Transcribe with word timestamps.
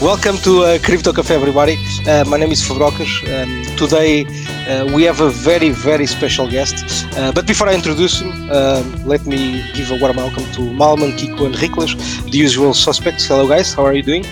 Welcome 0.00 0.36
to 0.38 0.62
uh, 0.62 0.78
Crypto 0.78 1.12
Cafe, 1.12 1.34
everybody. 1.34 1.76
Uh, 2.06 2.24
my 2.28 2.36
name 2.36 2.52
is 2.52 2.62
Fabrocas. 2.62 3.10
Um, 3.26 3.76
today 3.76 4.24
uh, 4.68 4.86
we 4.94 5.02
have 5.02 5.20
a 5.20 5.28
very, 5.28 5.70
very 5.70 6.06
special 6.06 6.48
guest. 6.48 7.04
Uh, 7.16 7.32
but 7.32 7.48
before 7.48 7.68
I 7.68 7.74
introduce 7.74 8.20
him, 8.20 8.30
um, 8.52 9.04
let 9.04 9.26
me 9.26 9.64
give 9.74 9.90
a 9.90 9.98
warm 9.98 10.16
welcome 10.16 10.44
to 10.52 10.60
Malman, 10.60 11.18
Kiko, 11.18 11.46
and 11.46 11.54
Riklas, 11.56 11.96
the 12.30 12.38
usual 12.38 12.74
suspects. 12.74 13.26
Hello, 13.26 13.48
guys. 13.48 13.74
How 13.74 13.84
are 13.86 13.92
you 13.92 14.04
doing? 14.04 14.24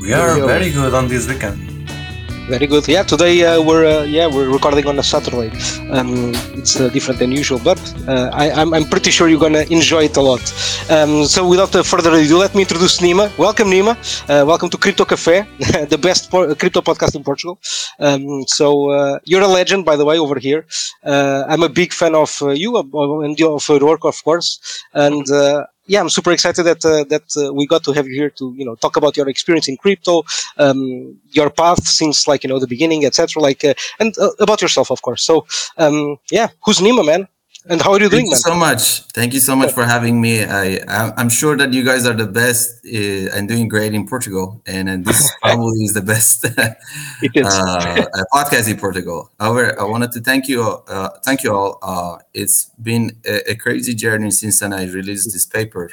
We 0.00 0.14
are 0.14 0.34
very 0.46 0.70
good 0.70 0.94
on 0.94 1.08
this 1.08 1.28
weekend. 1.28 1.69
Very 2.48 2.66
good. 2.66 2.88
Yeah, 2.88 3.04
today 3.04 3.44
uh, 3.44 3.62
we're 3.62 3.84
uh, 3.86 4.02
yeah 4.02 4.26
we're 4.26 4.50
recording 4.50 4.86
on 4.86 4.98
a 4.98 5.02
Saturday. 5.02 5.50
Um, 5.90 6.32
it's 6.58 6.80
uh, 6.80 6.88
different 6.88 7.20
than 7.20 7.30
usual, 7.30 7.60
but 7.62 7.78
uh, 8.08 8.30
I, 8.32 8.62
am 8.76 8.84
pretty 8.86 9.10
sure 9.10 9.28
you're 9.28 9.38
gonna 9.38 9.64
enjoy 9.70 10.04
it 10.04 10.16
a 10.16 10.20
lot. 10.20 10.42
Um, 10.90 11.26
so 11.26 11.48
without 11.48 11.72
further 11.86 12.10
ado, 12.12 12.38
let 12.38 12.54
me 12.54 12.62
introduce 12.62 12.98
Nima. 12.98 13.30
Welcome, 13.38 13.68
Nima. 13.68 13.94
Uh, 14.28 14.44
welcome 14.44 14.68
to 14.70 14.76
Crypto 14.76 15.04
Cafe, 15.04 15.46
the 15.88 15.98
best 15.98 16.30
po- 16.30 16.52
crypto 16.56 16.80
podcast 16.80 17.14
in 17.14 17.22
Portugal. 17.22 17.60
Um, 18.00 18.44
so 18.48 18.90
uh, 18.90 19.18
you're 19.24 19.42
a 19.42 19.46
legend, 19.48 19.84
by 19.84 19.94
the 19.94 20.04
way, 20.04 20.18
over 20.18 20.38
here. 20.38 20.66
I'm 21.04 21.62
a 21.62 21.68
big 21.68 21.92
fan 21.92 22.14
of 22.16 22.30
you 22.54 22.76
and 22.78 23.40
of 23.42 23.68
your 23.68 23.80
work, 23.80 24.04
of 24.04 24.24
course, 24.24 24.58
and 24.92 25.24
yeah, 25.90 26.00
I'm 26.00 26.08
super 26.08 26.30
excited 26.30 26.62
that 26.70 26.82
uh, 26.84 27.02
that 27.12 27.26
uh, 27.36 27.52
we 27.52 27.66
got 27.66 27.82
to 27.86 27.92
have 27.92 28.06
you 28.06 28.14
here 28.22 28.30
to 28.40 28.44
you 28.56 28.64
know 28.64 28.76
talk 28.76 28.94
about 28.96 29.16
your 29.16 29.28
experience 29.28 29.66
in 29.68 29.76
crypto, 29.76 30.22
um, 30.64 31.18
your 31.38 31.50
path 31.50 31.82
since 32.00 32.28
like 32.30 32.44
you 32.44 32.48
know 32.50 32.60
the 32.60 32.68
beginning, 32.74 33.04
etc. 33.04 33.42
Like 33.42 33.64
uh, 33.64 33.74
and 33.98 34.16
uh, 34.18 34.30
about 34.38 34.62
yourself, 34.62 34.90
of 34.90 35.02
course. 35.02 35.22
So 35.24 35.46
um, 35.78 36.16
yeah, 36.30 36.48
who's 36.64 36.78
Nima, 36.78 37.04
man? 37.04 37.26
And 37.70 37.80
how 37.80 37.92
are 37.92 38.00
you 38.00 38.08
Thank 38.10 38.24
doing, 38.24 38.26
you 38.26 38.32
man? 38.32 38.40
so 38.40 38.54
much. 38.56 39.02
Thank 39.14 39.32
you 39.32 39.40
so 39.40 39.54
much 39.54 39.72
for 39.72 39.84
having 39.84 40.20
me. 40.20 40.44
I 40.44 40.80
I'm 41.16 41.28
sure 41.30 41.56
that 41.56 41.72
you 41.72 41.84
guys 41.84 42.04
are 42.04 42.14
the 42.14 42.26
best 42.26 42.84
uh, 42.84 43.36
and 43.36 43.48
doing 43.48 43.68
great 43.68 43.94
in 43.94 44.08
Portugal, 44.08 44.60
and, 44.66 44.88
and 44.88 45.04
this 45.04 45.30
probably 45.42 45.84
is 45.84 45.94
the 45.94 46.02
best 46.02 46.44
It 47.22 47.32
is. 47.36 47.46
uh, 47.46 48.04
podcast 48.34 48.68
in 48.68 48.76
Portugal. 48.76 49.30
However, 49.38 49.80
I 49.80 49.84
wanted 49.84 50.10
to 50.12 50.20
thank 50.20 50.48
you, 50.48 50.62
uh, 50.62 51.10
thank 51.24 51.44
you 51.44 51.54
all. 51.54 51.78
Uh, 51.82 52.18
it's 52.34 52.66
been 52.82 53.16
a, 53.24 53.52
a 53.52 53.54
crazy 53.54 53.94
journey 53.94 54.32
since 54.32 54.58
then 54.58 54.72
I 54.72 54.84
released 54.86 55.32
this 55.32 55.46
paper, 55.46 55.92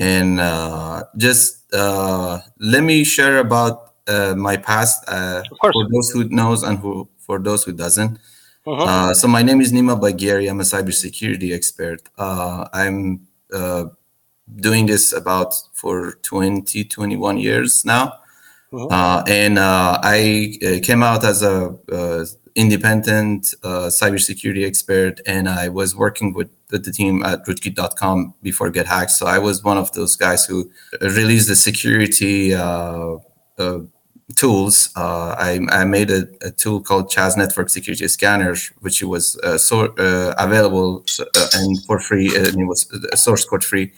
and 0.00 0.40
uh, 0.40 1.04
just 1.16 1.72
uh, 1.72 2.40
let 2.58 2.82
me 2.82 3.04
share 3.04 3.38
about 3.38 3.94
uh, 4.08 4.34
my 4.36 4.56
past 4.56 5.04
uh, 5.08 5.42
for 5.60 5.72
those 5.92 6.10
who 6.10 6.24
knows 6.28 6.64
and 6.64 6.78
who 6.78 7.08
for 7.18 7.38
those 7.38 7.62
who 7.62 7.72
doesn't. 7.72 8.18
Mhm. 8.68 8.86
Uh, 8.86 9.14
so 9.14 9.26
my 9.26 9.42
name 9.42 9.60
is 9.62 9.72
Nima 9.72 9.98
Bagheri. 9.98 10.50
I'm 10.50 10.60
a 10.60 10.64
cybersecurity 10.64 11.54
expert. 11.54 12.02
Uh, 12.18 12.68
I'm 12.74 13.26
uh, 13.52 13.86
doing 14.56 14.84
this 14.86 15.12
about 15.12 15.54
for 15.72 16.18
20, 16.22 16.84
21 16.84 17.38
years 17.38 17.84
now. 17.86 18.12
Mhm. 18.70 18.92
Uh, 18.92 19.22
and 19.26 19.58
uh, 19.58 19.98
I 20.02 20.58
uh, 20.62 20.80
came 20.82 21.02
out 21.02 21.24
as 21.24 21.42
a 21.42 21.74
uh, 21.90 22.26
independent 22.56 23.54
uh, 23.62 23.88
cybersecurity 23.88 24.66
expert, 24.66 25.22
and 25.26 25.48
I 25.48 25.68
was 25.68 25.96
working 25.96 26.34
with, 26.34 26.50
with 26.70 26.84
the 26.84 26.92
team 26.92 27.22
at 27.22 27.46
rootkit.com 27.46 28.34
before 28.42 28.68
Get 28.68 28.86
Hacked. 28.86 29.12
So 29.12 29.26
I 29.26 29.38
was 29.38 29.64
one 29.64 29.78
of 29.78 29.92
those 29.92 30.14
guys 30.16 30.44
who 30.44 30.70
released 31.00 31.48
the 31.48 31.56
security 31.56 32.54
uh, 32.54 33.16
uh, 33.58 33.78
tools. 34.36 34.90
Uh, 34.96 35.34
I, 35.38 35.60
I 35.70 35.84
made 35.84 36.10
a, 36.10 36.28
a 36.42 36.50
tool 36.50 36.80
called 36.80 37.10
Chaz 37.10 37.36
Network 37.36 37.68
Security 37.70 38.06
Scanner, 38.08 38.54
which 38.80 39.02
was 39.02 39.38
uh, 39.38 39.58
so 39.58 39.86
uh, 39.96 40.34
available 40.38 41.04
uh, 41.18 41.46
and 41.54 41.82
for 41.84 41.98
free, 41.98 42.34
and 42.36 42.60
it 42.60 42.64
was 42.64 42.90
uh, 42.92 43.16
source 43.16 43.44
code 43.44 43.64
free 43.64 43.92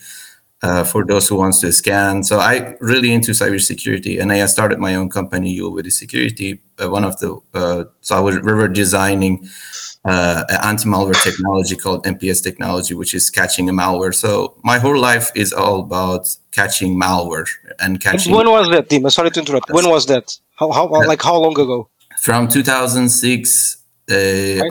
uh, 0.63 0.85
for 0.85 1.05
those 1.05 1.29
who 1.29 1.37
wants 1.37 1.61
to 1.61 1.73
scan. 1.73 2.23
So 2.23 2.39
I 2.39 2.77
really 2.81 3.13
into 3.13 3.33
cybersecurity, 3.33 4.21
and 4.21 4.33
I 4.33 4.45
started 4.47 4.79
my 4.79 4.95
own 4.95 5.11
company, 5.11 5.53
Uwity 5.53 5.91
Security. 5.91 6.61
Uh, 6.83 6.91
one 6.91 7.05
of 7.05 7.19
the 7.19 7.39
uh, 7.55 7.85
so 8.01 8.17
I 8.17 8.21
was 8.21 8.41
we 8.41 8.53
were 8.53 8.69
designing 8.69 9.49
uh, 10.05 10.45
anti-malware 10.63 11.23
technology 11.23 11.77
called 11.77 12.05
MPS 12.05 12.43
technology, 12.43 12.95
which 12.95 13.15
is 13.15 13.31
catching 13.31 13.69
a 13.69 13.73
malware. 13.73 14.15
So 14.15 14.57
my 14.63 14.79
whole 14.79 14.99
life 14.99 15.31
is 15.35 15.53
all 15.53 15.81
about 15.81 16.35
catching 16.53 16.99
malware 16.99 17.49
and 17.81 18.01
catching 18.01 18.35
when 18.35 18.49
was 18.51 18.69
that, 18.71 18.89
Nima? 18.89 19.11
Sorry 19.11 19.31
to 19.31 19.41
interrupt. 19.41 19.71
When 19.71 19.89
was 19.89 20.07
that? 20.07 20.37
How 20.57 20.71
how 20.73 20.87
like 21.07 21.23
how 21.23 21.37
long 21.39 21.53
ago? 21.59 21.89
from 22.21 22.49
2006 22.49 23.77
uh, 24.11 24.15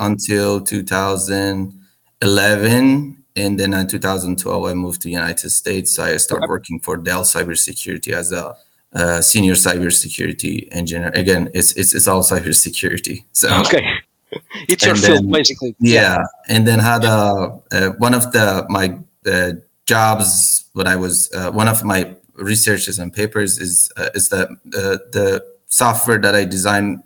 until 0.02 0.62
2011 0.62 3.18
and 3.36 3.60
then 3.60 3.74
in 3.74 3.88
2012 3.88 4.66
i 4.66 4.74
moved 4.74 5.02
to 5.02 5.08
the 5.08 5.12
united 5.12 5.50
states 5.50 5.98
i 6.00 6.16
started 6.18 6.44
Okay. 6.44 6.50
working 6.50 6.80
for 6.80 6.98
dell 6.98 7.24
cybersecurity 7.24 8.12
as 8.14 8.32
a 8.32 8.56
uh, 8.94 9.22
senior 9.22 9.54
cybersecurity 9.54 10.68
engineer 10.72 11.12
again 11.16 11.50
it's 11.54 11.72
it's, 11.74 11.94
it's 11.96 12.08
all 12.08 12.22
cybersecurity 12.22 13.24
so 13.32 13.50
Okay, 13.62 13.84
it's 14.68 14.84
your 14.86 14.96
And 14.96 15.04
field 15.04 15.32
basically. 15.32 15.76
yeah 15.80 16.24
and 16.48 16.68
then 16.68 16.80
had 16.80 17.06
uh, 17.06 17.58
uh, 17.72 17.90
one 17.98 18.14
of 18.14 18.32
the 18.32 18.66
my 18.70 18.98
uh, 19.26 19.54
jobs 19.86 20.66
when 20.74 20.88
i 20.88 20.96
was 20.96 21.30
uh, 21.34 21.52
one 21.52 21.68
of 21.68 21.84
my 21.84 22.16
researches 22.40 23.00
and 23.00 23.12
papers 23.14 23.58
is 23.60 23.92
uh, 23.98 24.10
is 24.16 24.30
that 24.30 24.48
uh, 24.74 24.98
the 25.12 25.44
software 25.68 26.18
that 26.20 26.36
i 26.36 26.44
designed 26.46 27.04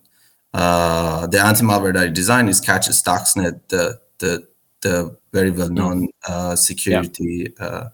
uh, 0.53 1.27
the 1.27 1.39
anti-malware 1.39 1.93
that 1.93 2.03
i 2.03 2.07
designed 2.07 2.49
is 2.49 2.59
catches 2.61 3.01
stuxnet 3.01 3.59
the 3.69 3.99
the 4.19 4.45
the 4.81 5.15
very 5.31 5.51
well-known 5.51 6.07
uh, 6.27 6.55
security 6.55 7.53
uh, 7.59 7.85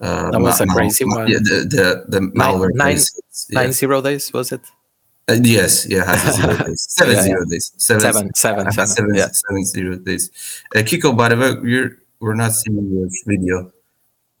uh, 0.00 0.30
That 0.30 0.40
was 0.40 0.60
a 0.60 0.66
crazy 0.66 1.04
mal- 1.04 1.18
one. 1.18 1.28
yeah, 1.28 1.38
the, 1.42 1.58
the 1.76 1.86
the 2.08 2.20
malware 2.32 2.70
nine- 2.74 2.96
case. 2.96 3.46
Yeah. 3.50 3.60
Nine 3.60 3.72
zero 3.72 4.00
days 4.00 4.32
was 4.32 4.52
it? 4.52 4.60
Uh, 5.28 5.36
yes 5.42 5.86
yeah 5.88 6.04
zero 6.36 6.56
days 6.66 6.86
seven 6.88 7.14
Yeah, 7.14 7.20
yeah. 7.20 7.26
zero 7.28 7.44
days 7.52 7.72
seven 7.76 8.00
Seven, 8.00 8.34
seven, 8.34 8.72
seven. 8.72 8.86
seven, 8.86 9.14
Yeah. 9.14 9.28
seven 9.32 9.64
zero 9.64 9.96
days. 9.96 10.30
Uh, 10.74 10.80
Kiko, 10.88 11.16
by 11.16 11.28
the 11.30 11.36
way, 11.36 11.52
you're 11.70 11.90
we're 12.20 12.34
not 12.44 12.52
seeing 12.52 12.86
your 12.92 13.08
video. 13.26 13.72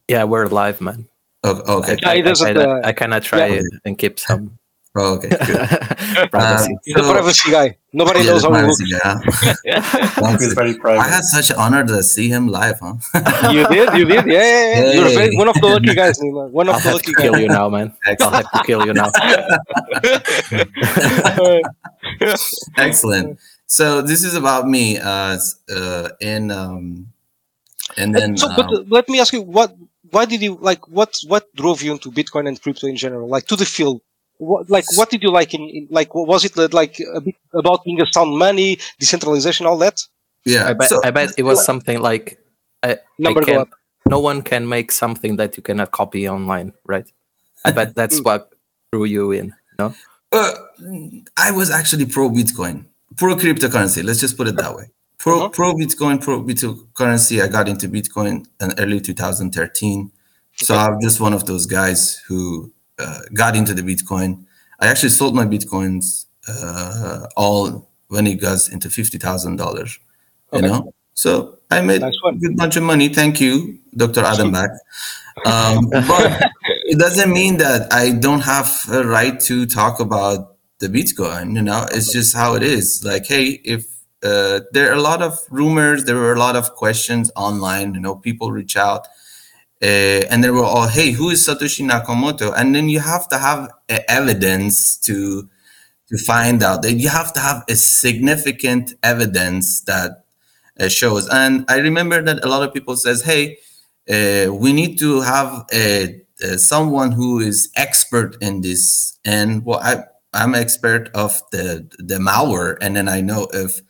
Yeah, 0.08 0.24
we're 0.24 0.46
live, 0.48 0.80
man. 0.80 1.08
Oh, 1.42 1.78
okay. 1.78 1.96
Yeah, 2.02 2.12
it 2.14 2.22
doesn't, 2.22 2.56
I, 2.56 2.60
uh, 2.62 2.80
I 2.84 2.92
cannot 2.92 3.22
try 3.22 3.46
yeah. 3.46 3.60
it 3.60 3.64
and 3.84 3.96
keep 3.98 4.18
some 4.18 4.58
Oh, 4.96 5.14
okay. 5.14 5.28
Good. 5.28 6.30
privacy. 6.32 6.74
He's 6.84 6.96
a 6.96 6.98
So- 7.04 7.12
privacy 7.12 7.50
guy. 7.52 7.76
Nobody 7.92 8.20
Yeah, 8.20 8.26
knows 8.26 8.42
the 8.42 8.50
how 8.50 8.56
he 8.58 8.62
looks. 8.66 8.82
privacy, 8.82 9.62
yeah. 9.64 10.38
He's 10.38 10.52
very 10.54 10.76
I 10.84 11.06
had 11.08 11.22
such 11.24 11.50
an 11.50 11.56
honor 11.56 11.84
to 11.86 12.02
see 12.02 12.28
him 12.28 12.48
live, 12.48 12.78
huh? 12.80 12.94
You 13.50 13.66
did, 13.68 13.94
you 13.98 14.04
did, 14.04 14.26
yeah, 14.26 14.42
yeah, 14.42 14.80
yeah. 14.82 14.92
You're 14.94 15.08
very, 15.10 15.36
one 15.36 15.48
of 15.48 15.54
the 15.60 15.66
lucky 15.66 15.94
guys, 15.94 16.18
Nima. 16.18 16.50
One 16.50 16.68
I'll 16.68 16.74
of 16.76 16.82
the 16.82 16.88
have 16.90 16.94
lucky 16.98 17.12
to 17.12 17.18
guys. 17.18 17.22
kill 17.30 17.38
you 17.40 17.48
now, 17.48 17.68
man. 17.68 17.92
I'll 18.20 18.30
have 18.30 18.50
to 18.50 18.62
kill 18.64 18.84
you 18.86 18.92
now. 18.94 19.10
Excellent. 22.76 23.38
So 23.66 24.02
this 24.02 24.24
is 24.24 24.34
about 24.34 24.66
me, 24.68 24.98
uh, 24.98 25.38
uh, 25.72 26.08
and 26.20 26.50
um, 26.50 27.06
and 27.96 28.14
then 28.14 28.36
so, 28.36 28.48
but 28.56 28.66
um, 28.66 28.74
uh, 28.74 28.82
let 28.88 29.08
me 29.08 29.20
ask 29.20 29.32
you, 29.32 29.42
what, 29.42 29.74
why 30.10 30.24
did 30.24 30.42
you 30.42 30.56
like? 30.60 30.86
What, 30.88 31.16
what 31.26 31.44
drove 31.54 31.82
you 31.82 31.92
into 31.92 32.10
Bitcoin 32.10 32.46
and 32.48 32.60
crypto 32.60 32.86
in 32.86 32.96
general, 32.96 33.28
like 33.28 33.46
to 33.46 33.56
the 33.56 33.64
field? 33.66 34.00
What, 34.38 34.70
like, 34.70 34.84
what 34.96 35.10
did 35.10 35.22
you 35.22 35.30
like 35.30 35.52
in, 35.54 35.62
in 35.62 35.86
like? 35.90 36.14
Was 36.14 36.44
it 36.44 36.56
like 36.72 36.98
a 37.14 37.20
bit 37.20 37.34
about 37.54 37.84
being 37.84 38.00
a 38.00 38.06
sound 38.10 38.38
money, 38.38 38.78
decentralization, 38.98 39.66
all 39.66 39.78
that? 39.78 40.00
yeah. 40.46 40.66
I 40.68 40.72
bet, 40.72 40.88
so- 40.88 41.00
I 41.04 41.10
bet 41.10 41.34
it 41.36 41.42
was 41.42 41.64
something 41.64 42.00
like 42.00 42.38
I, 42.82 42.92
I 42.92 42.98
Number 43.18 43.40
go 43.40 43.46
can, 43.46 43.56
up. 43.58 43.68
no 44.08 44.20
one 44.20 44.40
can 44.42 44.66
make 44.68 44.90
something 44.92 45.36
that 45.36 45.56
you 45.56 45.62
cannot 45.62 45.90
copy 45.90 46.26
online, 46.28 46.72
right? 46.86 47.06
I 47.64 47.72
bet 47.72 47.94
that's 48.00 48.20
what 48.22 48.50
drew 48.92 49.04
you 49.04 49.32
in. 49.32 49.52
No, 49.78 49.94
Uh, 50.32 50.52
I 51.36 51.50
was 51.50 51.70
actually 51.70 52.06
pro 52.06 52.30
Bitcoin, 52.30 52.86
pro 53.18 53.34
cryptocurrency. 53.36 54.02
Let's 54.02 54.20
just 54.20 54.36
put 54.38 54.48
it 54.48 54.56
that 54.56 54.74
way. 54.74 54.86
Pro 55.20 55.36
Uh-huh. 55.40 55.48
pro 55.50 55.74
Bitcoin, 55.74 56.18
pro 56.20 56.42
cryptocurrency. 56.42 57.42
I 57.44 57.48
got 57.48 57.68
into 57.68 57.88
Bitcoin 57.88 58.46
in 58.60 58.72
early 58.78 59.00
2013. 59.00 60.10
So 60.56 60.74
Okay. 60.74 60.82
I'm 60.82 61.00
just 61.00 61.20
one 61.20 61.34
of 61.34 61.44
those 61.46 61.66
guys 61.66 62.16
who 62.26 62.72
uh, 62.98 63.20
got 63.34 63.54
into 63.54 63.74
the 63.74 63.82
Bitcoin. 63.82 64.44
I 64.80 64.86
actually 64.88 65.10
sold 65.10 65.34
my 65.34 65.44
Bitcoins 65.44 66.26
uh, 66.48 67.26
all 67.36 67.88
when 68.08 68.26
it 68.26 68.36
goes 68.40 68.68
into 68.68 68.88
fifty 68.90 69.18
thousand 69.18 69.56
dollars. 69.56 69.98
You 70.52 70.58
Okay. 70.58 70.66
know, 70.68 70.92
so 71.14 71.58
I 71.70 71.80
made 71.82 72.00
Nice 72.00 72.16
a 72.26 72.32
good 72.42 72.56
bunch 72.56 72.76
of 72.76 72.82
money. 72.82 73.08
Thank 73.08 73.40
you, 73.40 73.78
Dr. 73.96 74.22
Adam 74.24 74.50
Back. 74.52 74.70
Um, 75.46 75.88
but 75.90 76.42
it 76.86 76.98
doesn't 76.98 77.30
mean 77.32 77.58
that 77.58 77.92
I 77.92 78.10
don't 78.10 78.40
have 78.40 78.68
a 78.90 79.04
right 79.04 79.38
to 79.48 79.66
talk 79.66 80.00
about 80.00 80.56
the 80.80 80.88
Bitcoin. 80.88 81.54
You 81.54 81.62
know, 81.62 81.86
it's 81.92 82.10
just 82.12 82.34
how 82.34 82.54
it 82.54 82.62
is. 82.62 83.04
Like, 83.04 83.26
hey, 83.26 83.60
if 83.64 83.86
uh, 84.22 84.60
there 84.72 84.90
are 84.90 84.94
a 84.96 85.00
lot 85.00 85.22
of 85.22 85.38
rumors, 85.50 86.04
there 86.04 86.16
were 86.16 86.32
a 86.34 86.38
lot 86.38 86.56
of 86.56 86.74
questions 86.74 87.30
online. 87.36 87.94
You 87.94 88.00
know, 88.00 88.16
people 88.16 88.52
reach 88.52 88.76
out, 88.76 89.06
uh, 89.82 90.22
and 90.30 90.44
they 90.44 90.50
were 90.50 90.64
all, 90.64 90.88
"Hey, 90.88 91.12
who 91.12 91.30
is 91.30 91.46
Satoshi 91.46 91.88
Nakamoto?" 91.88 92.52
And 92.56 92.74
then 92.74 92.88
you 92.88 93.00
have 93.00 93.28
to 93.30 93.38
have 93.38 93.70
evidence 94.08 94.96
to 94.98 95.48
to 96.08 96.18
find 96.18 96.62
out 96.62 96.82
that 96.82 96.94
you 96.94 97.08
have 97.08 97.32
to 97.34 97.40
have 97.40 97.64
a 97.68 97.76
significant 97.76 98.94
evidence 99.02 99.82
that 99.82 100.24
uh, 100.80 100.88
shows. 100.88 101.28
And 101.28 101.64
I 101.68 101.78
remember 101.78 102.22
that 102.22 102.44
a 102.44 102.48
lot 102.48 102.62
of 102.62 102.74
people 102.74 102.96
says, 102.96 103.22
"Hey, 103.22 103.58
uh, 104.10 104.52
we 104.54 104.72
need 104.72 104.98
to 105.00 105.20
have 105.22 105.66
a 105.72 106.20
someone 106.56 107.12
who 107.12 107.38
is 107.40 107.70
expert 107.76 108.36
in 108.40 108.62
this, 108.62 109.18
and 109.24 109.64
well, 109.64 109.80
I 109.82 110.04
I'm 110.32 110.54
expert 110.54 111.10
of 111.14 111.42
the 111.52 111.88
the 111.98 112.16
malware, 112.18 112.76
and 112.80 112.96
then 112.96 113.08
I 113.08 113.20
know 113.20 113.48
if 113.52 113.80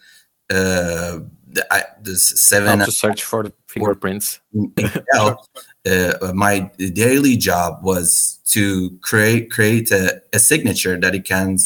uh, 0.51 1.21
the, 1.53 1.67
I, 1.71 1.85
the 2.03 2.17
seven 2.17 2.81
How 2.81 2.85
to 2.85 2.93
search 2.93 3.23
for 3.25 3.43
the 3.43 3.53
fingerprints. 3.67 4.41
Intel, 4.55 5.39
uh, 5.87 6.33
my 6.35 6.71
daily 6.93 7.37
job 7.37 7.83
was 7.83 8.39
to 8.47 8.91
create 9.01 9.51
create 9.51 9.91
a, 9.91 10.23
a 10.33 10.39
signature 10.39 10.99
that 10.99 11.15
it 11.15 11.25
can 11.25 11.57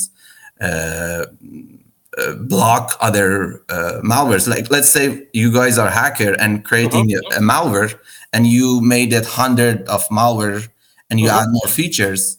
uh, 0.61 1.27
uh, 2.19 2.35
block 2.41 2.97
other 3.01 3.65
uh, 3.69 4.01
malwares. 4.03 4.47
Like 4.47 4.71
let's 4.71 4.89
say 4.89 5.27
you 5.33 5.53
guys 5.53 5.79
are 5.79 5.91
hacker 5.91 6.35
and 6.39 6.65
creating 6.65 7.13
a, 7.13 7.19
a 7.37 7.41
malware, 7.41 7.99
and 8.33 8.47
you 8.47 8.81
made 8.81 9.13
it 9.13 9.27
hundred 9.27 9.83
of 9.89 10.07
malware, 10.09 10.69
and 11.11 11.19
you 11.19 11.29
add 11.29 11.49
more 11.51 11.69
features. 11.69 12.39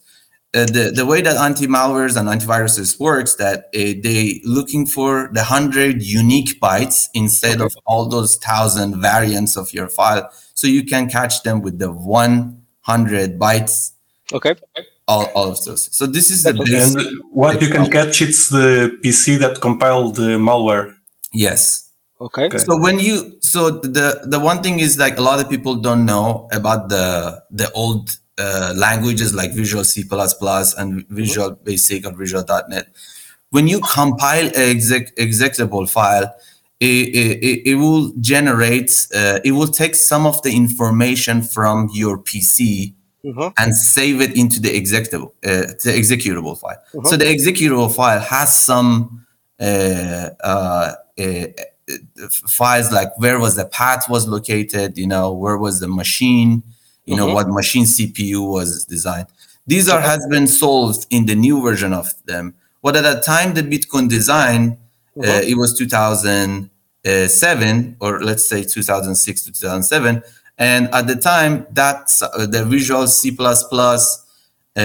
Uh, 0.55 0.65
the 0.65 0.91
the 0.95 1.05
way 1.05 1.21
that 1.21 1.35
anti-malwares 1.35 2.15
and 2.15 2.29
antiviruses 2.29 2.97
works 2.97 3.35
that 3.35 3.65
uh, 3.75 3.93
they 4.01 4.39
looking 4.45 4.85
for 4.85 5.29
the 5.33 5.43
hundred 5.43 6.01
unique 6.01 6.59
bytes 6.61 7.09
instead 7.13 7.59
of 7.59 7.73
all 7.85 8.07
those 8.07 8.37
thousand 8.37 9.01
variants 9.01 9.57
of 9.57 9.73
your 9.73 9.89
file, 9.89 10.29
so 10.53 10.65
you 10.65 10.85
can 10.85 11.09
catch 11.09 11.43
them 11.43 11.61
with 11.61 11.77
the 11.79 11.91
one 11.91 12.61
hundred 12.81 13.37
bytes. 13.37 13.91
Okay. 14.31 14.55
All, 15.07 15.25
all 15.35 15.51
of 15.51 15.63
those. 15.65 15.95
So 15.95 16.07
this 16.07 16.31
is 16.31 16.43
the 16.43 16.53
basic. 16.53 17.05
And 17.05 17.21
what 17.31 17.61
you 17.61 17.69
can 17.69 17.91
catch, 17.91 18.21
it's 18.21 18.49
the 18.49 18.97
PC 19.03 19.37
that 19.39 19.61
compiled 19.61 20.15
the 20.15 20.39
malware. 20.39 20.95
Yes. 21.31 21.91
Okay. 22.19 22.45
Okay. 22.45 22.57
So 22.57 22.79
when 22.79 22.99
you 22.99 23.37
so 23.41 23.69
the 23.69 24.21
the 24.25 24.39
one 24.39 24.63
thing 24.63 24.79
is 24.79 24.97
like 24.97 25.17
a 25.17 25.21
lot 25.21 25.39
of 25.39 25.49
people 25.49 25.75
don't 25.75 26.05
know 26.05 26.47
about 26.51 26.89
the 26.89 27.43
the 27.51 27.69
old 27.73 28.17
uh, 28.37 28.73
languages 28.75 29.33
like 29.33 29.53
Visual 29.53 29.83
C++ 29.83 30.03
and 30.77 31.07
Visual 31.09 31.51
Basic 31.51 32.05
or 32.05 32.13
Visual.NET. 32.13 32.87
When 33.49 33.67
you 33.67 33.79
compile 33.81 34.47
an 34.47 34.53
exec, 34.55 35.15
executable 35.15 35.89
file, 35.89 36.35
it, 36.79 37.15
it, 37.15 37.67
it 37.67 37.75
will 37.75 38.11
generate, 38.19 39.07
uh, 39.15 39.39
it 39.45 39.51
will 39.53 39.67
take 39.67 39.95
some 39.95 40.25
of 40.25 40.41
the 40.43 40.55
information 40.55 41.41
from 41.41 41.89
your 41.93 42.17
PC 42.17 42.93
Mhm. 43.25 43.53
and 43.57 43.75
save 43.75 44.21
it 44.21 44.37
into 44.37 44.59
the 44.59 44.69
executable, 44.69 45.31
uh, 45.43 45.73
the 45.83 45.93
executable 45.97 46.55
file. 46.59 46.77
So 47.05 47.17
the 47.17 47.25
executable 47.25 47.91
file 47.91 48.19
has 48.19 48.55
some 48.59 49.25
uh, 49.59 50.29
uh, 50.43 50.93
uh, 51.17 51.45
files 52.47 52.91
like 52.91 53.17
where 53.17 53.39
was 53.39 53.55
the 53.55 53.65
path 53.65 54.09
was 54.09 54.27
located, 54.27 54.97
you 54.97 55.07
know, 55.07 55.31
where 55.31 55.57
was 55.57 55.79
the 55.79 55.87
machine, 55.87 56.61
you 57.05 57.15
know, 57.15 57.27
Mhm. 57.27 57.33
what 57.35 57.47
machine 57.49 57.85
CPU 57.85 58.41
was 58.57 58.85
designed. 58.85 59.27
These 59.67 59.89
are 59.89 60.01
has 60.01 60.25
been 60.29 60.47
solved 60.47 61.05
in 61.09 61.25
the 61.25 61.35
new 61.35 61.61
version 61.61 61.93
of 61.93 62.13
them. 62.25 62.53
But 62.83 62.95
at 62.95 63.03
that 63.03 63.23
time 63.23 63.53
the 63.53 63.63
Bitcoin 63.63 64.07
design, 64.09 64.77
uh, 65.17 65.21
Mhm. 65.23 65.49
it 65.51 65.55
was 65.57 65.73
2007 65.77 67.95
or 67.99 68.21
let's 68.21 68.47
say 68.47 68.63
2006 68.63 69.43
to 69.43 69.51
2007. 69.51 70.21
And 70.57 70.87
at 70.93 71.07
the 71.07 71.15
time, 71.17 71.65
that's 71.73 72.21
uh, 72.21 72.45
the 72.45 72.63
Visual 72.65 73.07
C++, 73.07 73.29
uh, 74.77 74.81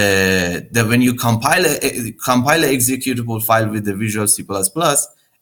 that 0.73 0.87
when 0.88 1.00
you 1.02 1.14
compile 1.14 1.64
a, 1.64 1.78
a- 1.87 2.12
compile 2.12 2.62
an 2.64 2.70
executable 2.70 3.43
file 3.43 3.69
with 3.69 3.84
the 3.84 3.94
Visual 3.94 4.26
C++, 4.26 4.44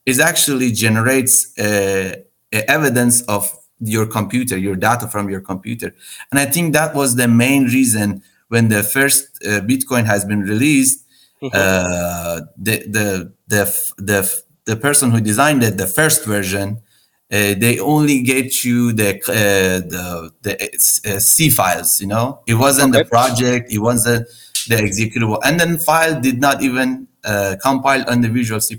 it 0.06 0.20
actually 0.20 0.72
generates 0.72 1.58
uh, 1.58 2.12
a 2.52 2.70
evidence 2.70 3.22
of 3.22 3.50
your 3.80 4.06
computer, 4.06 4.56
your 4.56 4.76
data 4.76 5.08
from 5.08 5.28
your 5.28 5.40
computer. 5.40 5.94
And 6.30 6.38
I 6.40 6.46
think 6.46 6.72
that 6.72 6.94
was 6.94 7.16
the 7.16 7.28
main 7.28 7.64
reason 7.64 8.22
when 8.48 8.68
the 8.68 8.82
first 8.82 9.38
uh, 9.44 9.60
Bitcoin 9.60 10.04
has 10.06 10.24
been 10.24 10.40
released, 10.40 11.04
uh, 11.42 12.40
the, 12.56 12.78
the, 12.88 13.32
the, 13.46 13.92
the, 13.98 14.42
the 14.64 14.76
person 14.76 15.10
who 15.10 15.20
designed 15.20 15.62
it, 15.62 15.76
the 15.78 15.86
first 15.86 16.24
version, 16.24 16.82
uh, 17.30 17.54
they 17.58 17.78
only 17.78 18.22
get 18.22 18.64
you 18.64 18.92
the 18.94 19.16
uh, 19.28 19.86
the 19.86 20.32
the 20.40 21.14
uh, 21.14 21.18
C 21.18 21.50
files. 21.50 22.00
You 22.00 22.06
know, 22.06 22.40
it 22.46 22.54
wasn't 22.54 22.94
the 22.94 23.04
project, 23.04 23.70
it 23.70 23.80
wasn't 23.80 24.26
the 24.66 24.76
executable, 24.76 25.38
and 25.44 25.60
then 25.60 25.76
file 25.76 26.18
did 26.18 26.40
not 26.40 26.62
even 26.62 27.06
uh, 27.24 27.56
compile 27.62 28.08
on 28.08 28.22
the 28.22 28.28
Visual 28.28 28.60
C++. 28.60 28.78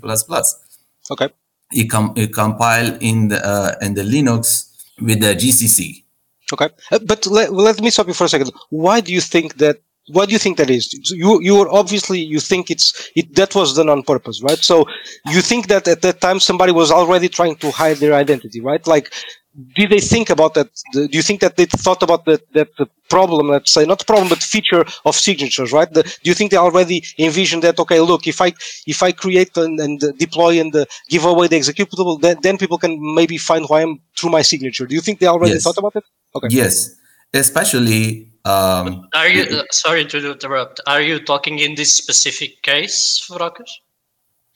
Okay. 1.10 1.28
It 1.72 1.88
com 1.88 2.12
it 2.16 2.32
compiled 2.32 2.98
in 3.00 3.28
the 3.28 3.44
uh, 3.44 3.74
in 3.80 3.94
the 3.94 4.02
Linux 4.02 4.69
with 5.00 5.20
the 5.20 5.34
GCC. 5.34 6.04
Okay, 6.52 6.68
Uh, 6.90 6.98
but 7.06 7.26
let, 7.26 7.52
let 7.52 7.80
me 7.80 7.90
stop 7.90 8.08
you 8.08 8.14
for 8.14 8.24
a 8.24 8.28
second. 8.28 8.50
Why 8.70 9.00
do 9.00 9.12
you 9.12 9.20
think 9.20 9.56
that? 9.58 9.78
What 10.08 10.26
do 10.28 10.32
you 10.32 10.40
think 10.40 10.56
that 10.56 10.70
is? 10.70 10.92
You 11.10 11.40
you 11.40 11.54
were 11.56 11.68
obviously 11.70 12.18
you 12.18 12.40
think 12.40 12.68
it's 12.70 13.10
it 13.14 13.36
that 13.36 13.54
was 13.54 13.76
done 13.76 13.88
on 13.88 14.02
purpose, 14.02 14.42
right? 14.42 14.58
So 14.58 14.84
you 15.26 15.40
think 15.40 15.68
that 15.68 15.86
at 15.86 16.02
that 16.02 16.20
time 16.20 16.40
somebody 16.40 16.72
was 16.72 16.90
already 16.90 17.28
trying 17.28 17.54
to 17.56 17.70
hide 17.70 17.98
their 17.98 18.14
identity, 18.14 18.60
right? 18.60 18.84
Like, 18.88 19.12
did 19.74 19.90
they 19.90 20.00
think 20.00 20.30
about 20.30 20.54
that? 20.54 20.68
Do 20.92 21.08
you 21.10 21.22
think 21.22 21.40
that 21.40 21.56
they 21.56 21.66
thought 21.66 22.02
about 22.02 22.24
that 22.26 22.40
that 22.52 22.68
the 22.78 22.86
problem, 23.08 23.48
let's 23.48 23.72
say, 23.72 23.84
not 23.84 23.98
the 23.98 24.04
problem, 24.04 24.28
but 24.28 24.38
feature 24.38 24.84
of 25.04 25.16
signatures, 25.16 25.72
right? 25.72 25.92
The, 25.92 26.04
do 26.04 26.30
you 26.30 26.34
think 26.34 26.52
they 26.52 26.56
already 26.56 27.02
envisioned 27.18 27.62
that? 27.64 27.78
Okay, 27.78 28.00
look, 28.00 28.26
if 28.26 28.40
I 28.40 28.52
if 28.86 29.02
I 29.02 29.10
create 29.12 29.56
and, 29.56 29.78
and 29.80 30.02
uh, 30.02 30.12
deploy 30.18 30.60
and 30.60 30.74
uh, 30.74 30.84
give 31.08 31.24
away 31.24 31.48
the 31.48 31.56
executable, 31.56 32.20
then, 32.20 32.38
then 32.42 32.58
people 32.58 32.78
can 32.78 32.98
maybe 33.14 33.38
find 33.38 33.66
who 33.66 33.74
I 33.74 33.82
am 33.82 34.00
through 34.16 34.30
my 34.30 34.42
signature. 34.42 34.86
Do 34.86 34.94
you 34.94 35.00
think 35.00 35.18
they 35.18 35.26
already 35.26 35.54
Yes. 35.54 35.64
thought 35.64 35.78
about 35.78 35.96
it? 35.96 36.04
Okay. 36.34 36.48
Yes, 36.50 36.94
especially 37.34 38.30
um, 38.44 39.08
Are 39.14 39.28
you 39.28 39.42
uh, 39.42 39.64
sorry 39.72 40.04
to 40.06 40.32
interrupt? 40.32 40.80
Are 40.86 41.02
you 41.02 41.18
talking 41.18 41.58
in 41.58 41.74
this 41.74 41.94
specific 41.94 42.62
case, 42.62 43.26
Vrakas? 43.28 43.70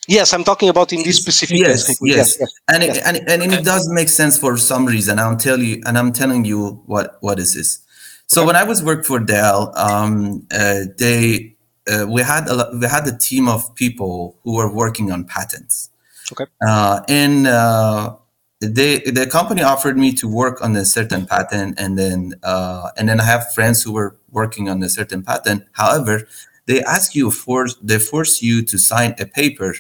Yes, 0.09 0.33
I'm 0.35 0.45
talking 0.45 0.69
about 0.69 0.93
in 0.93 1.03
this 1.03 1.17
specific 1.17 1.59
yes, 1.59 1.87
case. 1.87 1.99
yes, 2.03 2.37
yes. 2.39 2.53
and 2.69 2.83
it, 2.83 2.99
and, 3.05 3.17
it- 3.17 3.29
and 3.29 3.53
it 3.53 3.65
does 3.65 3.89
make 3.91 4.09
sense 4.09 4.39
for 4.39 4.57
some 4.57 4.85
reason. 4.87 5.19
I'll 5.19 5.37
tell 5.37 5.59
you, 5.59 5.83
and 5.87 5.97
I'm 5.97 6.13
telling 6.13 6.45
you 6.45 6.83
what 6.87 7.17
what 7.21 7.39
is 7.39 7.55
this. 7.55 7.79
So 8.27 8.45
when 8.45 8.57
I 8.57 8.65
was 8.65 8.83
work 8.83 9.05
for 9.05 9.19
Dell, 9.21 9.73
um, 9.77 10.47
uh, 10.53 10.81
they 10.99 11.57
uh, 11.91 12.07
we 12.09 12.23
had 12.23 12.49
a 12.49 12.71
we 12.79 12.87
had 12.87 13.07
a 13.07 13.17
team 13.17 13.49
of 13.49 13.75
people 13.75 14.39
who 14.45 14.55
were 14.57 14.73
working 14.73 15.11
on 15.11 15.25
patents. 15.25 15.91
Okay. 16.33 16.51
Uh, 16.67 17.01
and 17.09 17.47
uh, 17.47 18.17
they 18.61 18.99
the 19.01 19.27
company 19.27 19.63
offered 19.63 19.97
me 19.97 20.13
to 20.15 20.29
work 20.29 20.63
on 20.63 20.75
a 20.77 20.85
certain 20.85 21.27
patent, 21.27 21.79
and 21.79 21.99
then 21.99 22.35
uh, 22.43 22.91
and 22.97 23.09
then 23.09 23.21
I 23.21 23.25
have 23.25 23.53
friends 23.53 23.83
who 23.83 23.93
were 23.93 24.17
working 24.31 24.69
on 24.69 24.83
a 24.83 24.89
certain 24.89 25.23
patent. 25.23 25.65
However, 25.73 26.27
they 26.67 26.83
ask 26.83 27.15
you 27.15 27.31
for 27.31 27.67
they 27.83 27.99
force 27.99 28.43
you 28.43 28.63
to 28.65 28.79
sign 28.79 29.15
a 29.19 29.27
paper 29.27 29.75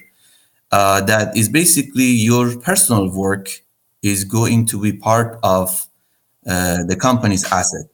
uh, 0.74 1.00
that 1.10 1.36
is 1.40 1.48
basically 1.48 2.10
your 2.30 2.46
personal 2.70 3.04
work 3.24 3.46
is 4.02 4.24
going 4.24 4.66
to 4.66 4.76
be 4.86 4.92
part 4.92 5.30
of 5.42 5.68
uh, 6.52 6.78
the 6.90 6.96
company's 6.96 7.44
asset. 7.58 7.86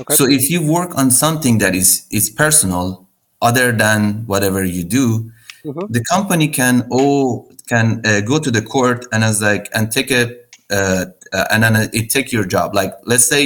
Okay. 0.00 0.14
So 0.18 0.24
if 0.38 0.50
you 0.52 0.60
work 0.78 0.90
on 1.00 1.10
something 1.10 1.58
that 1.62 1.74
is 1.74 1.90
is 2.18 2.26
personal, 2.44 2.86
other 3.48 3.68
than 3.84 4.00
whatever 4.32 4.62
you 4.76 4.84
do, 5.00 5.06
Mhm. 5.64 5.84
the 5.96 6.02
company 6.14 6.48
can 6.60 6.74
oh 7.00 7.48
can 7.72 7.86
uh, 8.04 8.20
go 8.30 8.36
to 8.46 8.50
the 8.56 8.62
court 8.74 9.00
and 9.12 9.20
as 9.24 9.40
like 9.50 9.64
and 9.76 9.84
take 9.96 10.10
a 10.20 10.22
uh, 10.76 11.06
and 11.52 11.62
then 11.64 11.74
it 11.98 12.06
take 12.16 12.28
your 12.36 12.46
job. 12.54 12.68
Like 12.80 12.92
let's 13.10 13.28
say. 13.34 13.44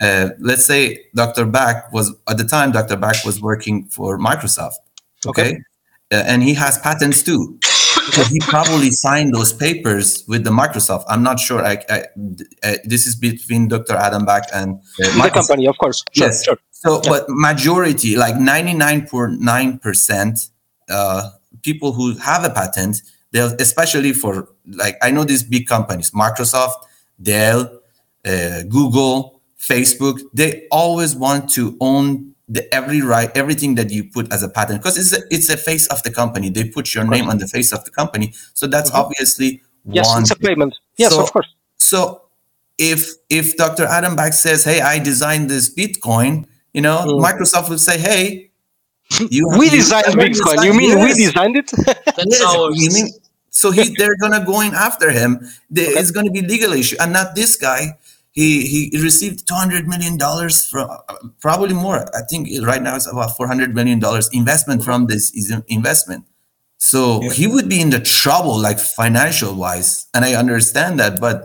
Uh, 0.00 0.28
let's 0.38 0.64
say 0.72 0.82
Dr. 1.20 1.44
Back 1.58 1.76
was 1.92 2.06
at 2.30 2.36
the 2.38 2.44
time 2.44 2.70
Dr. 2.70 2.96
Back 2.96 3.16
was 3.28 3.36
working 3.42 3.76
for 3.96 4.16
Microsoft. 4.16 4.78
Okay. 5.30 5.50
Uh, 6.14 6.30
and 6.30 6.38
he 6.48 6.54
has 6.54 6.78
patents 6.78 7.20
too. 7.28 7.58
So 8.12 8.24
he 8.24 8.38
probably 8.40 8.90
signed 8.90 9.34
those 9.34 9.52
papers 9.52 10.24
with 10.28 10.44
the 10.44 10.50
Microsoft. 10.50 11.04
I'm 11.08 11.22
not 11.22 11.40
sure. 11.40 11.64
I, 11.64 11.78
I, 11.88 12.04
uh, 12.62 12.74
this 12.84 13.06
is 13.06 13.16
between 13.16 13.68
Dr. 13.68 13.94
Adam 13.94 14.24
Back 14.24 14.44
and 14.52 14.80
uh, 15.02 15.22
The 15.22 15.30
company, 15.32 15.66
of 15.66 15.76
course. 15.78 16.04
Sure, 16.12 16.26
Yes. 16.26 16.44
sure. 16.44 16.58
So, 16.70 17.00
but 17.02 17.24
majority, 17.28 18.16
like 18.16 18.34
99.9%, 18.36 20.50
uh, 20.88 21.30
people 21.62 21.92
who 21.92 22.16
have 22.18 22.44
a 22.44 22.50
patent, 22.50 23.02
they'll, 23.32 23.52
especially 23.58 24.12
for, 24.12 24.48
like, 24.66 24.96
I 25.02 25.10
know 25.10 25.24
these 25.24 25.42
big 25.42 25.66
companies, 25.66 26.12
Microsoft, 26.12 26.74
Dell, 27.20 27.80
uh, 28.24 28.62
Google, 28.68 29.42
Facebook, 29.58 30.20
they 30.32 30.68
always 30.70 31.16
want 31.16 31.50
to 31.50 31.76
own 31.80 32.34
the 32.48 32.72
every 32.74 33.02
right, 33.02 33.30
everything 33.36 33.74
that 33.76 33.90
you 33.90 34.04
put 34.04 34.32
as 34.32 34.42
a 34.42 34.48
patent, 34.48 34.80
because 34.82 34.96
it's 34.98 35.12
a, 35.12 35.20
it's 35.30 35.48
a 35.50 35.56
face 35.56 35.86
of 35.88 36.02
the 36.02 36.10
company. 36.10 36.48
They 36.50 36.64
put 36.64 36.94
your 36.94 37.04
name 37.04 37.28
on 37.28 37.38
the 37.38 37.46
face 37.48 37.72
of 37.72 37.84
the 37.84 37.90
company. 37.90 38.32
So 38.54 38.66
that's 38.66 38.90
obviously 38.92 39.62
Yes, 39.84 40.06
one 40.08 40.22
it's 40.22 40.30
a 40.30 40.36
payment. 40.36 40.74
Yes, 40.96 41.12
So- 41.14 41.22
of 41.22 41.32
course. 41.32 41.48
so 41.78 42.22
if 42.78 43.10
if 43.28 43.56
Dr. 43.56 43.84
Adam 43.84 44.14
Back 44.16 44.32
says, 44.32 44.64
"Hey, 44.64 44.80
I 44.80 44.98
designed 44.98 45.50
this 45.50 45.72
Bitcoin," 45.74 46.46
you 46.72 46.80
know, 46.80 46.98
Mm. 47.06 47.22
Microsoft 47.26 47.68
will 47.70 47.78
say, 47.78 47.98
"Hey, 47.98 48.50
you 49.30 49.48
We 49.58 49.66
you 49.66 49.70
designed 49.70 50.06
never 50.08 50.28
Bitcoin. 50.28 50.64
You 50.64 50.72
designed- 50.72 50.76
mean 50.76 51.00
we 51.04 51.14
designed 51.14 51.56
it? 51.56 51.70
That's 51.86 52.26
yes, 52.38 52.44
ours. 52.44 52.74
you 52.82 52.90
mean- 52.92 53.12
so 53.50 53.70
he, 53.72 53.94
they're 53.98 54.16
gonna 54.20 54.44
go 54.44 54.60
in 54.60 54.72
after 54.74 55.10
him. 55.10 55.40
There- 55.70 55.98
It's 55.98 56.10
gonna 56.12 56.30
be 56.30 56.42
legal 56.42 56.72
issue, 56.72 56.96
and 57.00 57.12
not 57.12 57.34
this 57.34 57.56
guy. 57.56 57.96
He 58.32 58.90
he 58.92 59.00
received 59.02 59.46
200 59.48 59.88
million 59.88 60.16
dollars 60.16 60.66
from 60.66 60.88
probably 61.40 61.74
more. 61.74 62.04
I 62.16 62.22
think 62.30 62.48
right 62.66 62.82
now 62.82 62.94
it's 62.96 63.06
about 63.10 63.36
400 63.36 63.74
million 63.74 63.98
dollars 63.98 64.28
investment 64.32 64.84
from 64.84 65.06
this 65.06 65.30
investment. 65.68 66.24
So 66.78 67.20
Yeah. 67.22 67.32
he 67.32 67.46
would 67.48 67.68
be 67.68 67.80
in 67.80 67.90
the 67.90 68.00
trouble 68.00 68.56
like 68.58 68.78
financial 68.78 69.54
wise 69.54 70.06
and 70.14 70.24
i 70.24 70.34
understand 70.34 71.00
that 71.00 71.20
but 71.20 71.36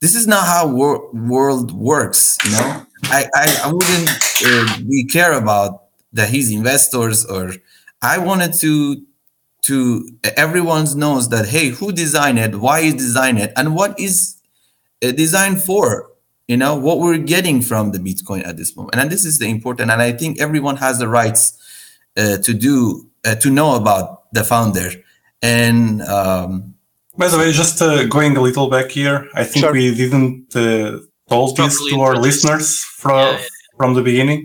this 0.00 0.14
is 0.14 0.26
not 0.26 0.46
how 0.46 0.66
wor- 0.66 1.10
world 1.12 1.72
works 1.72 2.38
you 2.44 2.52
know? 2.52 2.86
I 3.04 3.26
i, 3.34 3.46
I 3.64 3.72
wouldn't 3.72 4.08
uh, 4.48 4.78
be 4.88 5.04
care 5.04 5.34
about 5.34 5.70
that 6.14 6.30
he's 6.30 6.50
investors 6.50 7.26
or 7.26 7.52
i 8.00 8.16
wanted 8.16 8.54
to 8.64 9.02
to 9.68 10.08
everyone 10.36 10.86
knows 10.98 11.28
that 11.28 11.44
hey 11.46 11.68
who 11.68 11.92
designed 11.92 12.38
it? 12.38 12.54
Why 12.56 12.80
he 12.82 12.92
designed 12.92 13.38
it? 13.38 13.52
And 13.56 13.74
what 13.74 14.00
is 14.00 14.36
uh, 15.04 15.12
designed 15.12 15.60
for 15.62 16.08
you 16.48 16.56
know 16.56 16.74
what 16.86 16.98
we're 16.98 17.18
getting 17.34 17.60
from 17.62 17.92
the 17.92 17.98
bitcoin 17.98 18.40
at 18.46 18.56
this 18.56 18.70
moment 18.76 18.94
and 19.00 19.10
this 19.10 19.24
is 19.24 19.38
the 19.38 19.46
important 19.56 19.90
and 19.90 20.00
i 20.02 20.12
think 20.20 20.40
everyone 20.40 20.76
has 20.76 20.98
the 20.98 21.08
rights 21.20 21.42
uh, 22.16 22.36
to 22.38 22.52
do 22.54 22.74
uh, 23.26 23.34
to 23.36 23.48
know 23.50 23.74
about 23.76 24.32
the 24.32 24.42
founder 24.44 24.90
and 25.42 26.02
um, 26.02 26.74
By 27.16 27.28
the 27.28 27.38
way, 27.38 27.50
just 27.52 27.82
uh, 27.82 28.06
going 28.16 28.36
a 28.36 28.40
little 28.48 28.68
back 28.76 28.88
here, 29.00 29.18
I 29.34 29.44
think 29.50 29.62
Sure. 29.64 29.72
we 29.72 29.84
didn't 30.02 30.54
uh, 30.54 30.98
told 31.28 31.56
this 31.56 31.74
to 31.90 31.96
our 32.06 32.16
listeners 32.26 32.66
from 33.02 33.18
Yeah, 33.18 33.32
yeah. 33.38 33.44
from 33.78 33.90
the 33.94 34.02
beginning. 34.10 34.40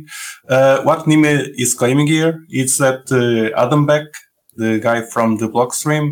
Uh, 0.55 0.75
what 0.88 1.00
Nima 1.10 1.33
is 1.65 1.72
claiming 1.81 2.07
here 2.07 2.31
is 2.50 2.77
that 2.83 3.01
uh, 3.12 3.63
Adam 3.63 3.86
Back, 3.86 4.07
the 4.63 4.79
guy 4.88 5.00
from 5.13 5.38
the 5.41 5.48
Blockstream, 5.53 6.05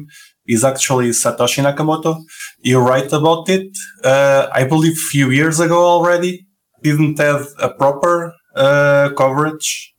is 0.48 0.64
actually 0.64 1.10
Satoshi 1.10 1.64
Nakamoto. 1.64 2.22
You're 2.62 2.84
right 2.84 3.12
about 3.12 3.50
it. 3.50 3.76
Uh, 4.04 4.48
I 4.52 4.64
believe 4.64 4.94
a 4.94 5.10
few 5.12 5.30
years 5.30 5.60
ago 5.60 5.86
already 5.86 6.46
didn't 6.84 7.20
have 7.20 7.48
a 7.60 7.70
proper 7.70 8.34
uh, 8.56 9.10
coverage, 9.18 9.94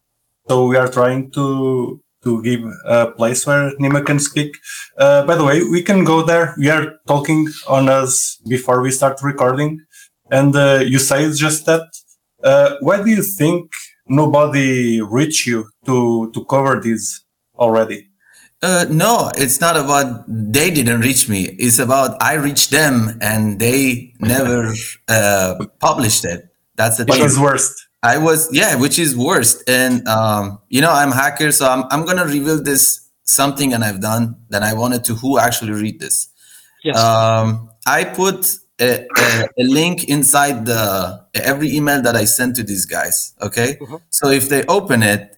so 0.49 0.67
we 0.67 0.77
are 0.77 0.89
trying 0.89 1.31
to 1.33 2.01
to 2.25 2.43
give 2.43 2.61
a 2.87 3.11
place 3.11 3.47
where 3.47 3.73
Nima 3.81 4.05
can 4.05 4.19
speak. 4.21 4.57
Uh, 4.97 5.27
by 5.27 5.35
the 5.35 5.45
way, 5.45 5.65
we 5.65 5.83
can 5.83 6.05
go 6.05 6.23
there. 6.23 6.55
We 6.57 6.71
are 6.71 6.95
talking 7.09 7.49
on 7.69 7.89
us 7.89 8.39
before 8.49 8.81
we 8.81 8.91
start 8.93 9.21
recording, 9.23 9.81
and 10.31 10.55
uh, 10.55 10.83
you 10.85 10.99
say 10.99 11.25
it's 11.25 11.39
just 11.39 11.67
that. 11.67 11.83
Uh, 12.43 12.77
why 12.81 13.03
do 13.03 13.11
you 13.11 13.23
think 13.23 13.71
nobody 14.09 15.01
reached 15.01 15.47
you 15.47 15.69
to 15.87 16.31
to 16.33 16.45
cover 16.45 16.81
this 16.81 17.25
already? 17.59 18.12
Uh, 18.63 18.85
no 18.91 19.31
it's 19.37 19.61
not 19.61 19.77
about 19.77 20.25
they 20.29 20.71
didn't 20.71 21.01
reach 21.01 21.29
me 21.29 21.41
it's 21.59 21.79
about 21.79 22.11
i 22.23 22.35
reached 22.35 22.71
them 22.71 23.19
and 23.21 23.59
they 23.59 24.13
never 24.21 24.73
uh, 25.09 25.55
published 25.81 26.25
it 26.25 26.49
that's 26.77 26.97
the 26.97 27.05
What 27.05 27.19
thing 27.19 27.27
is 27.27 27.39
worst? 27.39 27.75
I 28.03 28.19
was 28.19 28.49
yeah, 28.51 28.75
which 28.77 28.99
is 28.99 29.15
worst. 29.17 29.63
And 29.69 30.09
um, 30.09 30.59
you 30.71 30.81
know, 30.81 30.91
I'm 30.91 31.13
a 31.13 31.15
hacker, 31.15 31.53
so 31.53 31.69
I'm 31.69 31.85
I'm 31.93 32.05
gonna 32.07 32.25
reveal 32.25 32.61
this 32.63 33.09
something 33.25 33.73
and 33.75 33.85
I've 33.85 34.01
done 34.01 34.35
that 34.49 34.63
I 34.65 34.73
wanted 34.73 35.05
to 35.05 35.15
who 35.15 35.39
actually 35.39 35.73
read 35.85 36.01
this. 36.01 36.29
Yes. 36.83 36.97
Um, 36.99 37.71
I 37.87 38.05
put 38.05 38.57
a, 38.81 39.07
a, 39.17 39.49
a 39.63 39.65
link 39.79 40.05
inside 40.09 40.67
the 40.67 40.83
every 41.35 41.71
email 41.77 42.01
that 42.03 42.17
I 42.17 42.25
sent 42.25 42.57
to 42.57 42.63
these 42.65 42.87
guys. 42.87 43.35
Okay, 43.41 43.77
Mhm. 43.81 44.01
so 44.11 44.31
if 44.31 44.49
they 44.49 44.65
open 44.67 45.03
it, 45.05 45.37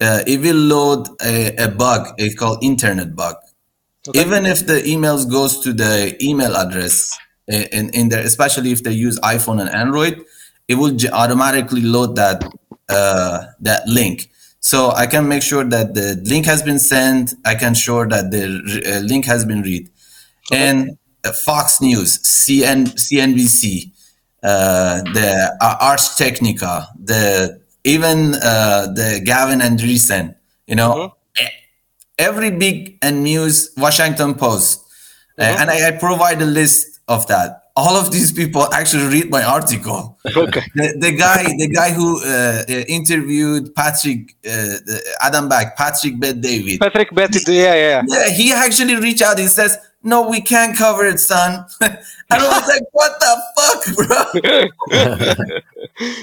uh, 0.00 0.22
it 0.26 0.40
will 0.40 0.56
load 0.56 1.08
a, 1.22 1.54
a 1.56 1.68
bug. 1.68 2.14
It's 2.18 2.34
called 2.34 2.62
internet 2.62 3.14
bug. 3.14 3.36
Okay. 4.08 4.20
Even 4.20 4.46
if 4.46 4.66
the 4.66 4.80
emails 4.82 5.28
goes 5.30 5.60
to 5.60 5.72
the 5.72 6.16
email 6.22 6.56
address 6.56 7.16
in, 7.46 7.90
in 7.90 8.08
there, 8.08 8.24
especially 8.24 8.72
if 8.72 8.82
they 8.82 8.92
use 8.92 9.18
iPhone 9.20 9.60
and 9.60 9.70
Android, 9.70 10.24
it 10.68 10.76
will 10.76 10.92
j- 10.92 11.10
automatically 11.10 11.82
load 11.82 12.16
that 12.16 12.44
uh, 12.88 13.44
that 13.60 13.86
link. 13.86 14.30
So 14.60 14.90
I 14.90 15.06
can 15.06 15.28
make 15.28 15.42
sure 15.42 15.64
that 15.64 15.94
the 15.94 16.20
link 16.24 16.46
has 16.46 16.62
been 16.62 16.78
sent. 16.78 17.34
I 17.44 17.54
can 17.54 17.74
sure 17.74 18.08
that 18.08 18.30
the 18.30 18.44
uh, 18.86 19.00
link 19.00 19.24
has 19.26 19.44
been 19.44 19.62
read. 19.62 19.90
And 20.50 20.98
uh, 21.24 21.32
Fox 21.32 21.80
News, 21.80 22.18
CN, 22.18 22.86
CNBC, 22.86 23.92
uh, 24.42 25.02
the 25.02 25.56
uh, 25.60 25.76
Ars 25.80 26.16
Technica, 26.16 26.88
the 27.02 27.57
even 27.94 28.34
uh, 28.34 28.92
the 28.98 29.08
Gavin 29.24 29.60
Andresen, 29.60 30.34
you 30.70 30.76
know, 30.76 31.14
e- 31.40 31.46
every 32.18 32.50
big 32.50 32.98
and 33.02 33.22
news, 33.30 33.56
Washington 33.84 34.34
Post, 34.34 34.84
Uh, 35.38 35.44
Mhm. 35.44 35.58
and 35.60 35.66
I, 35.70 35.78
I 35.88 35.90
provide 36.06 36.38
a 36.42 36.50
list 36.60 36.98
of 37.06 37.20
that. 37.32 37.50
All 37.78 37.94
of 38.02 38.06
these 38.10 38.30
people 38.40 38.62
actually 38.80 39.06
read 39.16 39.26
my 39.36 39.44
article. 39.56 40.18
okay. 40.26 40.64
The, 40.78 40.86
the 41.06 41.12
guy, 41.24 41.42
the 41.62 41.70
guy 41.80 41.90
who 41.98 42.08
uh, 42.18 42.26
uh, 42.66 42.96
interviewed 42.98 43.64
Patrick, 43.80 44.34
uh, 44.42 44.74
Adam 45.26 45.46
Back, 45.52 45.66
Patrick 45.78 46.14
Bet 46.22 46.36
David. 46.48 46.76
Patrick 46.84 47.10
Betty, 47.14 47.38
yeah, 47.64 47.76
yeah. 47.86 48.00
Yeah, 48.14 48.26
he 48.38 48.46
actually 48.66 48.96
reached 49.06 49.22
out. 49.28 49.38
He 49.38 49.46
says, 49.58 49.78
"No, 50.02 50.28
we 50.28 50.40
can't 50.40 50.76
cover 50.76 51.04
it, 51.06 51.18
son." 51.20 51.64
and 51.80 51.98
I 52.30 52.48
was 52.48 52.68
like, 52.68 52.82
"What 52.92 53.18
the 53.20 53.32
fuck, 53.56 53.80
bro?" 53.96 55.48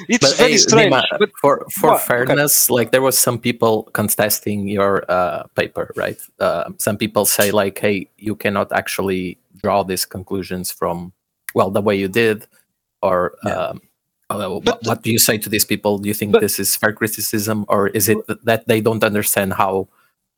it's 0.07 0.19
But 0.21 0.37
very 0.37 0.51
hey, 0.51 0.57
strange. 0.57 0.93
Nima, 0.93 1.03
but 1.19 1.29
for 1.41 1.65
for 1.71 1.89
What? 1.91 1.95
Okay. 1.97 2.05
fairness, 2.07 2.69
like 2.69 2.91
there 2.91 3.01
was 3.01 3.17
some 3.17 3.37
people 3.39 3.83
contesting 3.93 4.67
your 4.67 5.03
uh, 5.09 5.43
paper, 5.55 5.91
right? 5.95 6.19
Uh, 6.39 6.71
some 6.77 6.97
people 6.97 7.25
say 7.25 7.51
like, 7.51 7.79
"Hey, 7.79 8.07
you 8.17 8.35
cannot 8.35 8.71
actually 8.71 9.37
draw 9.61 9.83
these 9.83 10.05
conclusions 10.05 10.71
from 10.71 11.11
well 11.53 11.69
the 11.71 11.81
way 11.81 11.95
you 11.95 12.07
did," 12.07 12.47
or 13.01 13.35
Yeah. 13.45 13.75
um, 13.75 13.81
uh, 14.29 14.49
what, 14.49 14.63
But- 14.65 14.79
what 14.83 15.03
do 15.03 15.11
you 15.11 15.19
say 15.19 15.37
to 15.37 15.49
these 15.49 15.65
people? 15.65 15.97
Do 15.99 16.07
you 16.07 16.13
think 16.15 16.31
but- 16.31 16.41
this 16.41 16.59
is 16.59 16.75
fair 16.75 16.93
criticism, 16.93 17.65
or 17.67 17.89
is 17.89 18.09
it 18.09 18.17
that 18.45 18.67
they 18.67 18.81
don't 18.81 19.03
understand 19.03 19.53
how 19.53 19.87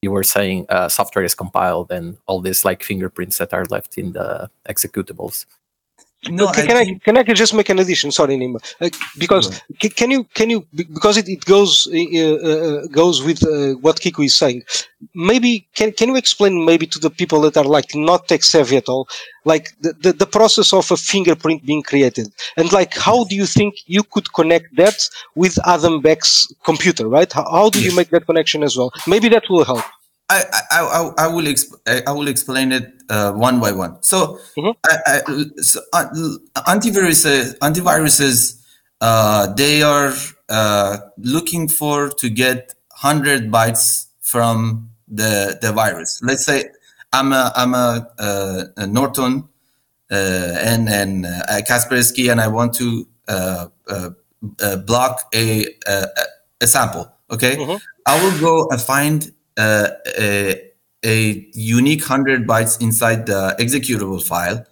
you 0.01 0.11
were 0.11 0.23
saying 0.23 0.65
uh, 0.69 0.89
software 0.89 1.25
is 1.25 1.35
compiled 1.35 1.91
and 1.91 2.17
all 2.27 2.41
these 2.41 2.63
like 2.63 2.83
fingerprints 2.83 3.37
that 3.39 3.53
are 3.53 3.65
left 3.65 3.97
in 3.97 4.13
the 4.13 4.49
executables? 4.69 5.45
No, 6.29 6.47
Okay, 6.49 6.63
I 6.63 6.65
can 6.65 6.77
I, 6.77 6.83
think- 6.85 7.03
can 7.03 7.17
I 7.17 7.23
just 7.23 7.53
make 7.53 7.69
an 7.69 7.77
addition? 7.79 8.11
Sorry, 8.11 8.35
Nima, 8.37 8.57
uh, 8.81 8.89
because 9.19 9.61
ca- 9.81 9.89
can 9.89 10.09
you 10.11 10.23
can 10.33 10.49
you 10.49 10.65
because 10.75 11.15
it, 11.15 11.29
it 11.29 11.45
goes 11.45 11.87
uh, 11.93 12.33
uh, 12.49 12.87
goes 12.87 13.23
with 13.23 13.43
uh, 13.45 13.75
what 13.81 13.97
Kiko 14.01 14.25
is 14.25 14.35
saying. 14.35 14.63
Maybe 15.13 15.67
can 15.75 15.91
can 15.91 16.09
you 16.09 16.15
explain 16.17 16.65
maybe 16.65 16.87
to 16.87 16.99
the 16.99 17.11
people 17.11 17.39
that 17.41 17.55
are 17.55 17.63
like 17.63 17.93
not 17.93 18.27
tech 18.27 18.43
savvy 18.43 18.77
at 18.77 18.89
all, 18.89 19.07
like 19.45 19.69
the, 19.81 19.93
the, 19.93 20.11
the 20.13 20.25
process 20.25 20.73
of 20.73 20.89
a 20.91 20.97
fingerprint 20.97 21.63
being 21.65 21.83
created, 21.83 22.27
and 22.57 22.71
like 22.73 22.97
how 22.97 23.23
do 23.25 23.35
you 23.35 23.45
think 23.45 23.75
you 23.85 24.01
could 24.03 24.33
connect 24.33 24.75
that 24.75 24.97
with 25.35 25.55
Adam 25.67 26.01
Back's 26.01 26.47
computer, 26.65 27.07
right? 27.07 27.31
How, 27.31 27.45
how 27.49 27.69
do 27.69 27.79
you 27.79 27.95
make 27.95 28.09
that 28.09 28.25
connection 28.25 28.63
as 28.63 28.75
well? 28.75 28.91
Maybe 29.05 29.29
that 29.29 29.43
will 29.51 29.63
help. 29.63 29.83
I, 30.29 30.43
I, 30.71 30.79
I, 30.81 31.11
I 31.25 31.27
will 31.27 31.45
exp- 31.45 31.79
I 32.07 32.11
will 32.11 32.27
explain 32.27 32.71
it 32.71 32.91
uh, 33.09 33.31
one 33.31 33.59
by 33.59 33.71
one. 33.71 34.01
So, 34.03 34.39
Mhm. 34.57 34.73
I, 34.85 34.97
I, 35.07 35.21
so 35.61 35.79
uh, 35.93 36.05
antiviruses 36.67 37.57
antiviruses 37.59 38.61
uh, 39.01 39.53
they 39.53 39.81
are 39.83 40.13
uh, 40.49 40.97
looking 41.17 41.67
for 41.69 42.09
to 42.09 42.29
get 42.29 42.73
hundred 42.91 43.51
bytes 43.51 44.07
from 44.21 44.89
the 45.07 45.57
the 45.61 45.71
virus. 45.71 46.19
Let's 46.21 46.45
say 46.45 46.65
I'm 47.13 47.31
a 47.31 47.51
I'm 47.55 47.73
a, 47.73 48.07
uh, 48.19 48.63
a 48.77 48.87
Norton 48.87 49.47
uh, 50.11 50.15
and 50.15 50.89
and 50.89 51.25
uh, 51.25 51.61
Kaspersky, 51.67 52.29
and 52.31 52.41
I 52.41 52.47
want 52.47 52.73
to 52.75 53.07
uh, 53.29 53.67
uh, 53.87 54.09
uh, 54.61 54.75
block 54.77 55.21
a, 55.33 55.67
a 55.87 56.07
a 56.61 56.67
sample. 56.67 57.11
Okay, 57.31 57.55
Mhm. 57.57 57.79
I 58.05 58.21
will 58.21 58.39
go 58.39 58.67
and 58.71 58.81
find 58.81 59.31
a, 59.57 60.71
a 61.05 61.47
unique 61.53 62.03
hundred 62.03 62.47
bytes 62.47 62.81
inside 62.81 63.25
the 63.25 63.55
executable 63.59 64.23
file, 64.23 64.65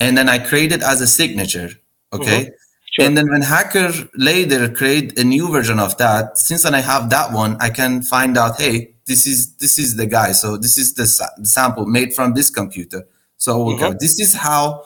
and 0.00 0.16
then 0.16 0.28
I 0.28 0.38
create 0.38 0.72
it 0.72 0.82
as 0.82 1.00
a 1.00 1.06
signature. 1.06 1.70
Okay. 2.12 2.50
Sure. 2.92 3.04
And 3.06 3.16
then 3.16 3.28
when 3.30 3.42
hacker 3.42 3.92
later 4.14 4.70
create 4.70 5.18
a 5.18 5.24
new 5.24 5.50
version 5.50 5.78
of 5.78 5.96
that, 5.98 6.38
since 6.38 6.62
then 6.62 6.74
I 6.74 6.80
have 6.80 7.10
that 7.10 7.32
one, 7.32 7.56
I 7.60 7.68
can 7.68 8.00
find 8.00 8.38
out, 8.38 8.58
hey, 8.58 8.94
this 9.06 9.26
is 9.26 9.54
this 9.56 9.78
is 9.78 9.96
the 9.96 10.06
guy. 10.06 10.32
So 10.32 10.56
this 10.56 10.78
is 10.78 10.94
the 10.94 11.06
sa- 11.06 11.28
sample 11.42 11.86
made 11.86 12.14
from 12.14 12.34
this 12.34 12.48
computer. 12.50 13.04
So 13.36 13.66
Mhm. 13.66 13.78
go. 13.78 13.94
this 14.00 14.18
is 14.18 14.34
how 14.34 14.84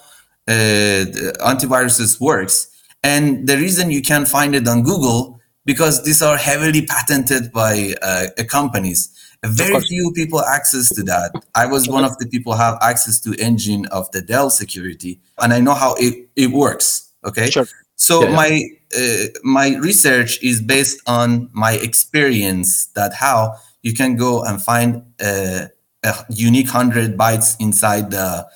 uh, 0.49 1.05
the 1.15 1.37
antiviruses 1.41 2.21
works. 2.21 2.69
And 3.03 3.47
the 3.47 3.57
reason 3.57 3.91
you 3.91 4.03
can't 4.03 4.27
find 4.29 4.55
it 4.55 4.67
on 4.67 4.83
Google 4.83 5.41
because 5.65 6.03
these 6.03 6.21
are 6.23 6.37
heavily 6.37 6.83
patented 6.85 7.53
by 7.53 7.95
uh, 8.03 8.27
uh, 8.39 8.45
companies. 8.45 9.09
Very 9.45 9.81
few 9.81 10.13
people 10.15 10.41
access 10.41 10.91
to 10.91 11.03
that. 11.05 11.33
I 11.55 11.67
was 11.67 11.89
one 11.89 12.05
of 12.05 12.17
the 12.19 12.27
people 12.27 12.55
have 12.55 12.77
access 12.83 13.19
to 13.21 13.35
engine 13.39 13.87
of 13.87 14.11
the 14.13 14.21
Dell 14.21 14.51
security, 14.51 15.19
and 15.39 15.53
I 15.53 15.61
know 15.61 15.73
how 15.75 15.95
it, 15.95 16.29
it 16.37 16.51
works. 16.51 17.11
Okay, 17.25 17.51
Sure. 17.51 17.67
so 17.97 18.23
Yeah, 18.23 18.29
yeah. 18.31 18.37
my 18.37 18.63
uh, 18.99 19.27
my 19.43 19.77
research 19.77 20.43
is 20.43 20.61
based 20.61 21.01
on 21.07 21.49
my 21.53 21.73
experience 21.73 22.87
that 22.95 23.15
how 23.15 23.55
you 23.83 23.95
can 23.95 24.17
go 24.17 24.43
and 24.43 24.61
find 24.61 25.05
uh, 25.23 25.67
a 26.03 26.15
unique 26.29 26.69
hundred 26.69 27.17
bytes 27.17 27.57
inside 27.61 28.11
the 28.11 28.47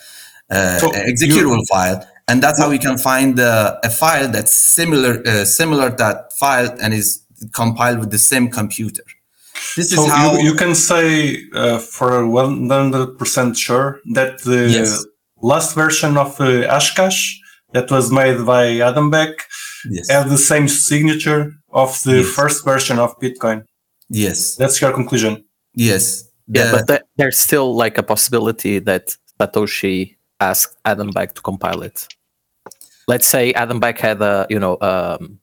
uh, 0.50 0.78
So 0.78 0.90
executable 0.90 1.66
file, 1.66 2.06
and 2.28 2.42
that's 2.42 2.58
how 2.60 2.68
we 2.68 2.78
can 2.78 2.98
find 2.98 3.40
uh, 3.40 3.78
a 3.82 3.90
file 3.90 4.28
that's 4.28 4.52
similar 4.52 5.22
uh, 5.26 5.44
similar 5.46 5.90
to 5.90 5.96
that 5.96 6.32
file 6.34 6.76
and 6.82 6.92
is 6.92 7.22
compiled 7.52 8.00
with 8.00 8.10
the 8.10 8.18
same 8.18 8.50
computer. 8.50 9.04
This 9.76 9.92
is 9.92 9.96
So 9.96 10.08
how 10.08 10.34
you, 10.36 10.50
you 10.50 10.54
can 10.54 10.74
say 10.74 11.42
uh, 11.54 11.78
for 11.78 12.10
100% 12.22 13.56
sure 13.56 14.00
that 14.14 14.40
the 14.42 14.68
Yes. 14.70 15.04
last 15.42 15.74
version 15.74 16.16
of 16.16 16.40
uh, 16.40 16.44
Hashcash 16.72 17.20
that 17.72 17.90
was 17.90 18.10
made 18.10 18.44
by 18.46 18.78
Adam 18.80 19.10
Back 19.10 19.32
yes, 19.90 20.10
have 20.10 20.30
the 20.30 20.38
same 20.38 20.68
signature 20.68 21.52
of 21.72 22.00
the 22.04 22.18
Yes. 22.22 22.28
first 22.34 22.64
version 22.64 22.98
of 22.98 23.18
Bitcoin. 23.20 23.64
yes, 24.10 24.56
That's 24.56 24.80
your 24.80 24.92
conclusion. 24.92 25.44
yes. 25.74 26.24
Yeah, 26.46 26.66
The- 26.66 26.72
but 26.76 26.86
th- 26.88 27.02
there's 27.16 27.38
still 27.38 27.74
like 27.74 27.96
a 27.98 28.02
possibility 28.02 28.78
that 28.80 29.16
Satoshi 29.40 30.16
asked 30.40 30.76
Adam 30.84 31.10
Back 31.10 31.34
to 31.34 31.40
compile 31.42 31.82
it. 31.82 32.06
Let's 33.08 33.26
say 33.26 33.52
Adam 33.54 33.80
Back 33.80 33.98
had 33.98 34.20
a 34.22 34.46
you 34.50 34.58
know 34.58 34.76
um, 34.80 35.38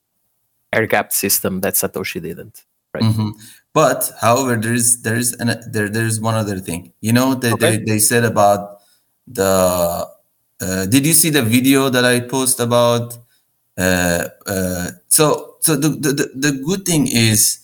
air 0.73 0.85
gapped 0.87 1.13
system 1.13 1.61
that 1.61 1.73
Satoshi 1.73 2.21
didn't. 2.21 2.63
Right. 2.93 3.03
Mhm. 3.03 3.31
But 3.73 4.11
however, 4.21 4.55
there 4.57 4.73
is 4.73 5.01
there 5.01 5.15
is 5.15 5.33
an, 5.33 5.49
there 5.71 5.89
there 5.89 6.05
is 6.05 6.19
one 6.19 6.35
other 6.35 6.59
thing. 6.59 6.93
You 7.01 7.13
know 7.13 7.35
they 7.35 7.53
Okay. 7.53 7.77
they, 7.77 7.77
they 7.77 7.99
said 7.99 8.23
about 8.23 8.79
the. 9.27 10.07
Uh, 10.61 10.85
did 10.85 11.05
you 11.05 11.13
see 11.13 11.29
the 11.29 11.41
video 11.43 11.89
that 11.89 12.05
I 12.05 12.19
post 12.21 12.59
about? 12.59 13.17
Uh, 13.77 14.27
uh, 14.45 14.87
so 15.07 15.55
so 15.61 15.75
the, 15.75 15.89
the 15.89 16.29
the 16.35 16.51
good 16.65 16.85
thing 16.85 17.07
is 17.07 17.59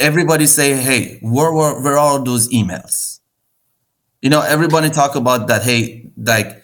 everybody 0.00 0.46
say, 0.46 0.74
hey, 0.74 1.18
where 1.22 1.52
were 1.52 1.80
where 1.82 1.98
are 1.98 2.22
those 2.24 2.48
emails? 2.48 3.20
You 4.22 4.30
know, 4.30 4.42
everybody 4.42 4.90
talk 4.90 5.14
about 5.16 5.48
that. 5.48 5.62
Hey, 5.62 6.10
like 6.16 6.62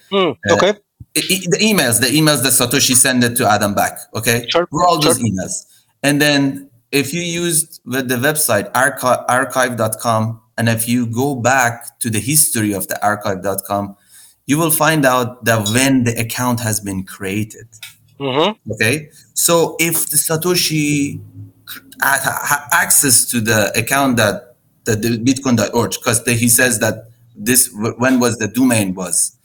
Uh, 0.48 0.54
okay. 0.54 0.72
e- 1.16 1.46
the 1.48 1.58
emails, 1.58 2.00
the 2.00 2.06
emails 2.08 2.42
that 2.42 2.52
Satoshi 2.52 2.94
sent 2.94 3.25
it 3.25 3.36
to 3.36 3.46
Adam 3.48 3.75
back. 3.75 3.98
Okay, 4.14 4.46
Sure, 4.48 4.66
Were 4.70 4.84
all 4.86 5.00
those 5.00 5.18
emails. 5.18 5.64
And 6.02 6.20
then 6.20 6.70
if 6.96 7.12
you 7.12 7.20
used 7.20 7.80
the 7.84 8.02
the 8.02 8.16
website 8.16 8.70
archive, 8.74 9.24
archive.com, 9.28 10.40
and 10.56 10.68
if 10.68 10.88
you 10.88 11.06
go 11.06 11.34
back 11.34 11.98
to 12.00 12.10
the 12.10 12.20
history 12.20 12.72
of 12.72 12.88
the 12.88 12.98
archive.com, 13.04 13.96
you 14.46 14.56
will 14.58 14.70
find 14.70 15.04
out 15.04 15.44
that 15.44 15.68
when 15.74 16.04
the 16.04 16.14
account 16.18 16.58
has 16.60 16.80
been 16.80 17.04
created. 17.04 17.68
hmm 18.18 18.50
Okay, 18.72 19.10
so 19.34 19.76
if 19.78 20.08
the 20.10 20.16
Satoshi 20.16 21.20
access 22.72 23.24
to 23.26 23.40
the 23.40 23.72
account 23.76 24.16
that 24.16 24.56
that 24.84 25.02
the 25.02 25.18
Bitcoin.org, 25.18 25.90
because 25.92 26.22
he 26.24 26.48
says 26.48 26.78
that 26.80 26.94
this 27.34 27.70
when 27.98 28.20
was 28.20 28.38
the 28.38 28.48
domain 28.48 28.94
was, 28.94 29.36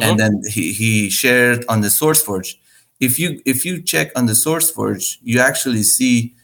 and 0.00 0.18
then 0.20 0.40
he, 0.54 0.72
he 0.72 1.10
shared 1.10 1.64
on 1.68 1.80
the 1.80 1.88
SourceForge. 1.88 2.54
If 3.00 3.18
you 3.18 3.40
if 3.46 3.64
you 3.64 3.82
check 3.82 4.12
on 4.14 4.26
the 4.26 4.34
SourceForge, 4.34 5.18
you 5.22 5.40
actually 5.40 5.82
see 5.82 6.34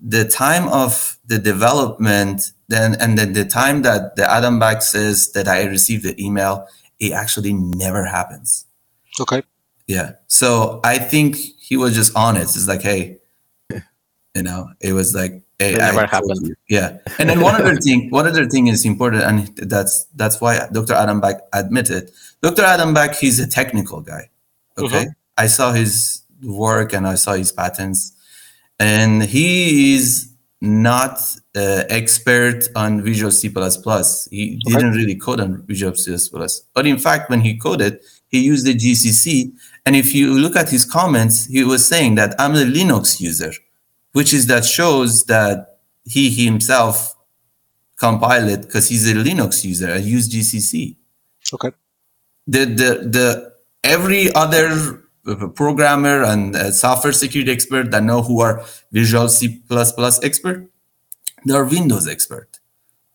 the 0.00 0.24
time 0.26 0.68
of 0.68 1.18
the 1.26 1.38
development, 1.38 2.52
then 2.68 2.94
and 3.00 3.18
then 3.18 3.32
the 3.32 3.44
time 3.44 3.82
that 3.82 4.16
the 4.16 4.30
Adam 4.30 4.58
Back 4.58 4.82
says 4.82 5.32
that 5.32 5.48
I 5.48 5.64
received 5.64 6.04
the 6.04 6.14
email, 6.22 6.66
it 6.98 7.12
actually 7.12 7.52
never 7.52 8.04
happens. 8.04 8.64
Okay. 9.20 9.42
Yeah. 9.86 10.12
So 10.26 10.80
I 10.84 10.98
think 10.98 11.36
he 11.36 11.76
was 11.76 11.94
just 11.94 12.14
honest. 12.16 12.56
It's 12.56 12.68
like, 12.68 12.82
hey, 12.82 13.18
you 14.34 14.42
know, 14.42 14.70
it 14.80 14.92
was 14.92 15.14
like, 15.14 15.42
hey, 15.58 15.74
It 15.74 15.78
never 15.78 16.00
I 16.00 16.06
happened. 16.06 16.46
you. 16.46 16.54
Yeah. 16.68 16.98
And 17.18 17.28
then 17.28 17.40
one 17.40 17.54
other 17.60 17.76
thing, 17.76 18.08
one 18.10 18.26
other 18.26 18.48
thing 18.48 18.68
is 18.68 18.84
important, 18.86 19.24
and 19.24 19.48
that's 19.56 20.06
that's 20.14 20.40
why 20.40 20.68
Dr. 20.72 20.94
Adam 20.94 21.20
Back 21.20 21.40
admitted. 21.52 22.10
Dr. 22.42 22.62
Adam 22.62 22.94
Back, 22.94 23.16
he's 23.16 23.40
a 23.40 23.46
technical 23.48 24.00
guy. 24.00 24.30
Mm-hmm. 24.78 24.86
Okay. 24.86 25.06
I 25.36 25.46
saw 25.48 25.72
his 25.72 26.22
work 26.42 26.92
and 26.92 27.06
I 27.06 27.16
saw 27.16 27.32
his 27.34 27.52
patents, 27.52 28.12
and 28.80 29.22
he 29.22 29.94
is 29.94 30.32
not 30.62 31.20
uh, 31.54 31.84
expert 31.88 32.68
on 32.74 33.02
Visual 33.02 33.30
C++. 33.30 33.48
He 34.30 34.58
didn't 34.64 34.92
really 34.92 35.14
code 35.14 35.40
on 35.40 35.62
Visual 35.66 35.94
C++. 35.94 36.16
But 36.74 36.86
in 36.86 36.98
fact, 36.98 37.30
when 37.30 37.42
he 37.42 37.58
coded, 37.58 38.00
he 38.28 38.40
used 38.40 38.66
the 38.66 38.74
GCC. 38.74 39.52
And 39.84 39.94
if 39.94 40.14
you 40.14 40.32
look 40.32 40.56
at 40.56 40.70
his 40.70 40.84
comments, 40.84 41.46
he 41.46 41.62
was 41.62 41.86
saying 41.86 42.14
that 42.16 42.34
I'm 42.38 42.54
a 42.54 42.64
Linux 42.64 43.20
user, 43.20 43.52
which 44.12 44.32
is 44.32 44.46
that 44.46 44.64
shows 44.64 45.24
that 45.26 45.78
he 46.04 46.30
himself 46.30 47.14
compiled 47.98 48.48
it 48.48 48.62
because 48.62 48.88
he's 48.88 49.10
a 49.10 49.14
Linux 49.14 49.62
user. 49.64 49.90
I 49.90 49.96
use 49.96 50.28
GCC. 50.28 50.96
Okay. 51.52 51.70
The 52.46 52.64
the 52.64 53.08
the 53.08 53.52
every 53.84 54.32
other 54.32 55.04
programmer 55.36 56.22
and 56.22 56.56
software 56.74 57.12
security 57.12 57.50
expert 57.52 57.90
that 57.90 58.02
know 58.02 58.22
who 58.22 58.40
are 58.40 58.64
Visual 58.92 59.28
C++ 59.28 59.60
expert, 60.22 60.68
they 61.46 61.54
are 61.54 61.64
Windows 61.64 62.08
expert. 62.08 62.58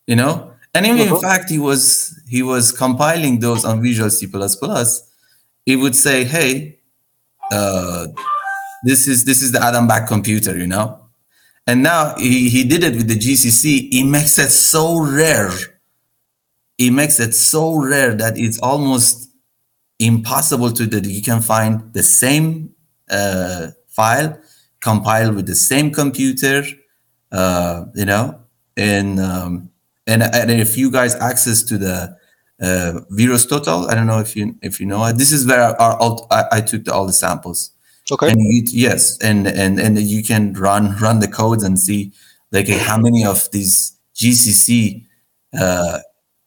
You 0.07 0.15
know, 0.15 0.51
and 0.73 0.85
even 0.85 0.99
in 1.07 1.13
Mhm. 1.13 1.21
fact, 1.21 1.49
he 1.49 1.57
was 1.59 2.13
he 2.29 2.43
was 2.43 2.71
compiling 2.71 3.39
those 3.39 3.65
on 3.65 3.81
Visual 3.81 4.09
C++. 4.11 4.27
He 5.65 5.75
would 5.75 5.95
say, 5.95 6.23
"Hey, 6.25 6.79
uh, 7.51 8.07
this 8.83 9.07
is 9.07 9.25
this 9.25 9.41
is 9.41 9.51
the 9.51 9.61
Adam 9.63 9.87
Back 9.87 10.07
computer," 10.07 10.55
you 10.57 10.67
know. 10.67 10.99
And 11.67 11.81
now 11.81 12.13
he, 12.19 12.49
he 12.49 12.63
did 12.63 12.83
it 12.83 12.95
with 12.95 13.07
the 13.07 13.15
GCC. 13.15 13.89
He 13.91 14.03
makes 14.03 14.37
it 14.37 14.51
so 14.51 14.99
rare. 14.99 15.51
He 16.77 16.91
makes 16.91 17.19
it 17.19 17.33
so 17.33 17.75
rare 17.79 18.13
that 18.15 18.37
it's 18.37 18.59
almost 18.59 19.24
impossible 19.99 20.71
to 20.71 20.85
that 20.87 21.05
you 21.05 21.21
can 21.21 21.41
find 21.41 21.93
the 21.93 22.03
same 22.03 22.73
uh, 23.09 23.67
file 23.87 24.37
compiled 24.81 25.35
with 25.35 25.47
the 25.47 25.55
same 25.55 25.91
computer, 25.91 26.63
uh, 27.31 27.85
you 27.95 28.05
know, 28.05 28.39
and 28.77 29.19
um, 29.19 29.69
and 30.05 30.21
and 30.23 30.51
if 30.51 30.77
you 30.77 30.91
guys 30.91 31.15
access 31.15 31.63
to 31.63 31.77
the 31.77 32.15
uh, 32.61 32.99
Virus 33.09 33.45
Total, 33.45 33.89
I 33.89 33.95
don't 33.95 34.07
know 34.07 34.19
if 34.19 34.35
you 34.35 34.55
if 34.61 34.79
you 34.79 34.85
know 34.85 35.03
it. 35.05 35.17
This 35.17 35.31
is 35.31 35.47
where 35.47 35.61
our, 35.61 35.75
our 35.81 36.27
I, 36.31 36.57
I 36.57 36.61
took 36.61 36.85
the, 36.85 36.93
all 36.93 37.07
the 37.07 37.13
samples. 37.13 37.71
Okay. 38.11 38.29
And 38.29 38.39
you, 38.39 38.61
yes, 38.67 39.17
and 39.21 39.47
and 39.47 39.79
and 39.79 39.97
you 39.97 40.23
can 40.23 40.53
run 40.53 40.95
run 40.97 41.19
the 41.19 41.27
codes 41.27 41.63
and 41.63 41.79
see 41.79 42.13
like 42.51 42.67
how 42.67 42.97
many 42.97 43.25
of 43.25 43.49
these 43.51 43.97
GCC 44.15 45.05
uh, 45.59 45.99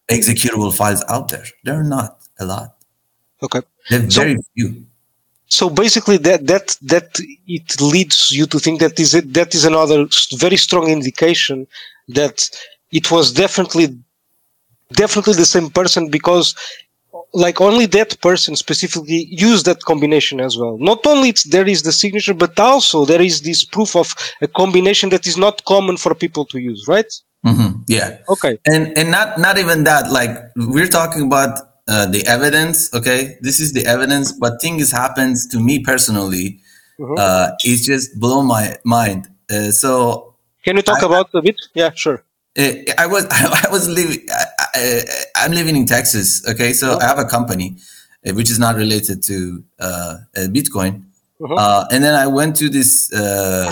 executable 0.09 0.73
files 0.73 1.03
out 1.09 1.27
there. 1.29 1.45
There 1.65 1.77
are 1.79 1.83
not 1.83 2.21
a 2.39 2.45
lot. 2.45 2.78
Okay. 3.43 3.61
So- 4.09 4.21
very 4.21 4.37
few. 4.55 4.85
So 5.51 5.67
basically, 5.67 6.17
that 6.17 6.45
that 6.45 6.77
that 6.83 7.09
it 7.47 7.81
leads 7.81 8.29
you 8.29 8.45
to 8.45 8.59
think 8.59 8.79
that 8.81 8.99
is 8.99 9.15
it, 9.15 9.33
that 9.33 9.55
is 9.55 9.65
another 9.65 10.05
very 10.37 10.57
strong 10.57 10.87
indication 10.89 11.65
that 12.09 12.47
it 12.91 13.09
was 13.09 13.31
definitely 13.33 13.97
definitely 14.93 15.33
the 15.33 15.45
same 15.45 15.69
person 15.71 16.09
because 16.09 16.53
like 17.33 17.61
only 17.61 17.85
that 17.87 18.19
person 18.21 18.55
specifically 18.55 19.25
used 19.31 19.65
that 19.65 19.81
combination 19.83 20.39
as 20.39 20.57
well 20.57 20.77
not 20.79 21.05
only 21.05 21.29
it's, 21.29 21.43
there 21.43 21.67
is 21.67 21.81
the 21.83 21.91
signature 21.91 22.33
but 22.33 22.59
also 22.59 23.05
there 23.05 23.21
is 23.21 23.41
this 23.41 23.63
proof 23.65 23.95
of 23.95 24.13
a 24.41 24.47
combination 24.47 25.09
that 25.09 25.25
is 25.27 25.37
not 25.37 25.63
common 25.65 25.95
for 25.97 26.13
people 26.15 26.45
to 26.45 26.59
use 26.59 26.85
right 26.87 27.11
Mhm, 27.45 27.83
Yeah. 27.87 28.17
okay 28.27 28.57
and 28.65 28.95
and 28.97 29.09
not 29.11 29.39
not 29.39 29.57
even 29.57 29.83
that 29.85 30.11
like 30.11 30.33
we're 30.57 30.87
talking 30.99 31.23
about 31.23 31.53
uh, 31.91 32.05
the 32.15 32.21
evidence 32.35 32.77
okay? 32.93 33.19
This 33.41 33.57
is 33.59 33.69
the 33.77 33.83
evidence 33.95 34.27
but 34.43 34.53
things 34.61 34.91
happens 35.03 35.37
to 35.51 35.57
me 35.67 35.75
personally 35.91 36.47
Mhm. 36.99 37.15
uh 37.25 37.47
it's 37.69 37.83
just 37.91 38.07
blow 38.23 38.39
my 38.55 38.65
mind. 38.83 39.21
Uh, 39.53 39.71
so 39.81 39.91
can 40.65 40.75
you 40.77 40.83
talk 40.89 41.01
I- 41.03 41.05
about 41.11 41.27
a 41.33 41.41
bit? 41.47 41.55
Yeah 41.81 41.91
sure. 42.03 42.19
Uh, 42.61 42.73
i 43.03 43.05
was 43.13 43.23
i 43.65 43.69
was 43.75 43.83
living 43.99 44.21
I, 44.41 44.45
I, 44.79 45.01
i'm 45.41 45.53
living 45.59 45.75
in 45.79 45.85
texas 45.95 46.27
okay? 46.51 46.71
So 46.81 46.85
i 47.03 47.05
have 47.11 47.19
a 47.25 47.29
company 47.37 47.67
uh, 48.25 48.33
which 48.37 48.49
is 48.53 48.59
not 48.65 48.73
related 48.83 49.17
to 49.29 49.37
uh, 49.87 50.13
uh 50.37 50.47
bitcoin. 50.55 50.93
Mhm. 51.39 51.55
uh, 51.63 51.81
and 51.91 51.99
then 52.05 52.15
i 52.25 52.27
went 52.39 52.53
to 52.61 52.67
this 52.77 52.91
uh, 53.21 53.67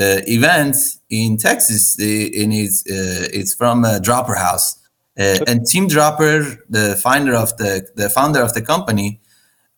uh, 0.00 0.20
event 0.36 0.74
in 1.08 1.28
texas 1.48 1.82
uh, 1.98 2.04
and 2.40 2.50
it's 2.62 2.78
uh, 2.96 3.38
it's 3.38 3.52
from 3.60 3.76
a 3.92 3.94
Draper 4.06 4.36
house 4.46 4.66
uh, 5.18 5.38
and 5.46 5.66
Tim 5.66 5.88
Draper, 5.88 6.44
the 6.68 6.98
founder 7.02 7.34
of 7.34 7.56
the 7.56 7.88
the 7.94 8.08
founder 8.10 8.42
of 8.42 8.52
the 8.54 8.62
company, 8.62 9.20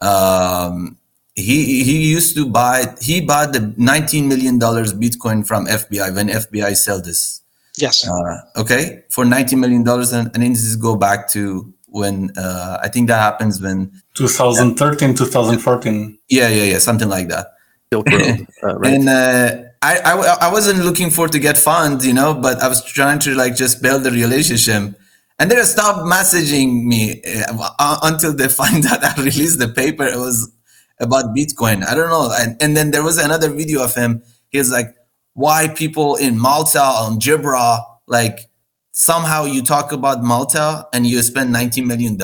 um, 0.00 0.96
he 1.34 1.84
he 1.84 2.10
used 2.10 2.34
to 2.36 2.48
buy 2.48 2.84
he 3.00 3.20
bought 3.20 3.52
the 3.52 3.72
19 3.76 4.28
million 4.28 4.58
dollars 4.58 4.92
Bitcoin 4.92 5.46
from 5.46 5.66
FBI 5.66 6.14
when 6.14 6.28
FBI 6.28 6.76
sold 6.76 7.04
this. 7.04 7.42
yes 7.76 8.08
Uh, 8.08 8.40
okay, 8.56 9.04
for 9.10 9.24
19 9.24 9.60
million 9.60 9.84
dollars, 9.84 10.12
and, 10.12 10.30
and 10.34 10.42
this 10.42 10.64
is 10.64 10.74
go 10.76 10.96
back 10.96 11.28
to 11.30 11.72
when 11.86 12.30
uh, 12.36 12.78
I 12.82 12.88
think 12.88 13.08
that 13.08 13.20
happens 13.20 13.60
when 13.60 13.92
2013, 14.14 15.14
2014. 15.14 16.18
yeah 16.28 16.48
yeah 16.48 16.64
yeah 16.64 16.78
something 16.78 17.08
like 17.08 17.28
that. 17.28 17.54
Silk 17.92 18.10
Road, 18.10 18.46
uh, 18.62 18.76
right? 18.78 18.94
And 18.94 19.08
uh, 19.08 19.62
I, 19.80 19.98
I 19.98 20.48
I 20.48 20.52
wasn't 20.52 20.84
looking 20.84 21.10
for 21.10 21.28
to 21.28 21.38
get 21.38 21.56
funds, 21.56 22.06
you 22.06 22.12
know, 22.12 22.34
but 22.34 22.60
I 22.60 22.68
was 22.68 22.84
trying 22.84 23.20
to 23.20 23.34
like 23.34 23.54
just 23.54 23.80
build 23.80 24.06
a 24.06 24.10
relationship. 24.10 24.98
And 25.38 25.50
they 25.50 25.62
stopped 25.62 26.00
messaging 26.00 26.84
me 26.84 27.22
uh, 27.48 27.98
until 28.02 28.34
they 28.34 28.48
find 28.62 28.84
out 28.86 29.04
I 29.04 29.14
released 29.22 29.58
the 29.58 29.68
paper. 29.68 30.04
It 30.04 30.18
was 30.18 30.50
about 31.00 31.26
Bitcoin. 31.36 31.84
I 31.84 31.94
don't 31.94 32.10
know. 32.10 32.30
And, 32.36 32.60
and 32.60 32.76
then 32.76 32.90
there 32.90 33.04
was 33.04 33.18
another 33.18 33.48
video 33.50 33.82
of 33.84 33.94
him. 33.94 34.22
He 34.50 34.58
was 34.58 34.70
like, 34.72 34.94
why 35.34 35.68
people 35.68 36.16
in 36.16 36.38
Malta 36.38 36.82
on 36.82 37.20
Gibra, 37.20 37.84
like 38.08 38.50
somehow 38.92 39.44
you 39.44 39.62
talk 39.62 39.92
about 39.92 40.24
Malta 40.24 40.88
and 40.92 41.06
you 41.06 41.22
spend 41.22 41.54
$19 41.54 41.86
million. 41.86 42.16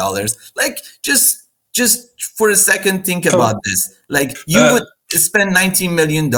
Like 0.56 0.78
just 1.02 1.42
just 1.72 2.20
for 2.36 2.50
a 2.50 2.56
second 2.56 3.04
think 3.04 3.26
about 3.26 3.56
this. 3.64 3.94
Like 4.08 4.36
you 4.46 4.60
Uh, 4.60 4.72
would 4.74 4.82
spend 5.20 5.54
$19 5.54 5.92
million 5.94 6.30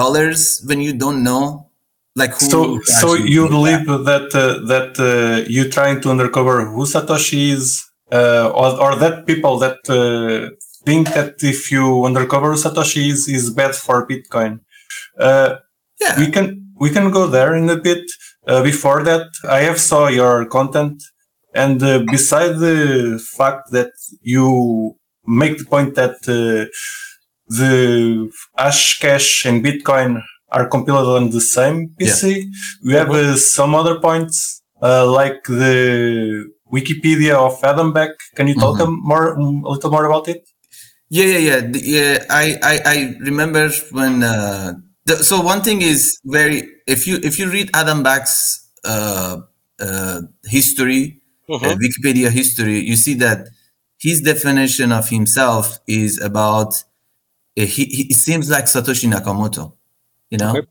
when 0.66 0.80
you 0.82 0.92
don't 0.92 1.22
know 1.22 1.70
like 2.16 2.32
who 2.32 2.46
So, 2.46 2.80
so 2.82 3.14
you 3.14 3.48
believe 3.48 3.86
that. 3.86 4.04
that 4.10 4.34
uh, 4.34 4.66
that 4.72 4.98
uh, 4.98 5.44
you 5.48 5.70
trying 5.70 6.00
to 6.00 6.10
uncover 6.10 6.66
who 6.66 6.84
Satoshi 6.84 7.50
is, 7.50 7.84
uh, 8.10 8.50
or, 8.54 8.80
or 8.80 8.96
that 8.96 9.26
people 9.26 9.58
that 9.58 9.78
uh, 9.88 10.50
think 10.84 11.08
that 11.14 11.34
if 11.42 11.70
you 11.70 12.04
undercover 12.04 12.52
who 12.52 12.58
Satoshi 12.58 13.10
is 13.10 13.28
is 13.28 13.50
bad 13.50 13.74
for 13.74 14.06
Bitcoin. 14.06 14.60
Uh, 15.18 15.56
yeah. 16.00 16.18
we 16.18 16.30
can 16.30 16.46
we 16.78 16.90
can 16.90 17.10
go 17.10 17.26
there 17.26 17.54
in 17.54 17.68
a 17.70 17.76
bit. 17.76 18.04
Uh, 18.46 18.62
before 18.62 19.02
that, 19.02 19.26
I 19.48 19.60
have 19.62 19.80
saw 19.80 20.06
your 20.06 20.46
content, 20.46 21.02
and 21.52 21.82
uh, 21.82 21.98
beside 22.10 22.58
the 22.58 23.20
fact 23.36 23.72
that 23.72 23.90
you 24.22 24.96
make 25.26 25.58
the 25.58 25.64
point 25.64 25.96
that 25.96 26.16
uh, 26.28 26.70
the 27.48 28.30
Hashcash 28.56 29.46
and 29.46 29.64
Bitcoin 29.64 30.22
are 30.56 30.66
compiled 30.74 31.08
on 31.18 31.24
the 31.36 31.40
same 31.56 31.78
PC, 31.98 32.22
we 32.86 32.92
have 33.00 33.10
uh, 33.10 33.36
some 33.36 33.72
other 33.80 33.96
points 34.08 34.36
uh, 34.82 35.04
like 35.18 35.40
the 35.62 35.74
Wikipedia 36.76 37.34
of 37.48 37.54
Adam 37.70 37.88
Back. 37.98 38.12
Can 38.36 38.46
you 38.50 38.54
talk 38.64 38.76
Mhm. 38.78 38.84
um, 38.86 38.94
more 39.10 39.26
a 39.34 39.70
little 39.74 39.90
more 39.96 40.06
about 40.10 40.26
it? 40.34 40.40
Yeah, 41.16 41.28
yeah, 41.34 41.42
yeah. 41.50 41.60
The- 41.72 41.84
yeah 41.96 42.12
I, 42.42 42.44
I, 42.72 42.74
I 42.94 42.96
remember 43.30 43.64
when. 43.98 44.14
Uh, 44.22 44.72
the, 45.08 45.14
so 45.30 45.34
one 45.52 45.60
thing 45.66 45.78
is 45.92 46.00
very. 46.36 46.58
If 46.94 47.00
you 47.08 47.14
if 47.28 47.34
you 47.38 47.46
read 47.56 47.68
Adam 47.80 48.00
Back's 48.08 48.34
uh, 48.92 49.36
uh, 49.86 50.18
history, 50.56 51.02
uh, 51.48 51.52
Mhm. 51.58 51.76
Wikipedia 51.84 52.28
history, 52.40 52.78
you 52.90 52.96
see 53.04 53.14
that 53.24 53.40
his 54.06 54.16
definition 54.32 54.88
of 54.98 55.04
himself 55.16 55.64
is 56.02 56.12
about. 56.30 56.70
Uh, 57.58 57.64
he, 57.74 57.84
he 58.08 58.14
seems 58.26 58.46
like 58.54 58.66
Satoshi 58.74 59.06
Nakamoto, 59.14 59.64
you 60.30 60.38
know. 60.38 60.56
Okay. 60.56 60.66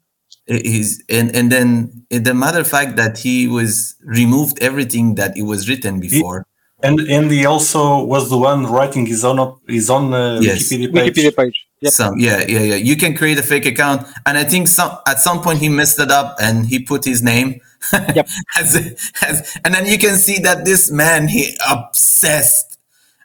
He's 0.48 1.04
and 1.10 1.36
and 1.36 1.52
then 1.52 2.06
the 2.10 2.34
matter 2.34 2.60
of 2.60 2.68
fact 2.68 2.98
that 2.98 3.18
he 3.18 3.48
was 3.48 3.96
removed 4.04 4.62
everything 4.62 5.16
that 5.16 5.36
it 5.36 5.44
was 5.44 5.68
written 5.68 6.00
before. 6.00 6.46
And 6.84 7.00
and 7.00 7.32
he 7.32 7.46
also 7.46 8.04
was 8.04 8.30
the 8.30 8.38
one 8.38 8.68
writing 8.68 9.06
his 9.08 9.26
own 9.26 9.40
op- 9.40 9.62
his 9.68 9.90
own 9.90 10.14
uh, 10.14 10.40
Yes. 10.42 10.72
Wikipedia 10.72 10.94
page. 10.94 11.14
Wikipedia 11.16 11.36
page. 11.36 11.68
Yep. 11.82 11.94
Some, 11.94 12.20
yeah, 12.20 12.44
yeah, 12.48 12.60
yeah. 12.62 12.76
You 12.76 12.96
can 12.96 13.16
create 13.16 13.38
a 13.38 13.44
fake 13.44 13.66
account, 13.66 14.08
and 14.26 14.38
I 14.38 14.44
think 14.44 14.68
some 14.68 14.92
at 15.08 15.20
some 15.20 15.42
point 15.42 15.60
he 15.60 15.70
messed 15.70 16.00
it 16.00 16.12
up 16.12 16.36
and 16.40 16.66
he 16.68 16.80
put 16.80 17.06
his 17.06 17.24
name. 17.24 17.60
Yep. 17.94 18.28
as, 18.58 18.76
as, 19.22 19.58
and 19.64 19.74
then 19.74 19.86
you 19.86 19.98
can 19.98 20.16
see 20.16 20.40
that 20.40 20.66
this 20.66 20.92
man 20.92 21.28
he 21.28 21.58
obsessed. 21.70 22.78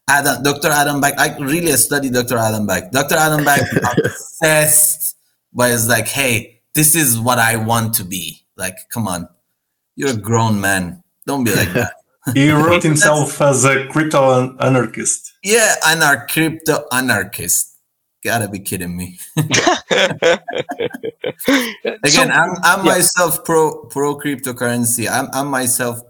Adam, 0.09 0.43
Dr. 0.43 0.69
Adam 0.69 1.01
Back. 1.01 1.15
I 1.19 1.37
really 1.39 1.71
studied 1.73 2.13
Dr. 2.13 2.37
Adam 2.37 2.67
Back. 2.67 2.91
Dr. 2.91 3.15
Adam 3.15 3.45
Back 3.45 3.63
obsessed, 4.05 5.10
but 5.53 5.71
it's 5.71 5.89
like, 5.89 6.09
hey, 6.09 6.61
this 6.75 6.95
is 6.95 7.19
what 7.19 7.39
I 7.39 7.57
want 7.57 7.95
to 7.95 8.05
be. 8.05 8.47
Like, 8.57 8.77
come 8.91 9.09
on, 9.09 9.29
you're 9.97 10.11
a 10.11 10.17
grown 10.17 10.61
man. 10.61 11.03
Don't 11.27 11.45
be 11.45 11.55
like 11.55 11.73
that. 11.75 11.95
He 12.35 12.51
wrote 12.51 12.83
himself 12.83 13.41
as 13.41 13.65
a 13.65 13.87
crypto 13.89 14.55
anarchist. 14.59 15.33
Yeah, 15.43 15.75
anar 15.83 16.29
crypto 16.29 16.85
anarchist. 16.93 17.79
Gotta 18.23 18.47
be 18.47 18.59
kidding 18.59 18.95
me. 18.95 19.19
Again, 19.39 20.39
So- 22.09 22.23
I'm, 22.23 22.51
I'm 22.63 22.85
yeah. 22.85 22.93
myself 22.93 23.43
pro 23.45 23.87
pro 23.87 24.19
cryptocurrency. 24.19 25.09
I'm 25.11 25.29
I'm 25.33 25.49
myself 25.49 26.01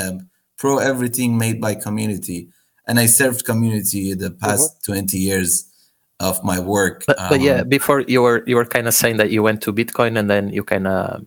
um, 0.00 0.30
pro 0.56 0.78
everything 0.78 1.36
made 1.36 1.60
by 1.60 1.74
community, 1.74 2.48
and 2.86 3.00
I 3.00 3.06
served 3.06 3.44
community 3.44 4.14
the 4.14 4.30
past 4.30 4.84
twenty 4.84 5.18
years 5.18 5.66
of 6.20 6.42
my 6.42 6.58
work. 6.58 7.04
But, 7.06 7.16
but 7.28 7.40
yeah, 7.40 7.60
Um, 7.60 7.68
before 7.68 8.00
you 8.00 8.22
were 8.22 8.42
you 8.46 8.56
were 8.56 8.64
kind 8.64 8.88
of 8.88 8.94
saying 8.94 9.18
that 9.18 9.30
you 9.30 9.42
went 9.42 9.62
to 9.62 9.72
Bitcoin 9.72 10.18
and 10.18 10.30
then 10.30 10.48
you 10.50 10.64
kind 10.64 10.86
of 10.86 11.24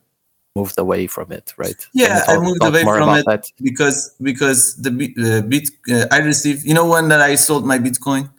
moved 0.55 0.79
away 0.79 1.07
from 1.07 1.31
it, 1.31 1.53
right? 1.57 1.87
Yeah, 1.93 2.23
I 2.27 2.37
moved 2.37 2.63
away 2.63 2.83
from 2.83 3.09
it. 3.15 3.25
That? 3.25 3.45
because 3.61 4.15
because 4.21 4.75
the 4.75 4.91
bit, 4.91 5.15
the 5.15 5.45
bit 5.47 5.69
uh, 5.91 6.07
I 6.11 6.19
received. 6.19 6.65
You 6.65 6.73
know 6.73 6.87
when 6.87 7.09
that 7.09 7.21
I 7.21 7.35
sold 7.35 7.65
my 7.65 7.77
Bitcoin, 7.77 8.29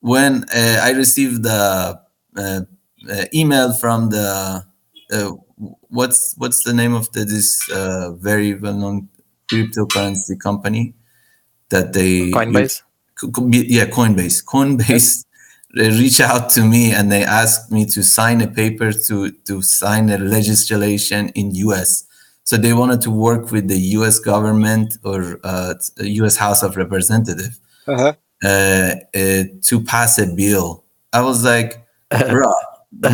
when 0.00 0.44
uh, 0.54 0.80
I 0.82 0.92
received 0.92 1.42
the 1.42 2.00
uh, 2.36 2.60
uh, 3.10 3.24
email 3.34 3.72
from 3.74 4.10
the 4.10 4.64
uh, 5.12 5.32
what's 5.88 6.34
what's 6.38 6.64
the 6.64 6.72
name 6.72 6.94
of 6.94 7.10
the 7.12 7.24
this 7.24 7.68
uh, 7.70 8.12
very 8.12 8.54
well 8.54 8.74
known 8.74 9.08
cryptocurrency 9.50 10.38
company 10.38 10.94
that 11.70 11.92
they 11.92 12.30
Coinbase. 12.30 12.82
Co- 13.20 13.30
co- 13.30 13.48
yeah 13.50 13.86
coinbase 13.86 14.44
coinbase 14.44 15.24
they 15.74 15.88
reach 15.90 16.20
out 16.20 16.50
to 16.50 16.62
me 16.64 16.92
and 16.92 17.10
they 17.12 17.22
asked 17.24 17.70
me 17.70 17.86
to 17.86 18.02
sign 18.02 18.40
a 18.40 18.46
paper 18.48 18.92
to 18.92 19.30
to 19.48 19.62
sign 19.62 20.10
a 20.10 20.18
legislation 20.18 21.28
in 21.34 21.50
us 21.72 22.04
so 22.44 22.56
they 22.56 22.72
wanted 22.72 23.00
to 23.00 23.10
work 23.10 23.50
with 23.52 23.68
the 23.68 23.78
us 23.78 24.18
government 24.18 24.96
or 25.04 25.38
uh, 25.44 25.74
us 26.26 26.36
house 26.36 26.62
of 26.62 26.76
representative 26.76 27.58
Uh-huh. 27.86 28.12
uh, 28.44 28.94
uh, 29.20 29.42
to 29.68 29.80
pass 29.92 30.18
a 30.18 30.26
bill. 30.26 30.84
I 31.12 31.20
was 31.22 31.42
like 31.44 31.70
bro 32.30 32.52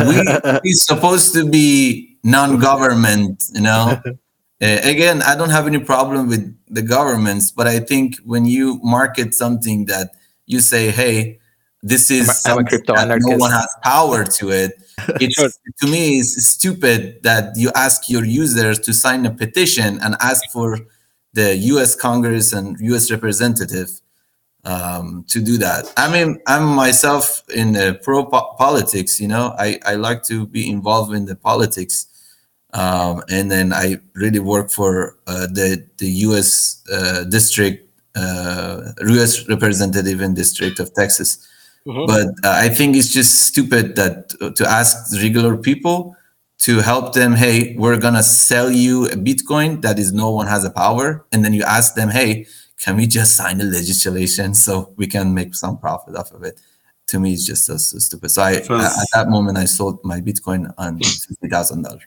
we 0.09 0.17
we 0.63 0.71
supposed 0.73 1.33
to 1.35 1.43
be 1.49 2.17
non-government 2.23 3.43
you 3.53 3.61
know? 3.61 4.01
Uh, 4.59 4.79
again, 4.83 5.21
I 5.21 5.35
don't 5.35 5.51
have 5.51 5.67
any 5.67 5.77
problem 5.77 6.27
with 6.27 6.43
the 6.77 6.81
governments, 6.81 7.51
but 7.51 7.67
I 7.67 7.77
think 7.79 8.15
when 8.25 8.45
you 8.47 8.79
market 8.81 9.35
something 9.35 9.85
that 9.85 10.07
you 10.47 10.61
say, 10.61 10.89
"Hey, 10.89 11.37
this 11.83 12.09
is 12.11 12.27
I'm 12.45 12.57
a- 12.57 12.59
I'm 12.61 12.65
crypto 12.65 12.93
that 12.95 13.19
no 13.21 13.37
one 13.37 13.51
has 13.51 13.67
power 13.83 14.23
to 14.25 14.51
it," 14.51 14.71
it's 15.21 15.35
Sure. 15.35 15.49
to 15.81 15.87
me 15.87 16.19
it's 16.19 16.45
stupid 16.47 17.21
that 17.23 17.55
you 17.55 17.71
ask 17.75 18.09
your 18.09 18.25
users 18.25 18.79
to 18.79 18.93
sign 18.93 19.25
a 19.25 19.31
petition 19.31 19.99
and 20.01 20.15
ask 20.19 20.41
for 20.51 20.79
the 21.33 21.55
U.S. 21.73 21.95
Congress 21.95 22.51
and 22.53 22.79
U.S. 22.79 23.11
representative 23.11 23.89
um, 24.63 25.23
to 25.27 25.39
do 25.39 25.57
that. 25.59 25.93
I 25.97 26.11
mean, 26.11 26.39
I'm 26.47 26.65
myself 26.65 27.43
in 27.53 27.75
uh, 27.77 27.93
pro 28.03 28.25
po- 28.25 28.55
politics. 28.57 29.19
You 29.21 29.27
know, 29.27 29.53
I 29.59 29.79
I 29.85 29.95
like 29.95 30.23
to 30.23 30.47
be 30.47 30.69
involved 30.69 31.13
in 31.13 31.25
the 31.25 31.35
politics 31.35 32.07
um, 32.73 33.23
and 33.29 33.49
then 33.49 33.71
I 33.71 33.97
really 34.13 34.39
work 34.39 34.71
for 34.71 35.17
uh, 35.27 35.47
the 35.47 35.85
the 35.97 36.09
U.S. 36.27 36.81
Uh, 36.91 37.23
district, 37.23 37.87
uh, 38.15 38.91
U.S. 39.07 39.47
representative 39.47 40.21
in 40.21 40.33
District 40.33 40.79
of 40.79 40.93
Texas. 40.93 41.37
Mhm. 41.87 42.05
But 42.07 42.27
uh, 42.43 42.55
I 42.65 42.69
think 42.69 42.95
it's 42.97 43.07
just 43.19 43.31
stupid 43.49 43.95
that 43.95 44.33
uh, 44.41 44.49
to 44.59 44.63
ask 44.67 44.91
regular 45.25 45.55
people 45.55 46.15
to 46.65 46.79
help 46.81 47.13
them. 47.13 47.31
Hey, 47.33 47.75
we're 47.77 47.97
gonna 48.05 48.23
sell 48.23 48.69
you 48.69 49.05
a 49.05 49.15
Bitcoin 49.29 49.81
that 49.83 49.97
is 49.97 50.11
no 50.11 50.29
one 50.31 50.47
has 50.47 50.63
a 50.65 50.69
power, 50.69 51.25
and 51.31 51.45
then 51.45 51.53
you 51.53 51.63
ask 51.63 51.95
them, 51.95 52.09
hey, 52.09 52.45
can 52.83 52.97
we 52.97 53.07
just 53.07 53.37
sign 53.37 53.57
the 53.59 53.63
legislation 53.63 54.53
so 54.53 54.91
we 54.97 55.07
can 55.07 55.33
make 55.33 55.55
some 55.55 55.77
profit 55.79 56.15
off 56.15 56.31
of 56.33 56.43
it? 56.43 56.59
To 57.11 57.19
me, 57.21 57.31
it's 57.33 57.45
just 57.45 57.65
so, 57.65 57.77
so 57.77 57.97
stupid. 57.99 58.29
So 58.31 58.41
I, 58.43 58.61
So 58.61 58.75
it's- 58.75 59.01
at 59.01 59.07
that 59.15 59.29
moment, 59.29 59.57
I 59.57 59.65
sold 59.65 59.99
my 60.03 60.19
Bitcoin 60.19 60.73
on 60.77 60.99
fifty 60.99 61.47
thousand 61.47 61.83
dollars. 61.83 62.03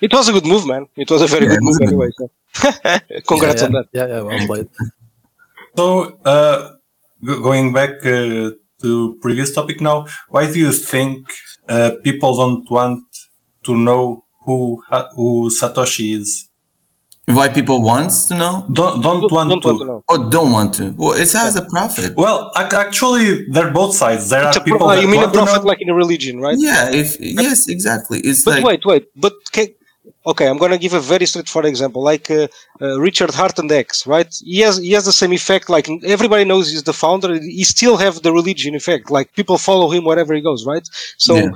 It 0.00 0.12
was 0.12 0.28
a 0.28 0.32
good 0.32 0.46
move, 0.46 0.66
man. 0.66 0.86
It 0.96 1.10
was 1.10 1.22
a 1.22 1.26
very 1.26 1.46
Yeah, 1.46 1.54
good 1.54 1.62
move 1.62 1.76
a 1.76 1.78
good 1.80 1.88
anyway. 1.88 2.10
So. 2.18 2.30
Congrats 3.26 3.60
yeah, 3.60 3.66
on 3.66 3.72
that. 3.72 3.86
Yeah, 3.92 4.06
yeah, 4.06 4.20
well 4.22 4.46
played. 4.46 4.68
So, 5.76 6.18
uh, 6.24 6.74
going 7.24 7.72
back 7.72 8.04
uh, 8.06 8.50
to 8.82 9.16
previous 9.20 9.54
topic 9.54 9.80
now, 9.80 10.06
why 10.28 10.50
do 10.52 10.58
you 10.58 10.72
think 10.72 11.26
uh, 11.68 11.92
people 12.04 12.36
don't 12.36 12.70
want 12.70 13.04
to 13.64 13.76
know 13.76 14.24
who 14.44 14.82
who 15.14 15.50
Satoshi 15.50 16.16
is? 16.16 16.48
Why 17.26 17.48
people 17.50 17.82
wants 17.82 18.24
to 18.28 18.34
know? 18.38 18.64
Don't 18.72 19.02
don't, 19.02 19.20
Don't, 19.20 19.32
want 19.32 19.50
don't 19.50 19.62
to. 19.62 19.68
want 19.68 19.80
to 19.80 19.84
know. 19.84 20.04
or 20.08 20.30
don't 20.30 20.50
want 20.52 20.72
to. 20.76 20.94
Well, 20.96 21.12
it 21.12 21.30
has 21.32 21.56
a 21.56 21.64
profit. 21.66 22.16
Well, 22.16 22.50
ac- 22.56 22.74
actually, 22.74 23.44
they're 23.50 23.70
both 23.70 23.94
sides. 23.94 24.30
There 24.30 24.48
It's 24.48 24.56
are 24.56 24.60
a 24.60 24.64
pro- 24.64 24.72
people 24.72 24.88
that 24.88 25.02
you 25.02 25.08
mean 25.08 25.20
a 25.20 25.24
want 25.24 25.34
to 25.34 25.42
profit 25.44 25.64
like 25.64 25.82
in 25.82 25.90
a 25.90 25.94
religion, 25.94 26.40
right? 26.40 26.56
Yeah, 26.58 26.88
if 26.90 27.20
yes, 27.20 27.68
exactly. 27.68 28.20
It's 28.20 28.44
But 28.44 28.54
like 28.54 28.64
wait, 28.64 28.86
wait. 28.86 29.04
But 29.14 29.34
can, 29.52 29.66
okay, 30.26 30.46
I'm 30.48 30.58
gonna 30.58 30.78
give 30.78 30.94
a 30.94 31.00
very 31.00 31.26
straightforward 31.26 31.68
example, 31.68 32.02
like 32.02 32.30
uh, 32.30 32.48
uh, 32.80 33.00
Richard 33.00 33.30
Heart 33.30 33.58
and 33.58 33.70
X, 33.72 34.06
right? 34.06 34.32
He 34.44 34.60
has 34.60 34.78
he 34.78 34.92
has 34.92 35.04
the 35.04 35.12
same 35.12 35.32
effect. 35.32 35.68
Like 35.70 35.88
everybody 36.04 36.44
knows 36.44 36.70
he's 36.70 36.82
the 36.84 36.92
founder. 36.92 37.34
He 37.40 37.64
still 37.64 37.96
have 37.96 38.22
the 38.22 38.32
religion 38.32 38.74
effect. 38.74 39.10
Like 39.10 39.32
people 39.34 39.58
follow 39.58 39.90
him 39.90 40.04
wherever 40.04 40.34
he 40.34 40.40
goes, 40.40 40.66
right? 40.66 40.86
So. 41.18 41.36
Yeah. 41.36 41.50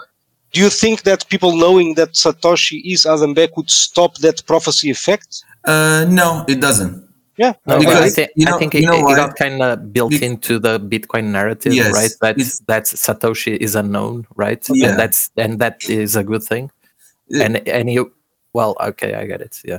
Do 0.54 0.60
you 0.60 0.68
think 0.68 1.04
that 1.04 1.26
people 1.30 1.56
knowing 1.56 1.94
that 1.94 2.12
Satoshi 2.12 2.82
is 2.84 3.06
Adam 3.06 3.32
Back 3.32 3.56
would 3.56 3.70
stop 3.70 4.18
that 4.18 4.44
prophecy 4.46 4.90
effect? 4.90 5.42
uh, 5.64 6.04
no, 6.10 6.44
it 6.46 6.60
doesn't. 6.60 7.08
Yeah, 7.38 7.54
No, 7.66 7.78
Because, 7.78 8.02
I, 8.02 8.10
thi- 8.10 8.32
you 8.36 8.44
know- 8.44 8.56
I 8.56 8.58
think 8.58 8.74
you 8.74 8.80
it, 8.80 8.86
know 8.86 8.98
it 9.08 9.16
got 9.16 9.34
kind 9.36 9.62
of 9.62 9.94
built 9.94 10.10
Be- 10.10 10.22
into 10.22 10.58
the 10.58 10.78
Bitcoin 10.78 11.30
narrative, 11.32 11.72
Yes, 11.72 11.94
right? 11.94 12.12
That 12.20 12.36
that 12.66 12.84
Satoshi 12.84 13.56
is 13.56 13.74
unknown, 13.74 14.26
right? 14.36 14.62
Yeah. 14.68 14.90
And 14.90 14.98
that's 14.98 15.30
and 15.38 15.58
that 15.60 15.88
is 15.88 16.16
a 16.16 16.22
good 16.22 16.42
thing. 16.42 16.70
Yeah. 17.28 17.44
And 17.44 17.66
and 17.66 17.90
you, 17.90 18.12
well, 18.52 18.76
okay, 18.80 19.14
I 19.14 19.26
get 19.26 19.40
it. 19.40 19.60
Yeah. 19.64 19.78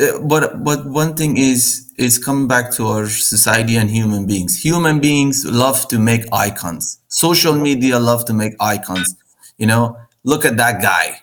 Uh, 0.00 0.18
but 0.20 0.62
but 0.62 0.86
one 0.86 1.14
thing 1.14 1.36
is 1.36 1.90
is 1.96 2.18
coming 2.18 2.46
back 2.46 2.70
to 2.70 2.86
our 2.86 3.06
society 3.08 3.74
and 3.76 3.90
human 3.90 4.26
beings 4.26 4.54
human 4.62 5.00
beings 5.00 5.44
love 5.44 5.88
to 5.88 5.98
make 5.98 6.22
icons 6.32 7.00
social 7.08 7.54
media 7.54 7.98
love 7.98 8.24
to 8.24 8.32
make 8.32 8.54
icons 8.60 9.16
you 9.56 9.66
know 9.66 9.98
look 10.22 10.44
at 10.44 10.56
that 10.56 10.80
guy 10.80 11.20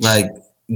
like 0.00 0.26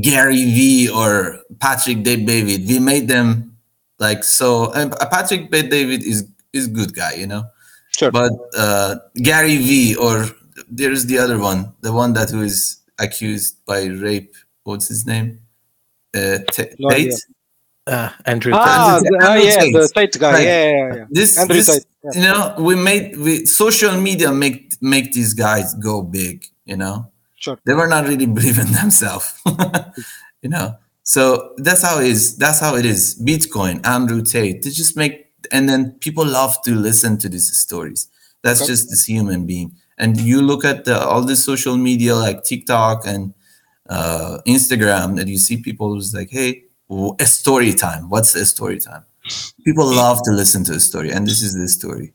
gary 0.01 0.44
vee 0.55 0.88
or 0.88 1.40
patrick 1.59 2.05
Dave 2.05 2.25
david 2.25 2.68
we 2.68 2.79
made 2.79 3.09
them 3.09 3.57
like 3.99 4.23
so 4.23 4.70
and 4.70 4.94
patrick 5.11 5.51
Dave 5.51 5.70
david 5.70 6.05
is 6.05 6.29
is 6.53 6.68
good 6.68 6.94
guy 6.94 7.14
you 7.14 7.27
know 7.27 7.42
Sure. 7.90 8.12
but 8.12 8.31
uh 8.57 8.94
gary 9.16 9.57
vee 9.57 9.97
or 9.97 10.27
there's 10.70 11.07
the 11.07 11.18
other 11.18 11.38
one 11.38 11.73
the 11.81 11.92
one 11.92 12.12
that 12.12 12.31
who 12.31 12.42
is 12.42 12.79
accused 13.01 13.57
by 13.66 13.87
rape 13.87 14.35
what's 14.64 14.88
his 14.88 15.07
name 15.07 15.40
uh, 16.16 16.38
T- 16.53 16.64
No 16.79 16.90
idea. 16.90 17.12
Tate? 17.12 17.20
Uh, 17.87 18.11
Andrew. 18.24 18.53
Ah, 18.55 19.00
Tate. 19.03 19.11
the, 19.11 19.27
Andrew 19.27 19.44
yeah, 19.48 19.57
Tate. 19.61 19.74
the 19.74 19.88
Tate 19.94 20.18
guy. 20.20 20.33
Right. 20.33 20.44
Yeah, 20.44 20.70
yeah, 20.70 20.94
yeah. 20.96 21.05
This, 21.11 21.38
Andrew 21.38 21.57
this 21.57 21.66
Tate, 21.66 21.87
yeah. 22.05 22.11
you 22.14 22.22
know, 22.22 22.55
we 22.59 22.74
made 22.77 23.16
we 23.18 23.46
social 23.46 23.92
media 24.00 24.33
make 24.33 24.72
make 24.81 25.12
these 25.12 25.35
guys 25.35 25.74
go 25.74 26.03
big. 26.03 26.46
You 26.64 26.77
know, 26.79 27.11
Sure. 27.37 27.59
they 27.66 27.74
were 27.74 27.87
not 27.88 28.07
really 28.09 28.27
believing 28.38 28.72
themselves. 28.72 29.40
you 30.42 30.48
know, 30.50 30.77
so 31.03 31.53
that's 31.59 31.83
how 31.83 32.00
it 32.00 32.07
is. 32.07 32.37
That's 32.38 32.61
how 32.61 32.77
it 32.77 32.87
is. 32.87 33.20
Bitcoin, 33.22 33.85
Andrew 33.87 34.22
Tate. 34.22 34.62
They 34.62 34.70
just 34.70 34.96
make, 34.96 35.31
and 35.53 35.68
then 35.68 35.92
people 36.00 36.24
love 36.27 36.61
to 36.62 36.74
listen 36.74 37.18
to 37.18 37.29
these 37.29 37.55
stories. 37.57 38.09
That's 38.42 38.62
Okay. 38.62 38.68
just 38.72 38.88
this 38.90 39.05
human 39.05 39.44
being. 39.46 39.72
And 39.98 40.18
you 40.18 40.40
look 40.42 40.64
at 40.64 40.85
the, 40.87 41.00
all 41.00 41.22
the 41.22 41.37
social 41.37 41.77
media 41.77 42.14
like 42.16 42.42
TikTok 42.44 43.07
and 43.07 43.33
uh, 43.88 44.38
Instagram, 44.47 45.16
that 45.16 45.29
you 45.29 45.38
see 45.38 45.57
people 45.59 45.94
who's 45.94 46.14
like, 46.14 46.31
"Hey, 46.31 46.64
a 47.20 47.27
story 47.27 47.73
time. 47.73 48.09
What's 48.09 48.35
a 48.35 48.47
story 48.47 48.79
time?" 48.81 49.05
People 49.64 49.87
love 49.87 50.23
to 50.25 50.33
listen 50.33 50.64
to 50.64 50.73
a 50.73 50.81
story, 50.81 51.11
and 51.11 51.27
this 51.27 51.42
is 51.42 51.55
the 51.55 51.68
story. 51.68 52.12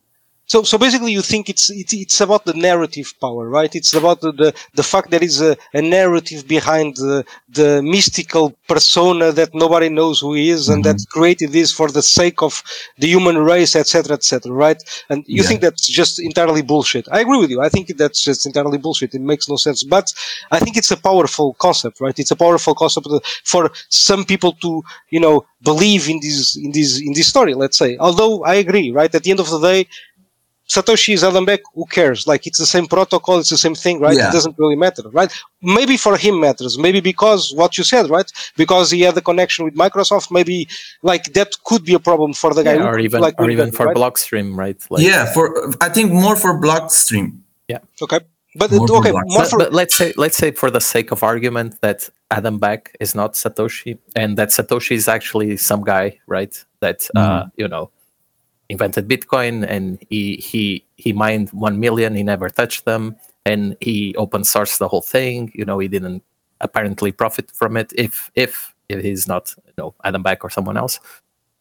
So, 0.52 0.64
so 0.64 0.80
basically, 0.80 1.12
you 1.12 1.22
think 1.22 1.44
it's 1.54 1.70
it's, 1.70 1.94
it's 1.94 2.20
about 2.22 2.44
the 2.50 2.56
narrative 2.70 3.14
power, 3.22 3.44
right? 3.58 3.74
It's 3.80 3.94
about 3.94 4.18
the 4.22 4.32
the, 4.42 4.50
the 4.80 4.82
fact 4.92 5.12
there 5.12 5.24
is 5.32 5.38
a, 5.50 5.56
a 5.76 5.82
narrative 5.98 6.42
behind 6.58 6.96
the 6.98 7.24
the 7.60 7.70
mystical 7.84 8.46
persona 8.68 9.28
that 9.40 9.52
nobody 9.54 9.90
knows 9.90 10.16
who 10.22 10.32
he 10.34 10.50
is, 10.58 10.64
and 10.68 10.84
Mm-hmm. 10.84 10.98
that 10.98 11.06
created 11.16 11.50
this 11.52 11.70
for 11.80 11.88
the 11.98 12.02
sake 12.02 12.40
of 12.48 12.54
the 12.98 13.08
human 13.16 13.38
race, 13.54 13.74
etc., 13.76 14.16
etc., 14.20 14.52
right? 14.66 14.82
And 15.12 15.20
you 15.28 15.44
Yeah. 15.44 15.48
think 15.50 15.62
that's 15.62 15.86
just 16.02 16.14
entirely 16.30 16.64
bullshit. 16.72 17.06
I 17.12 17.20
agree 17.26 17.40
with 17.44 17.52
you. 17.54 17.62
I 17.62 17.70
think 17.70 17.86
that's 18.02 18.22
just 18.30 18.42
entirely 18.50 18.80
bullshit. 18.86 19.14
It 19.14 19.22
makes 19.22 19.48
no 19.54 19.58
sense. 19.68 19.84
But 19.84 20.08
I 20.52 20.60
think 20.60 20.78
it's 20.78 20.92
a 20.92 20.98
powerful 21.10 21.54
concept, 21.66 21.96
right? 22.02 22.18
It's 22.18 22.32
a 22.32 22.36
powerful 22.46 22.74
concept 22.84 23.08
for 23.44 23.64
some 23.90 24.24
people 24.26 24.54
to, 24.64 24.84
you 25.16 25.20
know, 25.20 25.46
believe 25.62 26.04
in 26.10 26.20
this 26.26 26.56
in 26.56 26.72
this 26.72 27.00
in 27.08 27.14
this 27.14 27.28
story. 27.28 27.54
Let's 27.54 27.78
say. 27.78 27.98
Although 27.98 28.34
I 28.44 28.56
agree, 28.66 28.90
right? 29.00 29.14
At 29.14 29.24
the 29.24 29.32
end 29.32 29.40
of 29.46 29.50
the 29.50 29.60
day. 29.60 29.88
Satoshi 30.70 31.16
is 31.16 31.24
Adam 31.24 31.46
Back, 31.46 31.62
who 31.74 31.86
cares? 31.86 32.28
Like 32.28 32.46
it's 32.46 32.60
the 32.60 32.66
same 32.66 32.86
protocol, 32.86 33.40
it's 33.40 33.50
the 33.50 33.58
same 33.58 33.74
thing, 33.74 34.00
right? 34.00 34.16
Yeah. 34.16 34.30
It 34.30 34.34
doesn't 34.34 34.56
really 34.60 34.76
matter, 34.76 35.02
right? 35.10 35.32
Maybe 35.64 35.98
for 35.98 36.16
him 36.16 36.40
matters, 36.40 36.78
maybe 36.78 37.02
because 37.02 37.54
what 37.56 37.78
you 37.78 37.84
said, 37.84 38.10
right? 38.10 38.32
Because 38.56 38.92
he 38.92 39.02
had 39.02 39.16
the 39.16 39.22
connection 39.22 39.66
with 39.66 39.76
Microsoft, 39.76 40.30
maybe 40.32 40.68
like 41.02 41.34
that 41.34 41.56
could 41.66 41.84
be 41.84 41.96
a 41.96 42.00
problem 42.00 42.34
for 42.34 42.54
the 42.54 42.64
guy, 42.64 42.76
Yeah, 42.76 42.82
who 42.82 42.88
or 42.88 43.00
even 43.00 43.20
like, 43.20 43.36
or 43.40 43.50
even 43.50 43.68
better, 43.68 43.78
for 43.78 43.86
right? 43.88 43.96
Blockstream, 43.98 44.56
right? 44.56 44.80
Like, 44.92 45.04
yeah, 45.04 45.34
for 45.34 45.74
I 45.82 45.90
think 45.90 46.12
more 46.12 46.36
for 46.36 46.54
Blockstream. 46.62 47.40
Yeah. 47.68 47.80
Okay, 48.00 48.20
but 48.56 48.72
More 48.72 48.98
okay, 48.98 49.12
blocks. 49.12 49.34
more 49.34 49.42
but, 49.44 49.50
for 49.50 49.58
but 49.60 49.74
let's 49.74 49.96
say 49.96 50.14
let's 50.18 50.38
say 50.38 50.52
for 50.52 50.70
the 50.70 50.82
sake 50.82 51.12
of 51.12 51.24
argument 51.24 51.82
that 51.82 52.10
Adam 52.30 52.60
Back 52.60 52.96
is 53.00 53.16
not 53.16 53.34
Satoshi 53.34 53.98
and 54.16 54.38
that 54.38 54.50
Satoshi 54.50 54.92
is 54.92 55.08
actually 55.08 55.58
some 55.58 55.84
guy, 55.84 56.20
right? 56.28 56.54
That 56.80 57.08
uh, 57.16 57.46
you 57.58 57.68
know 57.68 57.90
invented 58.70 59.08
Bitcoin 59.08 59.66
and 59.68 60.00
he 60.10 60.36
he 60.36 60.86
he 60.96 61.12
mined 61.14 61.50
one 61.50 61.80
million, 61.80 62.16
he 62.16 62.24
never 62.24 62.50
touched 62.50 62.86
them, 62.86 63.16
and 63.46 63.76
he 63.82 64.16
open 64.16 64.44
sourced 64.44 64.78
the 64.78 64.88
whole 64.88 65.02
thing. 65.02 65.52
You 65.54 65.66
know, 65.66 65.80
he 65.80 65.88
didn't 65.88 66.24
apparently 66.62 67.12
profit 67.12 67.52
from 67.52 67.78
it 67.78 67.92
if 67.96 68.32
if 68.36 68.74
if 68.88 69.04
he's 69.04 69.28
not 69.28 69.54
you 69.66 69.74
know 69.78 69.96
Adam 70.04 70.24
Back 70.24 70.44
or 70.44 70.50
someone 70.50 70.78
else. 70.78 71.00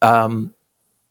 Um, 0.02 0.54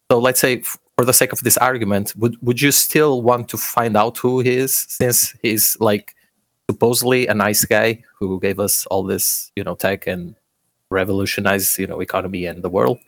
so 0.09 0.19
let's 0.19 0.39
say 0.39 0.61
for 0.97 1.05
the 1.05 1.13
sake 1.13 1.33
of 1.33 1.43
this 1.43 1.57
argument, 1.57 2.13
would 2.15 2.37
would 2.41 2.61
you 2.61 2.71
still 2.71 3.21
want 3.21 3.49
to 3.49 3.57
find 3.57 3.97
out 3.97 4.17
who 4.17 4.39
he 4.39 4.57
is 4.57 4.73
since 4.73 5.35
he's 5.41 5.77
like 5.79 6.15
supposedly 6.69 7.27
a 7.27 7.33
nice 7.33 7.65
guy 7.65 8.03
who 8.19 8.39
gave 8.39 8.59
us 8.59 8.85
all 8.87 9.03
this, 9.03 9.51
you 9.55 9.63
know, 9.63 9.75
tech 9.75 10.05
and 10.07 10.35
revolutionized, 10.89 11.79
you 11.79 11.87
know, 11.87 12.01
economy 12.01 12.45
and 12.45 12.63
the 12.63 12.69
world, 12.69 12.99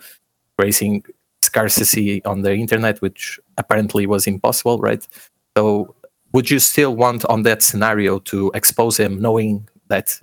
raising 0.58 1.04
scarcity 1.42 2.24
on 2.26 2.42
the 2.42 2.54
internet, 2.54 3.02
which 3.02 3.40
apparently 3.58 4.06
was 4.06 4.28
impossible, 4.28 4.80
right? 4.80 5.06
So 5.58 5.96
would 6.34 6.50
you 6.50 6.60
still 6.60 6.96
want 6.96 7.26
on 7.26 7.44
that 7.44 7.64
scenario 7.64 8.20
to 8.20 8.52
expose 8.54 8.98
him 8.98 9.20
knowing 9.22 9.68
that 9.88 10.20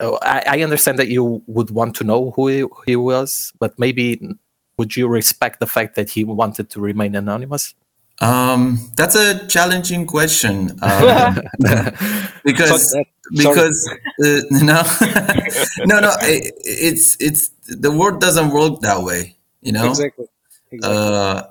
oh, 0.00 0.18
I, 0.22 0.42
I 0.46 0.62
understand 0.62 0.98
that 0.98 1.08
you 1.08 1.42
would 1.46 1.70
want 1.70 1.94
to 1.96 2.04
know 2.04 2.32
who 2.32 2.48
he, 2.48 2.64
he 2.86 2.96
was, 2.96 3.52
but 3.58 3.78
maybe 3.78 4.20
would 4.78 4.96
you 4.96 5.06
respect 5.08 5.60
the 5.60 5.66
fact 5.66 5.94
that 5.96 6.10
he 6.10 6.24
wanted 6.24 6.70
to 6.70 6.80
remain 6.80 7.14
anonymous? 7.14 7.74
Um, 8.20 8.78
that's 8.96 9.16
a 9.16 9.44
challenging 9.48 10.06
question 10.06 10.70
um, 10.82 11.40
because 12.44 12.92
Sorry. 12.92 13.08
because 13.36 13.90
uh, 14.24 14.40
no 14.62 14.82
no 15.84 15.98
no 15.98 16.12
it, 16.22 16.54
it's 16.64 17.16
it's 17.18 17.50
the 17.66 17.90
world 17.90 18.20
doesn't 18.20 18.50
work 18.50 18.80
that 18.82 19.02
way 19.02 19.34
you 19.62 19.72
know 19.72 19.88
exactly, 19.88 20.26
exactly. 20.74 20.98
uh, 20.98 21.42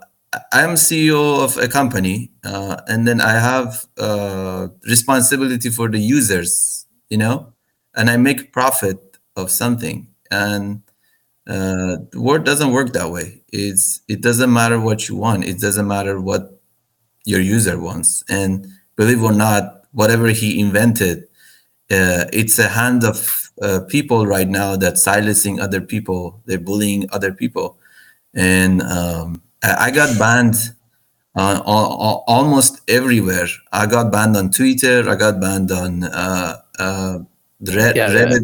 I'm 0.52 0.76
CEO 0.76 1.44
of 1.44 1.58
a 1.58 1.68
company, 1.68 2.32
uh, 2.44 2.82
and 2.88 3.08
then 3.08 3.22
I 3.22 3.34
have 3.34 3.86
uh, 3.98 4.68
responsibility 4.86 5.70
for 5.70 5.90
the 5.90 6.00
users, 6.00 6.86
you 7.10 7.18
know, 7.18 7.54
and 7.96 8.10
I 8.10 8.18
make 8.18 8.52
profit 8.52 9.18
of 9.36 9.52
something. 9.52 10.08
And 10.32 10.82
uh, 11.48 11.98
the 12.12 12.22
world 12.22 12.46
doesn't 12.46 12.72
work 12.72 12.94
that 12.94 13.12
way. 13.12 13.44
It's 13.50 14.02
it 14.08 14.22
doesn't 14.22 14.52
matter 14.52 14.80
what 14.80 15.08
you 15.08 15.16
want. 15.16 15.46
It 15.46 15.60
doesn't 15.60 15.88
matter 15.88 16.20
what 16.20 16.62
your 17.26 17.42
user 17.42 17.80
wants. 17.80 18.24
And 18.30 18.68
believe 18.96 19.22
or 19.24 19.34
not, 19.34 19.84
whatever 19.92 20.30
he 20.30 20.60
invented, 20.60 21.24
uh, 21.92 22.26
it's 22.34 22.58
a 22.60 22.70
hand 22.70 23.04
of 23.04 23.52
uh, 23.62 23.82
people 23.88 24.26
right 24.26 24.48
now 24.48 24.76
that's 24.76 25.04
silencing 25.04 25.60
other 25.60 25.82
people. 25.82 26.42
They're 26.46 26.60
bullying 26.60 27.08
other 27.12 27.34
people, 27.34 27.78
and 28.34 28.82
um, 28.82 29.41
I 29.63 29.88
I 29.88 29.91
got 29.91 30.17
banned 30.19 30.56
uh, 31.36 31.62
al- 31.65 31.98
al- 32.08 32.24
almost 32.28 32.82
everywhere. 32.89 33.48
I 33.72 33.86
got 33.88 34.12
banned 34.12 34.38
on 34.38 34.52
Twitter. 34.52 35.10
I 35.10 35.15
got 35.15 35.39
banned 35.39 35.72
on 35.72 36.04
uh, 36.04 36.58
uh, 36.80 37.19
Yeah, 37.93 38.12
yeah. 38.12 38.39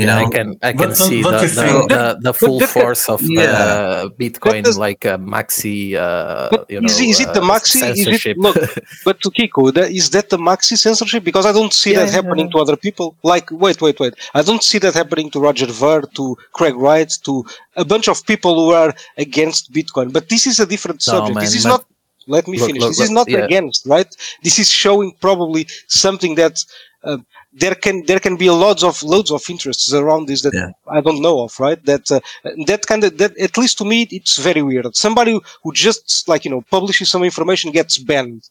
Reddit. 0.00 0.02
You 0.02 0.06
yeah, 0.06 0.20
know, 0.20 0.26
I 0.26 0.30
can 0.30 0.48
I 0.62 0.72
can 0.72 0.88
don't- 0.88 0.96
see 0.96 1.22
don't 1.22 1.32
the, 1.32 1.40
you 1.42 1.88
the, 1.88 1.88
the, 1.88 2.18
the 2.28 2.34
full 2.34 2.58
that- 2.60 2.68
force 2.68 3.08
of 3.08 3.20
Yeah. 3.22 3.42
uh, 3.42 4.08
Bitcoin, 4.22 4.62
does- 4.64 4.78
like 4.78 5.04
uh, 5.06 5.18
maxi. 5.18 5.94
Uh, 5.94 6.48
But 6.50 6.70
you 6.70 6.80
know, 6.80 6.86
is, 6.86 7.00
is 7.00 7.20
it 7.20 7.32
the 7.34 7.40
maxi? 7.52 7.80
Is 7.96 8.26
it, 8.26 8.38
look, 8.38 8.56
but 9.04 9.20
to 9.22 9.30
Kiko, 9.30 9.72
that, 9.74 9.90
is 9.90 10.10
that 10.10 10.26
the 10.30 10.38
maxi 10.38 10.76
censorship? 10.76 11.22
Because 11.24 11.46
I 11.46 11.52
don't 11.52 11.72
see 11.72 11.92
Yeah, 11.92 12.00
that 12.00 12.08
yeah, 12.08 12.18
happening 12.22 12.50
to 12.52 12.58
other 12.58 12.76
people. 12.76 13.16
Like, 13.22 13.46
wait, 13.50 13.80
wait, 13.80 13.98
wait. 14.00 14.14
I 14.34 14.42
don't 14.42 14.62
see 14.62 14.78
that 14.78 14.94
happening 14.94 15.30
to 15.32 15.40
Roger 15.40 15.66
Ver, 15.66 16.00
to 16.18 16.36
Craig 16.52 16.74
Wright, 16.76 17.10
to 17.24 17.44
a 17.76 17.84
bunch 17.84 18.08
of 18.08 18.24
people 18.26 18.54
who 18.60 18.68
are 18.82 18.92
against 19.16 19.72
Bitcoin. 19.72 20.12
But 20.12 20.28
this 20.28 20.46
is 20.46 20.60
a 20.60 20.66
different 20.66 21.00
No, 21.06 21.12
subject. 21.12 21.34
man, 21.36 21.44
this 21.44 21.54
is 21.54 21.66
not. 21.66 21.84
Let 22.26 22.46
me 22.46 22.58
Look, 22.58 22.66
finish. 22.68 22.80
look, 22.82 22.90
this 22.90 23.00
is 23.00 23.10
not 23.10 23.28
yeah. 23.28 23.38
against, 23.44 23.86
right? 23.86 24.10
This 24.44 24.58
is 24.62 24.68
showing 24.70 25.08
probably 25.20 25.66
something 25.88 26.34
that 26.36 26.54
uh, 27.02 27.16
there 27.52 27.74
can 27.74 28.04
there 28.06 28.20
can 28.20 28.36
be 28.36 28.48
loads 28.48 28.82
of 28.84 29.02
loads 29.02 29.30
of 29.30 29.42
interests 29.50 29.92
around 29.92 30.28
this 30.28 30.42
that 30.42 30.54
Yeah. 30.54 30.70
I 30.86 31.00
don't 31.00 31.20
know 31.20 31.42
of, 31.42 31.58
right? 31.58 31.84
That 31.84 32.10
uh, 32.10 32.20
that 32.66 32.86
kind 32.86 33.04
of 33.04 33.18
that 33.18 33.36
at 33.38 33.58
least 33.58 33.78
to 33.78 33.84
me 33.84 34.06
it's 34.10 34.38
very 34.38 34.62
weird. 34.62 34.94
Somebody 34.94 35.38
who 35.62 35.72
just 35.72 36.28
like 36.28 36.44
you 36.44 36.50
know 36.50 36.62
publishes 36.70 37.10
some 37.10 37.24
information 37.24 37.72
gets 37.72 37.98
banned. 37.98 38.48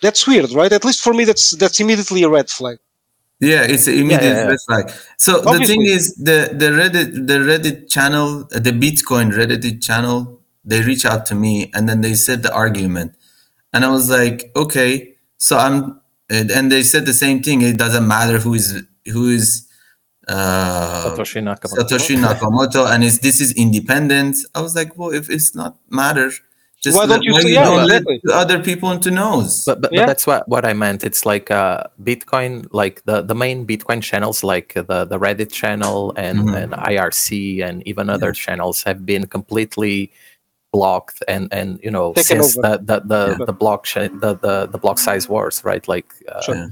That's 0.00 0.26
weird, 0.26 0.52
right? 0.52 0.72
At 0.72 0.84
least 0.84 1.02
for 1.02 1.12
me, 1.12 1.24
that's 1.24 1.50
that's 1.56 1.80
immediately 1.80 2.22
a 2.22 2.28
red 2.28 2.48
flag. 2.48 2.78
Yeah, 3.40 3.62
it's 3.62 3.86
an 3.86 3.94
immediate 3.94 4.22
yeah, 4.22 4.42
yeah. 4.42 4.46
red 4.46 4.58
flag. 4.66 4.90
So 5.16 5.40
the 5.40 5.64
thing 5.66 5.82
is, 5.82 6.14
the 6.16 6.50
the 6.52 6.66
Reddit 6.66 7.26
the 7.26 7.38
Reddit 7.38 7.90
channel, 7.90 8.48
uh, 8.54 8.58
the 8.58 8.72
Bitcoin 8.72 9.32
Reddit 9.32 9.82
channel, 9.82 10.40
they 10.64 10.82
reach 10.82 11.04
out 11.04 11.26
to 11.26 11.34
me 11.34 11.70
and 11.74 11.88
then 11.88 12.00
they 12.00 12.14
said 12.14 12.42
the 12.42 12.52
argument, 12.52 13.14
and 13.72 13.84
I 13.84 13.90
was 13.90 14.08
like, 14.10 14.50
okay, 14.56 15.14
so 15.36 15.56
I'm, 15.56 16.00
and 16.30 16.50
and 16.50 16.70
they 16.72 16.82
said 16.82 17.06
the 17.06 17.14
same 17.14 17.42
thing. 17.42 17.62
It 17.62 17.78
doesn't 17.78 18.06
matter 18.06 18.38
who 18.38 18.54
is 18.54 18.82
who 19.12 19.28
is 19.28 19.66
uh, 20.28 21.14
Satoshi 21.16 21.42
Nakamoto. 21.42 21.78
Satoshi 21.78 22.16
Nakamoto, 22.22 22.86
and 22.92 23.02
is 23.04 23.20
this 23.20 23.40
is 23.40 23.52
independent. 23.54 24.36
I 24.54 24.60
was 24.60 24.74
like, 24.74 24.96
well, 24.98 25.10
if 25.10 25.30
it's 25.30 25.54
not 25.54 25.76
matter, 25.90 26.30
just 26.82 26.96
Why 26.96 27.06
don't 27.06 27.22
you 27.22 27.40
say- 27.40 27.48
you 27.48 27.54
yeah, 27.54 27.64
don't 27.64 27.86
let 27.88 28.02
exactly. 28.02 28.20
the 28.24 28.34
other 28.36 28.62
people 28.62 28.92
into 28.92 29.10
knows? 29.10 29.64
But, 29.64 29.80
but, 29.80 29.92
Yeah. 29.92 30.02
but 30.02 30.06
that's 30.08 30.26
what, 30.26 30.48
what 30.48 30.64
I 30.64 30.74
meant. 30.74 31.02
It's 31.02 31.24
like 31.26 31.50
uh, 31.50 31.84
Bitcoin, 32.02 32.68
like 32.72 33.02
the, 33.04 33.22
the 33.22 33.34
main 33.34 33.66
Bitcoin 33.66 34.00
channels, 34.02 34.44
like 34.44 34.74
the, 34.74 35.04
the 35.04 35.18
Reddit 35.18 35.50
channel 35.50 36.12
and, 36.16 36.38
Mhm. 36.40 36.62
and 36.62 36.72
IRC 36.74 37.64
and 37.66 37.82
even 37.88 38.08
other 38.10 38.32
channels 38.32 38.82
have 38.84 39.04
been 39.04 39.26
completely 39.26 40.12
blocked 40.72 41.22
and, 41.28 41.48
and 41.52 41.80
you 41.82 41.90
know, 41.90 42.12
Taken 42.14 42.42
since 42.42 42.58
over. 42.58 42.78
the, 42.78 42.78
the, 42.78 43.00
the, 43.06 43.36
Yeah. 43.38 43.44
the 43.46 43.52
block 43.52 43.86
the, 43.86 44.08
the, 44.42 44.68
the 44.70 44.78
block 44.78 44.98
size 44.98 45.28
wars, 45.28 45.64
right? 45.64 45.86
Like, 45.88 46.06
uh, 46.28 46.42
Sure. 46.42 46.70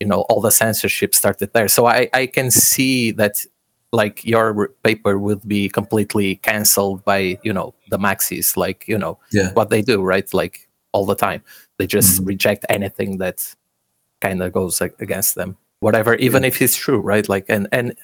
you 0.00 0.06
know, 0.06 0.20
all 0.28 0.40
the 0.40 0.50
censorship 0.50 1.14
started 1.14 1.52
there. 1.52 1.68
So 1.68 1.86
I, 1.86 2.08
I 2.12 2.26
can 2.26 2.50
see 2.50 3.10
that 3.12 3.44
like 3.92 4.22
your 4.24 4.68
paper 4.82 5.18
would 5.18 5.46
be 5.48 5.68
completely 5.70 6.36
canceled 6.36 7.02
by, 7.04 7.38
you 7.42 7.52
know, 7.52 7.74
the 7.90 7.98
maxis, 7.98 8.56
like, 8.56 8.86
you 8.86 8.98
know, 8.98 9.18
yeah, 9.32 9.50
what 9.54 9.70
they 9.70 9.80
do, 9.80 10.02
right? 10.02 10.32
Like 10.34 10.68
all 10.92 11.06
the 11.06 11.14
time, 11.14 11.42
they 11.78 11.86
just 11.86 12.20
Mhm. 12.22 12.26
reject 12.26 12.66
anything 12.68 13.16
that 13.18 13.54
kind 14.20 14.42
of 14.42 14.52
goes 14.52 14.82
ag- 14.82 14.94
against 15.00 15.36
them, 15.36 15.56
whatever, 15.80 16.16
even 16.16 16.44
if 16.44 16.60
it's 16.60 16.76
true, 16.76 16.98
right? 17.00 17.26
Like, 17.30 17.46
and 17.48 17.66
and 17.72 17.94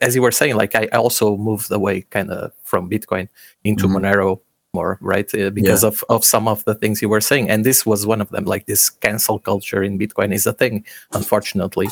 as 0.00 0.14
you 0.14 0.22
were 0.22 0.30
saying, 0.32 0.56
like 0.56 0.74
I 0.74 0.86
also 0.94 1.36
moved 1.36 1.70
away 1.70 2.02
kind 2.10 2.30
of 2.30 2.52
from 2.62 2.88
Bitcoin 2.88 3.28
into 3.64 3.86
Mhm. 3.86 3.96
Monero 4.00 4.40
more, 4.74 4.98
right? 5.00 5.32
Uh, 5.34 5.50
because 5.50 5.84
of 5.84 6.04
of 6.08 6.24
some 6.24 6.48
of 6.48 6.64
the 6.64 6.74
things 6.74 7.00
you 7.00 7.08
were 7.08 7.20
saying, 7.20 7.48
and 7.48 7.64
this 7.64 7.86
was 7.86 8.06
one 8.06 8.20
of 8.20 8.28
them. 8.30 8.44
Like 8.44 8.66
this 8.66 8.90
cancel 8.90 9.38
culture 9.38 9.82
in 9.82 9.98
Bitcoin 9.98 10.34
is 10.34 10.46
a 10.46 10.52
thing, 10.52 10.84
unfortunately, 11.12 11.88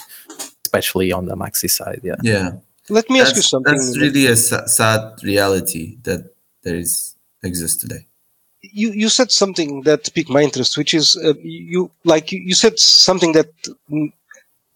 especially 0.66 1.12
on 1.12 1.26
the 1.26 1.36
maxi 1.36 1.70
side. 1.70 2.00
Yeah. 2.02 2.16
yeah. 2.22 2.50
Let 2.88 3.08
me 3.08 3.20
ask 3.20 3.36
you 3.36 3.42
something. 3.42 3.72
that's 3.72 3.98
really 3.98 4.26
a 4.26 4.36
sad 4.36 5.22
reality 5.22 5.98
that 6.02 6.34
there 6.62 6.76
is 6.76 7.14
exists 7.42 7.80
today. 7.80 8.06
you 8.62 8.92
you 8.92 9.08
said 9.08 9.30
something 9.30 9.82
that 9.82 10.12
piqued 10.14 10.30
my 10.30 10.42
interest, 10.42 10.76
which 10.76 10.94
is 10.94 11.16
uh, 11.16 11.34
you 11.42 11.90
like 12.04 12.32
you, 12.32 12.40
you 12.40 12.54
said 12.54 12.78
something 12.78 13.32
that 13.32 13.50
mm, 13.90 14.12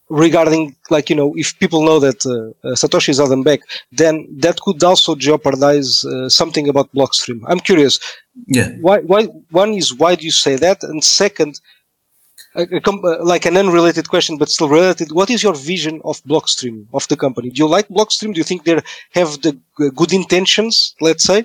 regarding 0.08 0.76
like 0.90 1.10
you 1.10 1.16
know 1.16 1.34
if 1.36 1.58
people 1.58 1.84
know 1.84 1.98
that 1.98 2.24
uh, 2.26 2.68
uh, 2.68 2.74
Satoshi 2.74 3.10
is 3.10 3.18
held 3.18 3.44
back, 3.44 3.60
then 3.92 4.26
that 4.38 4.60
could 4.60 4.82
also 4.82 5.14
jeopardize 5.14 6.04
uh, 6.04 6.28
something 6.28 6.68
about 6.68 6.92
Blockstream. 6.94 7.42
I'm 7.46 7.60
curious. 7.60 7.98
Yeah. 8.46 8.70
Why? 8.80 8.98
Why? 9.00 9.24
One 9.50 9.72
is 9.74 9.94
why 9.94 10.14
do 10.14 10.24
you 10.24 10.30
say 10.32 10.56
that, 10.56 10.82
and 10.82 11.02
second. 11.02 11.60
A, 12.54 12.62
a 12.62 12.80
com- 12.80 13.04
uh, 13.04 13.22
like 13.22 13.44
an 13.44 13.54
unrelated 13.56 14.08
question, 14.08 14.38
but 14.38 14.48
still 14.48 14.68
related. 14.70 15.12
What 15.12 15.28
is 15.28 15.42
your 15.42 15.54
vision 15.54 16.00
of 16.04 16.22
Blockstream 16.24 16.86
of 16.94 17.06
the 17.08 17.16
company? 17.16 17.50
Do 17.50 17.58
you 17.62 17.68
like 17.68 17.86
Blockstream? 17.88 18.32
Do 18.32 18.38
you 18.38 18.44
think 18.44 18.64
they 18.64 18.80
have 19.12 19.42
the 19.42 19.58
good 19.94 20.12
intentions? 20.14 20.94
Let's 21.02 21.22
say. 21.24 21.44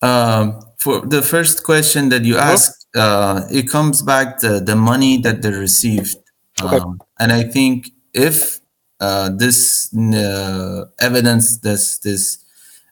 Um, 0.00 0.60
for 0.78 1.00
the 1.04 1.22
first 1.22 1.64
question 1.64 2.08
that 2.10 2.24
you 2.24 2.36
Uh-huh. 2.36 2.52
asked, 2.52 2.86
uh, 2.94 3.42
it 3.50 3.68
comes 3.68 4.00
back 4.02 4.38
to 4.38 4.60
the 4.60 4.76
money 4.76 5.18
that 5.22 5.42
they 5.42 5.50
received. 5.50 6.18
Okay. 6.62 6.76
Um, 6.76 7.00
and 7.18 7.32
I 7.32 7.42
think 7.42 7.90
if 8.12 8.60
uh, 9.00 9.30
this 9.30 9.94
uh, 9.94 10.84
evidence, 10.98 11.58
this 11.58 11.98
this 11.98 12.38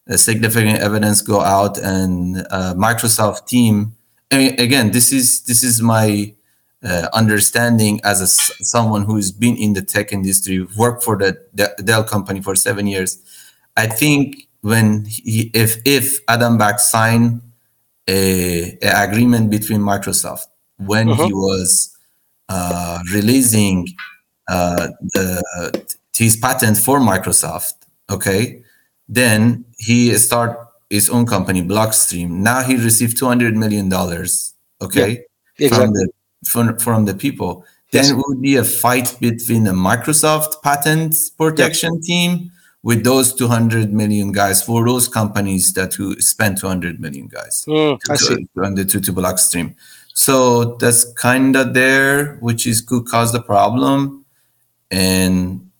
uh, 0.09 0.17
significant 0.17 0.79
evidence 0.79 1.21
go 1.23 1.41
out, 1.41 1.79
and 1.79 2.47
uh, 2.51 2.75
Microsoft 2.75 3.47
team, 3.47 3.95
I 4.31 4.39
mean, 4.39 4.61
again, 4.61 4.91
this 4.93 5.13
is 5.13 5.43
this 5.43 5.63
is 5.63 5.83
my 5.83 6.35
uh, 6.83 7.09
understanding 7.13 8.01
as 8.05 8.21
a 8.21 8.27
someone 8.27 9.05
who's 9.05 9.33
been 9.33 9.57
in 9.57 9.73
the 9.73 9.83
tech 9.83 10.13
industry, 10.13 10.67
worked 10.77 11.03
for 11.03 11.17
the 11.17 11.39
De- 11.55 11.75
Dell 11.83 12.05
company 12.05 12.41
for 12.41 12.55
seven 12.55 12.87
years. 12.87 13.19
I 13.77 13.87
think 13.87 14.49
when 14.61 15.05
he, 15.07 15.51
if 15.55 15.79
if 15.85 16.21
Adam 16.29 16.59
Back 16.59 16.79
signed 16.81 17.43
a, 18.09 18.79
a 18.83 19.09
agreement 19.09 19.51
between 19.51 19.81
Microsoft 19.81 20.47
when 20.79 21.09
he 21.09 21.33
was 21.33 21.96
uh, 21.96 21.96
releasing 23.13 23.89
uh, 24.49 24.89
the, 25.15 25.97
his 26.17 26.37
patent 26.37 26.77
for 26.79 27.01
Microsoft, 27.01 27.75
okay, 28.11 28.63
then 29.09 29.65
he 29.79 30.13
start 30.19 30.59
his 30.91 31.11
own 31.11 31.27
company, 31.27 31.63
Blockstream. 31.63 32.31
Now 32.31 32.63
he 32.63 32.77
received 32.77 33.19
two 33.19 33.27
hundred 33.27 33.57
million 33.57 33.89
dollars, 33.89 34.55
okay, 34.81 35.17
from 35.57 35.65
Exactly. 35.67 35.89
the 36.05 36.11
from, 36.49 36.79
from 36.79 37.05
the 37.05 37.15
people. 37.15 37.65
Then 37.93 38.05
it 38.05 38.17
would 38.27 38.43
be 38.43 38.57
a 38.57 38.65
fight 38.65 39.17
between 39.21 39.65
the 39.65 39.71
Microsoft 39.71 40.61
patent 40.63 41.15
protection 41.39 42.03
team 42.03 42.51
with 42.83 43.05
those 43.05 43.33
200 43.35 43.93
million 43.93 44.33
guys 44.33 44.63
for 44.63 44.85
those 44.87 45.09
companies 45.09 45.73
that 45.73 45.95
who 45.95 46.21
spend 46.21 46.59
200 46.59 47.01
million 47.01 47.27
guys 47.27 47.65
Mm, 47.67 47.99
I 48.11 48.17
to, 48.17 48.23
see. 48.23 48.47
on 48.63 48.75
the 48.75 48.85
to, 48.85 49.01
to 49.01 49.13
Blockstream. 49.13 49.75
So 50.17 50.77
that's 50.81 51.05
kind 51.13 51.55
of 51.57 51.75
there, 51.75 52.37
which 52.41 52.67
is 52.67 52.81
could 52.81 53.05
cause 53.07 53.33
the 53.33 53.43
problem. 53.43 54.25
And 54.91 55.71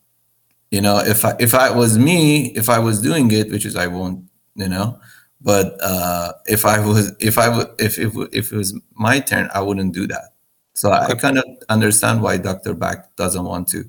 you 0.71 0.83
know, 0.83 0.99
if 0.99 1.25
I 1.25 1.35
if 1.41 1.55
I 1.55 1.71
was 1.71 1.97
me, 1.97 2.49
if 2.55 2.69
I 2.69 2.79
was 2.79 3.01
doing 3.01 3.31
it, 3.31 3.51
which 3.51 3.65
is 3.65 3.77
I 3.77 3.87
won't, 3.87 4.25
you 4.55 4.69
know, 4.69 5.01
but 5.41 5.79
uh, 5.83 6.33
if 6.45 6.67
I 6.67 6.85
was 6.85 7.13
if 7.19 7.39
I 7.39 7.49
would 7.49 7.69
if 7.79 7.99
if 7.99 8.13
if 8.31 8.53
it 8.53 8.57
was 8.57 8.79
my 8.93 9.21
turn, 9.21 9.49
I 9.55 9.63
wouldn't 9.63 9.95
do 9.95 10.07
that. 10.09 10.35
So 10.75 10.93
I 10.93 11.15
kind 11.15 11.39
of 11.39 11.45
understand 11.71 12.21
why 12.21 12.37
Dr. 12.37 12.75
Back 12.75 13.17
doesn't 13.17 13.45
want 13.45 13.69
to. 13.69 13.89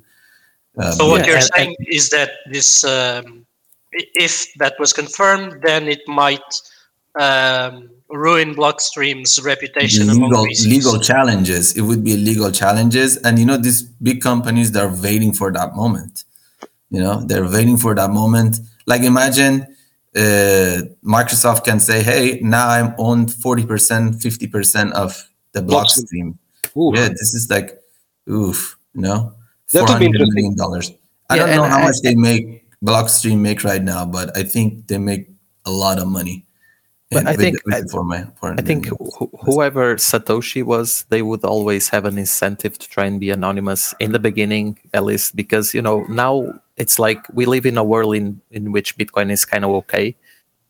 Uh, 0.79 0.91
So 0.91 1.09
what 1.09 1.21
Yeah, 1.21 1.27
you're 1.27 1.35
and- 1.43 1.49
saying 1.55 1.75
is 1.91 2.09
that 2.11 2.31
this, 2.49 2.85
um, 2.85 3.45
if 3.91 4.47
that 4.59 4.79
was 4.79 4.93
confirmed, 4.93 5.59
then 5.61 5.89
it 5.89 6.07
might 6.07 6.47
um, 7.19 7.89
ruin 8.09 8.55
Blockstream's 8.55 9.41
reputation 9.43 10.07
legal 10.07 10.45
VCs. 10.45 10.67
legal 10.67 10.99
challenges. 10.99 11.75
It 11.77 11.81
would 11.81 12.03
be 12.03 12.15
legal 12.17 12.51
challenges, 12.51 13.17
and 13.17 13.37
you 13.39 13.45
know 13.45 13.57
these 13.57 13.81
big 13.83 14.21
companies 14.21 14.71
they're 14.71 14.93
waiting 15.03 15.33
for 15.33 15.51
that 15.51 15.75
moment. 15.75 16.23
You 16.89 17.01
know 17.01 17.21
they're 17.25 17.47
waiting 17.49 17.77
for 17.77 17.93
that 17.95 18.11
moment. 18.11 18.59
Like 18.85 19.01
imagine 19.01 19.67
uh, 20.15 20.81
Microsoft 21.03 21.63
can 21.65 21.79
say, 21.79 22.01
"Hey, 22.01 22.39
now 22.41 22.69
I'm 22.69 22.95
owned 22.97 23.33
forty 23.33 23.65
percent, 23.65 24.21
fifty 24.21 24.47
percent 24.47 24.93
of 24.93 25.27
the 25.51 25.61
Blockstream. 25.61 26.37
Blockstream." 26.73 26.77
Oof. 26.77 26.95
Yeah, 26.95 27.09
this 27.09 27.33
is 27.33 27.49
like, 27.49 27.81
oof, 28.29 28.77
you 28.93 29.01
know, 29.01 29.33
That 29.73 29.89
would 29.89 29.99
be 29.99 30.07
$400. 30.07 30.95
I 31.29 31.35
Yeah, 31.35 31.45
don't 31.47 31.55
know 31.57 31.63
how 31.63 31.79
I- 31.79 31.83
much 31.85 31.95
they 32.03 32.15
make 32.15 32.63
Blockstream 32.85 33.39
make 33.39 33.63
right 33.63 33.83
now, 33.83 34.05
but 34.05 34.35
I 34.37 34.43
think 34.43 34.87
they 34.87 34.97
make 34.99 35.29
a 35.65 35.71
lot 35.71 35.97
of 35.99 36.07
money. 36.07 36.45
But 37.09 37.19
And 37.19 37.29
I 37.29 37.35
think- 37.37 37.55
the- 37.63 37.71
with 37.71 37.75
I- 37.75 37.91
for 37.91 38.03
my 38.03 38.25
for 38.39 38.51
I 38.51 38.61
think 38.61 38.87
wh- 38.87 39.31
whoever 39.45 39.95
Satoshi 39.95 40.61
was, 40.63 41.05
they 41.09 41.21
would 41.21 41.43
always 41.45 41.87
have 41.89 42.03
an 42.03 42.17
incentive 42.17 42.77
to 42.79 42.89
try 42.89 43.05
and 43.05 43.17
be 43.19 43.29
anonymous 43.31 43.93
in 43.99 44.11
the 44.11 44.19
beginning, 44.19 44.77
at 44.93 45.05
least, 45.05 45.35
because 45.35 45.73
you 45.73 45.81
know 45.81 46.03
now 46.09 46.59
it's 46.75 46.99
like 46.99 47.21
we 47.33 47.45
live 47.45 47.65
in 47.65 47.77
a 47.77 47.83
world 47.83 48.13
in 48.15 48.41
in 48.51 48.71
which 48.73 48.97
Bitcoin 48.97 49.31
is 49.31 49.45
kind 49.45 49.63
of 49.63 49.71
okay, 49.71 50.15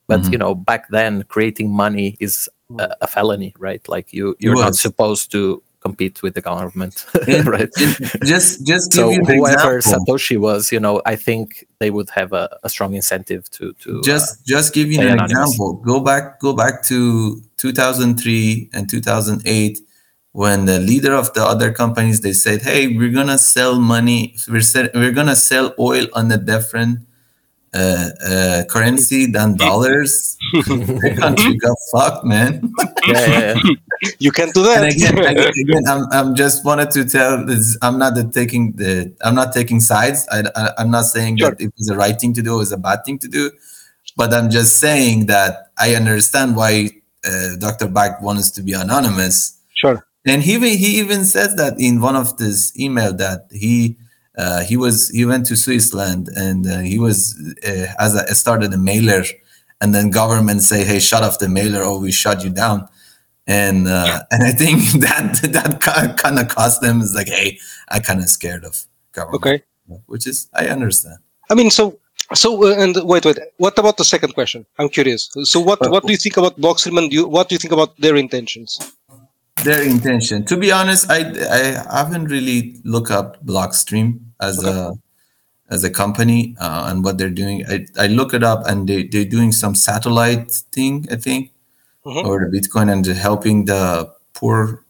but 0.05 0.21
Mhm. 0.21 0.31
you 0.33 0.37
know 0.37 0.53
back 0.53 0.83
then 0.89 1.23
creating 1.27 1.71
money 1.71 2.15
is 2.19 2.47
a, 2.77 2.87
a 3.01 3.07
felony, 3.07 3.53
right? 3.57 3.81
Like 3.89 4.13
you 4.13 4.35
you're 4.39 4.61
not 4.65 4.75
supposed 4.75 5.31
to 5.31 5.63
compete 5.87 6.21
with 6.23 6.33
the 6.33 6.41
government, 6.41 6.95
right? 7.55 7.71
just 8.33 8.65
just 8.71 8.91
give 8.91 9.05
So 9.05 9.09
you 9.11 9.21
whoever 9.25 9.77
example. 9.77 10.15
Satoshi 10.15 10.37
was, 10.47 10.71
you 10.71 10.79
know, 10.79 11.01
I 11.05 11.15
think 11.15 11.65
they 11.79 11.89
would 11.95 12.09
have 12.19 12.31
a, 12.33 12.45
a 12.63 12.69
strong 12.69 12.91
incentive 12.95 13.43
to 13.57 13.63
to 13.83 13.89
uh, 13.99 14.03
just 14.03 14.45
just 14.53 14.73
give 14.73 14.87
you 14.91 14.99
an 15.01 15.07
anonymous. 15.07 15.31
example 15.31 15.69
go 15.91 15.99
back 15.99 16.39
go 16.39 16.53
back 16.53 16.83
to 16.91 17.41
2003 17.57 18.69
and 18.73 18.89
2008 18.89 19.79
when 20.33 20.65
the 20.65 20.79
leader 20.79 21.13
of 21.13 21.33
the 21.33 21.43
other 21.53 21.71
companies 21.71 22.21
they 22.21 22.33
said 22.33 22.61
hey 22.61 22.81
we're 22.97 23.15
gonna 23.19 23.37
sell 23.37 23.79
money 23.79 24.35
we're, 24.49 24.61
se- 24.61 24.91
we're 24.93 25.11
gonna 25.19 25.35
sell 25.35 25.73
oil 25.79 26.05
on 26.13 26.31
a 26.31 26.37
different 26.37 26.99
uh, 27.73 28.09
uh, 28.25 28.63
currency 28.69 29.25
than 29.25 29.55
dollars 29.57 30.37
the 30.53 31.15
country 31.19 31.55
got 31.65 31.77
fucked 31.91 32.25
man 32.25 32.71
yeah, 33.07 33.27
yeah, 33.27 33.53
yeah. 33.63 33.73
You 34.19 34.31
can 34.31 34.49
do 34.51 34.63
that. 34.63 34.83
and 34.83 34.93
again, 34.93 35.17
again, 35.31 35.51
again 35.63 35.83
I'm, 35.87 36.05
I'm 36.11 36.35
just 36.35 36.63
wanted 36.63 36.91
to 36.91 37.03
tell 37.05 37.45
this 37.45 37.77
i'm 37.81 37.97
not 37.99 38.15
the 38.15 38.23
taking 38.29 38.73
the 38.73 39.13
i'm 39.23 39.35
not 39.35 39.53
taking 39.53 39.79
sides 39.81 40.27
I, 40.31 40.43
I 40.55 40.71
i'm 40.79 40.91
not 40.91 41.05
saying 41.05 41.37
Sure. 41.39 41.49
that 41.51 41.59
it 41.61 41.73
was 41.77 41.87
the 41.87 41.95
right 41.97 42.17
thing 42.19 42.33
to 42.33 42.41
do 42.41 42.51
or 42.53 42.55
it 42.55 42.59
was 42.59 42.71
a 42.71 42.77
bad 42.77 42.99
thing 43.05 43.17
to 43.19 43.27
do 43.27 43.51
but 44.15 44.33
i'm 44.33 44.49
just 44.49 44.77
saying 44.79 45.25
that 45.27 45.71
i 45.77 45.93
understand 45.95 46.55
why 46.55 46.89
uh, 47.25 47.55
dr 47.59 47.87
Back 47.89 48.21
wants 48.21 48.49
to 48.51 48.61
be 48.63 48.73
anonymous 48.73 49.57
sure. 49.73 50.05
and 50.25 50.41
he 50.43 50.53
even- 50.53 50.77
he 50.77 50.99
even 50.99 51.25
says 51.25 51.55
that 51.55 51.73
in 51.79 51.99
one 52.01 52.15
of 52.15 52.37
this 52.37 52.77
email 52.79 53.13
that 53.13 53.47
he 53.51 53.97
uh, 54.37 54.61
he 54.61 54.77
was 54.77 55.09
he 55.09 55.25
went 55.25 55.45
to 55.47 55.55
Switzerland 55.55 56.29
and 56.35 56.67
uh, 56.67 56.79
he 56.79 56.97
was 56.99 57.19
uh, 57.65 57.87
as 57.99 58.13
a, 58.15 58.35
started 58.35 58.73
a 58.73 58.77
mailer 58.77 59.23
and 59.81 59.93
then 59.95 60.09
government 60.11 60.61
say 60.61 60.83
hey 60.83 60.99
shut 60.99 61.23
off 61.23 61.39
the 61.39 61.49
mailer 61.49 61.83
or 61.83 61.99
we 61.99 62.11
shut 62.11 62.43
you 62.43 62.49
down 62.49 62.87
and 63.47 63.87
uh, 63.87 64.19
and 64.31 64.43
I 64.43 64.51
think 64.51 64.79
that 65.07 65.39
that 65.53 66.17
kind 66.17 66.39
of 66.39 66.47
cost 66.47 66.81
them 66.81 67.01
is 67.01 67.13
like 67.15 67.27
hey 67.29 67.57
I 67.89 67.99
kind 67.99 68.19
of 68.19 68.29
scared 68.29 68.63
of 68.63 68.85
government 69.11 69.43
Okay. 69.43 69.63
which 70.05 70.27
is 70.27 70.49
I 70.53 70.67
understand 70.67 71.19
I 71.49 71.55
mean, 71.55 71.71
so 71.71 71.99
So 72.35 72.49
uh, 72.67 72.75
and 72.83 72.93
wait, 73.07 73.23
wait. 73.23 73.39
What 73.55 73.79
about 73.79 73.95
the 73.95 74.03
second 74.03 74.33
question? 74.33 74.65
I'm 74.77 74.89
curious. 74.89 75.29
So 75.43 75.61
what 75.61 75.79
what 75.89 76.03
do 76.05 76.11
you 76.11 76.17
think 76.19 76.35
about 76.35 76.59
Blockstream 76.59 76.97
and 76.99 77.07
you, 77.15 77.25
what 77.25 77.47
do 77.47 77.55
you 77.55 77.59
think 77.59 77.71
about 77.71 77.95
their 78.03 78.17
intentions? 78.17 78.75
Their 79.63 79.81
intention. 79.81 80.43
To 80.51 80.57
be 80.57 80.69
honest, 80.71 81.09
I 81.09 81.19
I 81.89 81.97
haven't 82.03 82.25
really 82.27 82.59
looked 82.83 83.11
up 83.11 83.39
Blockstream 83.45 84.26
as 84.39 84.59
Okay. 84.59 84.69
a 84.69 84.91
as 85.69 85.83
a 85.83 85.89
company 85.89 86.55
uh, 86.61 86.85
and 86.89 87.03
what 87.03 87.17
they're 87.17 87.29
doing. 87.29 87.65
I, 87.67 87.85
I 87.99 88.07
look 88.07 88.33
it 88.33 88.41
up 88.43 88.65
and 88.67 88.87
they 88.87 89.03
they're 89.03 89.25
doing 89.25 89.51
some 89.51 89.75
satellite 89.75 90.51
thing, 90.71 91.05
I 91.11 91.17
think, 91.17 91.51
Mhm. 92.05 92.23
or 92.25 92.39
the 92.39 92.49
Bitcoin 92.57 92.89
and 92.91 93.05
helping 93.05 93.65
the 93.65 94.09
poor 94.33 94.85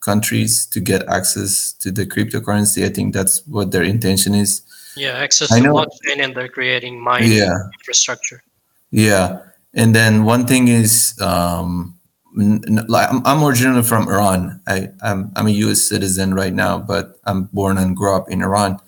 countries 0.00 0.66
to 0.66 0.80
get 0.80 1.08
access 1.08 1.72
to 1.80 1.90
the 1.90 2.04
cryptocurrency. 2.06 2.84
I 2.84 2.90
think 2.90 3.14
that's 3.14 3.42
what 3.46 3.70
their 3.72 3.82
intention 3.82 4.34
is. 4.34 4.62
Yeah, 4.96 5.12
access 5.12 5.50
I 5.52 5.58
to 5.60 5.64
know. 5.66 5.74
blockchain, 5.74 6.22
and 6.22 6.34
they're 6.36 6.48
creating 6.48 7.00
mining 7.00 7.32
Yeah. 7.32 7.56
infrastructure. 7.80 8.42
Yeah, 8.90 9.38
and 9.74 9.94
then 9.94 10.24
one 10.24 10.46
thing 10.46 10.68
is, 10.68 11.14
um, 11.20 11.94
n- 12.38 12.62
n- 12.66 12.84
like 12.88 13.08
I'm, 13.10 13.22
I'm 13.26 13.42
originally 13.44 13.82
from 13.82 14.08
Iran. 14.08 14.60
I 14.66 14.90
I'm, 15.02 15.30
I'm 15.36 15.46
a 15.46 15.54
U.S. 15.66 15.80
citizen 15.82 16.34
right 16.34 16.52
now, 16.54 16.78
but 16.78 17.16
I'm 17.24 17.44
born 17.52 17.78
and 17.78 17.96
grew 17.96 18.14
up 18.14 18.28
in 18.30 18.42
Iran, 18.42 18.78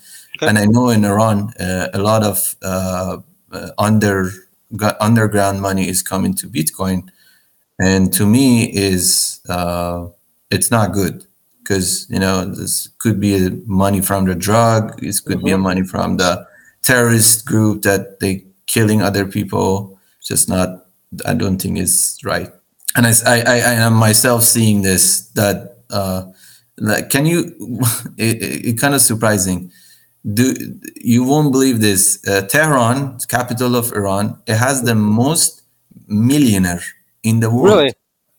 Okay. 0.41 0.49
and 0.49 0.59
I 0.59 0.65
know 0.65 0.89
in 0.89 1.05
Iran 1.05 1.53
uh, 1.61 1.89
a 1.93 1.99
lot 1.99 2.23
of 2.23 2.57
uh, 2.63 3.19
uh, 3.53 3.71
under 3.77 4.31
underground 4.99 5.61
money 5.61 5.87
is 5.87 6.03
coming 6.03 6.33
to 6.35 6.49
Bitcoin, 6.49 7.11
and 7.79 8.11
to 8.15 8.25
me 8.25 8.73
is 8.73 9.41
uh, 9.51 10.07
it's 10.51 10.71
not 10.71 10.93
good 10.93 11.27
because 11.63 12.07
you 12.09 12.19
know 12.19 12.47
this 12.47 12.89
could 12.99 13.21
be 13.21 13.51
money 13.67 14.01
from 14.01 14.25
the 14.25 14.35
drug, 14.35 15.03
it 15.03 15.21
could 15.27 15.43
be 15.43 15.51
a 15.51 15.59
money 15.59 15.83
from 15.83 16.17
the 16.17 16.47
terrorist 16.83 17.45
group 17.45 17.83
that 17.83 18.21
they 18.21 18.47
killing 18.67 19.03
other 19.03 19.27
people. 19.27 19.99
Just 20.23 20.49
not, 20.49 20.87
I 21.27 21.35
don't 21.35 21.61
think 21.61 21.79
it's 21.79 22.25
right. 22.25 22.51
And 22.97 23.07
I 23.07 23.13
I 23.27 23.57
am 23.87 23.93
myself 23.95 24.43
seeing 24.45 24.81
this 24.83 25.29
that 25.35 25.77
uh, 25.91 26.25
like 26.79 27.11
can 27.11 27.27
you? 27.27 27.57
It, 28.17 28.43
it, 28.43 28.67
it 28.67 28.79
kind 28.81 28.95
of 28.95 29.01
surprising. 29.01 29.71
Do 30.35 30.55
you 30.97 31.25
won't 31.25 31.51
believe 31.51 31.81
this? 31.81 32.21
Uh, 32.27 32.43
Tehran, 32.43 33.19
capital 33.29 33.75
of 33.75 33.93
Iran, 33.93 34.39
it 34.47 34.57
has 34.57 34.83
the 34.83 34.95
most 34.95 35.63
millionaire 36.07 36.83
in 37.23 37.41
the 37.41 37.51
world. 37.51 37.77
Really? 37.77 37.93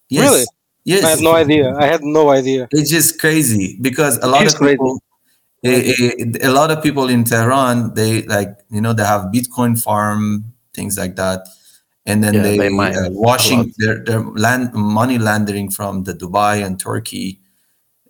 Yes. 0.10 0.30
Really? 0.30 0.46
Yes. 0.84 1.04
I 1.04 1.10
had 1.10 1.20
no 1.22 1.34
idea. 1.36 1.76
I 1.76 1.86
had 1.86 2.04
no 2.04 2.30
idea. 2.30 2.68
It's 2.72 2.90
just 2.90 3.20
crazy 3.20 3.78
because 3.82 4.18
a 4.20 4.28
lot 4.28 4.46
is 4.46 4.54
of 4.54 4.60
crazy. 4.60 4.74
people, 4.78 5.02
eh, 5.64 5.94
eh, 6.00 6.26
a 6.44 6.52
lot 6.52 6.72
of 6.72 6.82
people 6.84 7.10
in 7.10 7.24
Tehran, 7.24 7.94
they 7.94 8.24
like 8.24 8.58
you 8.70 8.82
know 8.82 8.94
they 8.94 9.06
have 9.06 9.32
Bitcoin 9.32 9.82
farm 9.82 10.54
things 10.74 10.98
like 10.98 11.16
that, 11.18 11.48
and 12.06 12.24
then 12.24 12.36
Yeah, 12.36 12.42
they, 12.42 12.58
they 12.58 12.70
mine 12.70 12.96
uh, 12.96 13.10
washing 13.12 13.74
their 13.78 14.04
their 14.04 14.22
land 14.22 14.74
money 14.74 15.18
laundering 15.18 15.70
from 15.70 16.04
the 16.04 16.14
Dubai 16.14 16.66
and 16.66 16.80
Turkey, 16.80 17.41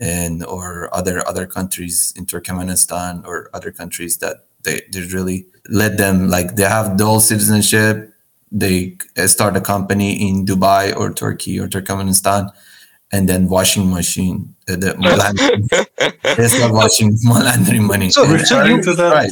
and 0.02 0.44
or 0.46 0.90
other 0.94 1.22
other 1.30 1.46
countries 1.46 2.12
in 2.18 2.26
Turkmenistan 2.26 3.24
or 3.26 3.50
other 3.54 3.72
countries 3.72 4.18
that 4.18 4.38
they 4.64 4.82
they 4.92 5.02
really 5.14 5.46
let 5.70 5.98
them 5.98 6.28
like 6.28 6.56
they 6.58 6.64
have 6.68 6.98
dual 6.98 7.20
citizenship. 7.22 8.12
They 8.52 8.98
uh, 9.18 9.28
start 9.28 9.56
a 9.56 9.62
company 9.62 10.28
in 10.28 10.46
Dubai 10.46 10.92
or 10.98 11.14
Turkey 11.14 11.58
or 11.60 11.68
Turkmenistan, 11.70 12.50
and 13.14 13.30
then 13.30 13.48
washing 13.48 13.90
machine 13.94 14.54
uh, 14.68 14.76
the 14.76 14.92
laundering. 15.00 15.70
they 16.36 16.48
start 16.50 16.74
washing 16.74 17.16
laundering 17.24 17.84
money. 17.88 18.10
So- 18.10 18.24
And- 18.26 18.42
so 18.46 18.58
Referring 18.58 18.78
you- 18.78 18.84
to 18.84 18.94
that, 18.96 19.14
right. 19.14 19.32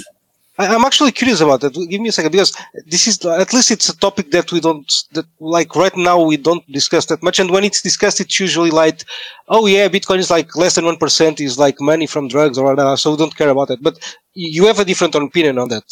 I, 0.60 0.68
I'm 0.68 0.86
actually 0.86 1.14
curious 1.14 1.40
about 1.40 1.62
that. 1.62 1.74
Give 1.74 2.02
me 2.02 2.10
a 2.10 2.12
second 2.12 2.32
because 2.32 2.56
this 2.86 3.08
is 3.08 3.26
at 3.26 3.54
least 3.54 3.72
it's 3.72 3.90
a 3.90 3.98
topic 3.98 4.32
that 4.32 4.52
we 4.52 4.60
don't 4.60 4.92
that 5.14 5.26
like 5.40 5.76
right 5.76 5.96
now 5.96 6.22
we 6.22 6.38
don't 6.38 6.66
discuss 6.72 7.06
that 7.08 7.24
much. 7.24 7.40
And 7.40 7.50
when 7.50 7.64
it's 7.64 7.82
discussed, 7.82 8.20
it's 8.20 8.40
usually 8.40 8.70
like, 8.70 9.06
oh 9.48 9.66
yeah, 9.66 9.88
Bitcoin 9.88 10.18
is 10.18 10.30
like 10.30 10.56
less 10.56 10.76
than 10.76 10.86
one 10.86 10.98
percent 10.98 11.40
is 11.40 11.58
like 11.58 11.80
money 11.80 12.08
from 12.08 12.28
drugs 12.28 12.58
or 12.58 12.66
whatever, 12.66 12.98
so 12.98 13.12
we 13.12 13.18
don't 13.18 13.36
care 13.36 13.50
about 13.50 13.70
it. 13.72 13.82
But 13.82 13.96
you 14.34 14.66
have 14.68 14.80
a 14.80 14.86
different 14.86 15.16
opinion 15.16 15.58
on 15.58 15.70
that. 15.70 15.88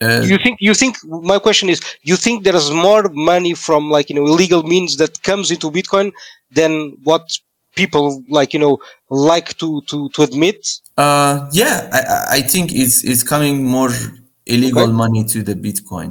Uh, 0.00 0.22
you 0.24 0.38
think 0.38 0.58
you 0.60 0.74
think 0.74 0.96
my 1.04 1.38
question 1.38 1.68
is 1.68 1.80
you 2.02 2.16
think 2.16 2.44
there 2.44 2.54
is 2.54 2.70
more 2.70 3.04
money 3.12 3.54
from 3.54 3.90
like 3.90 4.08
you 4.10 4.16
know 4.16 4.24
illegal 4.24 4.62
means 4.62 4.96
that 4.96 5.22
comes 5.22 5.50
into 5.50 5.70
Bitcoin 5.70 6.12
than 6.50 6.96
what 7.04 7.22
people 7.80 8.04
like 8.38 8.50
you 8.54 8.60
know 8.64 8.74
like 9.30 9.48
to 9.62 9.68
to 9.90 9.98
to 10.14 10.18
admit? 10.28 10.58
uh, 11.04 11.34
yeah, 11.60 11.74
I, 11.98 12.00
I- 12.14 12.26
I 12.38 12.40
think 12.52 12.64
it's 12.82 12.96
it's 13.10 13.22
coming 13.32 13.56
more 13.78 13.92
illegal 14.54 14.88
Okay. 14.88 15.02
money 15.04 15.22
to 15.32 15.38
the 15.48 15.54
Bitcoin 15.66 16.10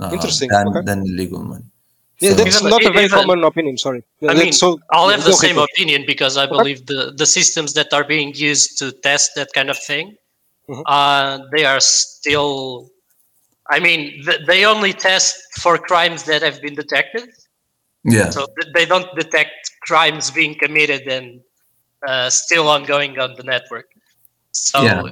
uh, 0.00 0.10
Interesting, 0.16 0.48
than, 0.54 0.64
okay. 0.68 0.82
than 0.88 0.98
legal 1.22 1.42
money. 1.52 1.66
Yeah, 2.20 2.30
So- 2.30 2.36
that's 2.44 2.62
not 2.74 2.82
a 2.90 2.92
very 2.98 3.08
common 3.18 3.40
opinion. 3.50 3.74
Sorry. 3.86 4.02
I 4.32 4.34
mean, 4.40 4.52
so 4.62 4.66
I'll 4.94 5.10
have 5.14 5.24
the 5.30 5.36
okay, 5.38 5.48
same 5.48 5.58
opinion 5.70 6.00
because 6.12 6.34
I 6.42 6.46
believe 6.56 6.78
the, 6.92 7.00
the 7.22 7.26
systems 7.38 7.70
that 7.78 7.88
are 7.96 8.04
being 8.14 8.30
used 8.50 8.68
to 8.80 8.86
test 9.08 9.26
that 9.38 9.50
kind 9.58 9.70
of 9.74 9.78
thing, 9.90 10.06
Mhm. 10.68 10.82
uh, 10.96 11.32
they 11.54 11.64
are 11.72 11.80
still. 11.80 12.90
I 13.76 13.78
mean, 13.86 14.00
th- 14.26 14.40
they 14.50 14.60
only 14.74 14.92
test 15.08 15.34
for 15.62 15.74
crimes 15.90 16.20
that 16.30 16.40
have 16.48 16.58
been 16.66 16.74
detected, 16.82 17.26
yeah, 18.04 18.30
so 18.30 18.46
they 18.74 18.84
don't 18.84 19.08
detect 19.16 19.70
crimes 19.82 20.30
being 20.30 20.54
committed 20.54 21.02
and 21.08 21.40
uh, 22.06 22.30
still 22.30 22.68
ongoing 22.68 23.18
on 23.18 23.34
the 23.36 23.42
network. 23.42 23.86
So 24.52 24.82
Yeah. 24.82 25.02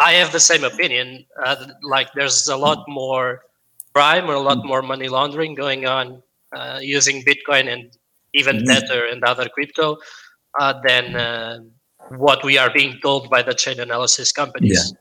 I 0.00 0.12
have 0.12 0.32
the 0.32 0.40
same 0.40 0.64
opinion. 0.64 1.24
Uh, 1.42 1.66
like, 1.82 2.08
there's 2.14 2.48
a 2.48 2.56
lot 2.56 2.84
more 2.88 3.42
crime 3.94 4.28
or 4.28 4.34
a 4.34 4.40
lot 4.40 4.64
more 4.64 4.82
money 4.82 5.08
laundering 5.08 5.54
going 5.54 5.86
on 5.86 6.22
uh, 6.52 6.78
using 6.82 7.22
Bitcoin 7.22 7.72
and 7.72 7.96
even 8.34 8.56
Mm. 8.58 8.66
Tether 8.66 9.06
and 9.06 9.22
other 9.22 9.48
crypto 9.48 9.98
uh, 10.58 10.74
than 10.86 11.14
uh, 11.14 11.60
what 12.16 12.44
we 12.44 12.58
are 12.58 12.70
being 12.72 12.98
told 13.02 13.30
by 13.30 13.42
the 13.42 13.54
chain 13.54 13.78
analysis 13.78 14.32
companies. 14.32 14.94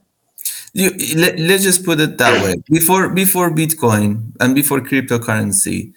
you, 0.74 0.92
let, 1.16 1.40
let's 1.40 1.64
just 1.64 1.84
put 1.84 2.00
it 2.00 2.18
that 2.18 2.44
way. 2.44 2.56
Before 2.70 3.10
before 3.10 3.50
Bitcoin 3.50 4.34
and 4.40 4.54
before 4.56 4.82
cryptocurrency, 4.82 5.94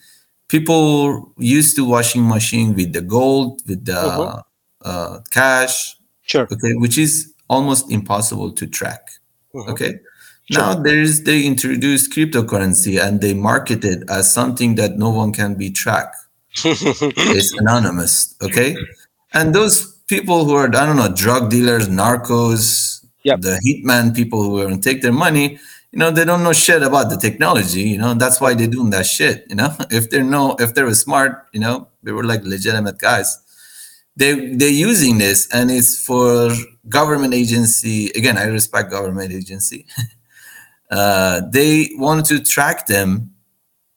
people 0.48 1.32
used 1.38 1.76
to 1.76 1.84
washing 1.84 2.26
machine 2.26 2.74
with 2.74 2.92
the 2.92 3.00
gold, 3.02 3.60
with 3.66 3.84
the 3.84 3.92
Mhm. 3.92 4.42
uh, 4.84 5.18
cash, 5.30 5.96
Sure. 6.22 6.46
okay, 6.52 6.74
which 6.74 6.96
is 6.98 7.32
almost 7.48 7.90
impossible 7.90 8.50
to 8.52 8.66
track. 8.66 9.10
Mhm. 9.54 9.68
Okay. 9.68 9.92
Now 10.50 10.74
there 10.74 11.00
is 11.00 11.24
they 11.24 11.42
introduced 11.44 12.12
cryptocurrency 12.12 13.00
and 13.02 13.20
they 13.20 13.34
market 13.34 13.84
it 13.84 14.04
as 14.08 14.32
something 14.32 14.76
that 14.76 14.96
no 14.96 15.10
one 15.10 15.32
can 15.32 15.54
be 15.56 15.70
tracked. 15.70 16.16
it's 16.64 17.52
anonymous. 17.58 18.34
Okay. 18.40 18.76
And 19.32 19.52
those 19.54 19.94
people 20.06 20.44
who 20.44 20.54
are, 20.54 20.66
I 20.68 20.86
don't 20.86 20.96
know, 20.96 21.12
drug 21.12 21.50
dealers, 21.50 21.88
narcos, 21.88 23.04
Yep. 23.24 23.40
the 23.40 23.58
hitman 23.66 24.14
people 24.14 24.42
who 24.44 24.58
are 24.60 24.76
take 24.76 25.02
their 25.02 25.12
money, 25.12 25.58
you 25.92 25.98
know, 25.98 26.10
they 26.10 26.24
don't 26.24 26.42
know 26.42 26.52
shit 26.52 26.82
about 26.82 27.10
the 27.10 27.16
technology, 27.16 27.82
you 27.82 27.98
know, 27.98 28.14
that's 28.14 28.40
why 28.40 28.54
they're 28.54 28.66
doing 28.66 28.90
that 28.90 29.06
shit, 29.06 29.44
you 29.48 29.56
know. 29.56 29.74
If 29.90 30.10
they're 30.10 30.24
no 30.24 30.56
if 30.58 30.74
they 30.74 30.82
were 30.82 30.94
smart, 30.94 31.46
you 31.52 31.60
know, 31.60 31.88
they 32.02 32.12
were 32.12 32.24
like 32.24 32.42
legitimate 32.44 32.98
guys. 32.98 33.38
They 34.16 34.56
they're 34.56 34.68
using 34.68 35.18
this 35.18 35.48
and 35.52 35.70
it's 35.70 36.04
for 36.04 36.50
government 36.88 37.34
agency. 37.34 38.10
Again, 38.14 38.38
I 38.38 38.44
respect 38.44 38.90
government 38.90 39.32
agency. 39.32 39.86
uh, 40.90 41.42
they 41.50 41.90
want 41.96 42.26
to 42.26 42.42
track 42.42 42.86
them 42.86 43.36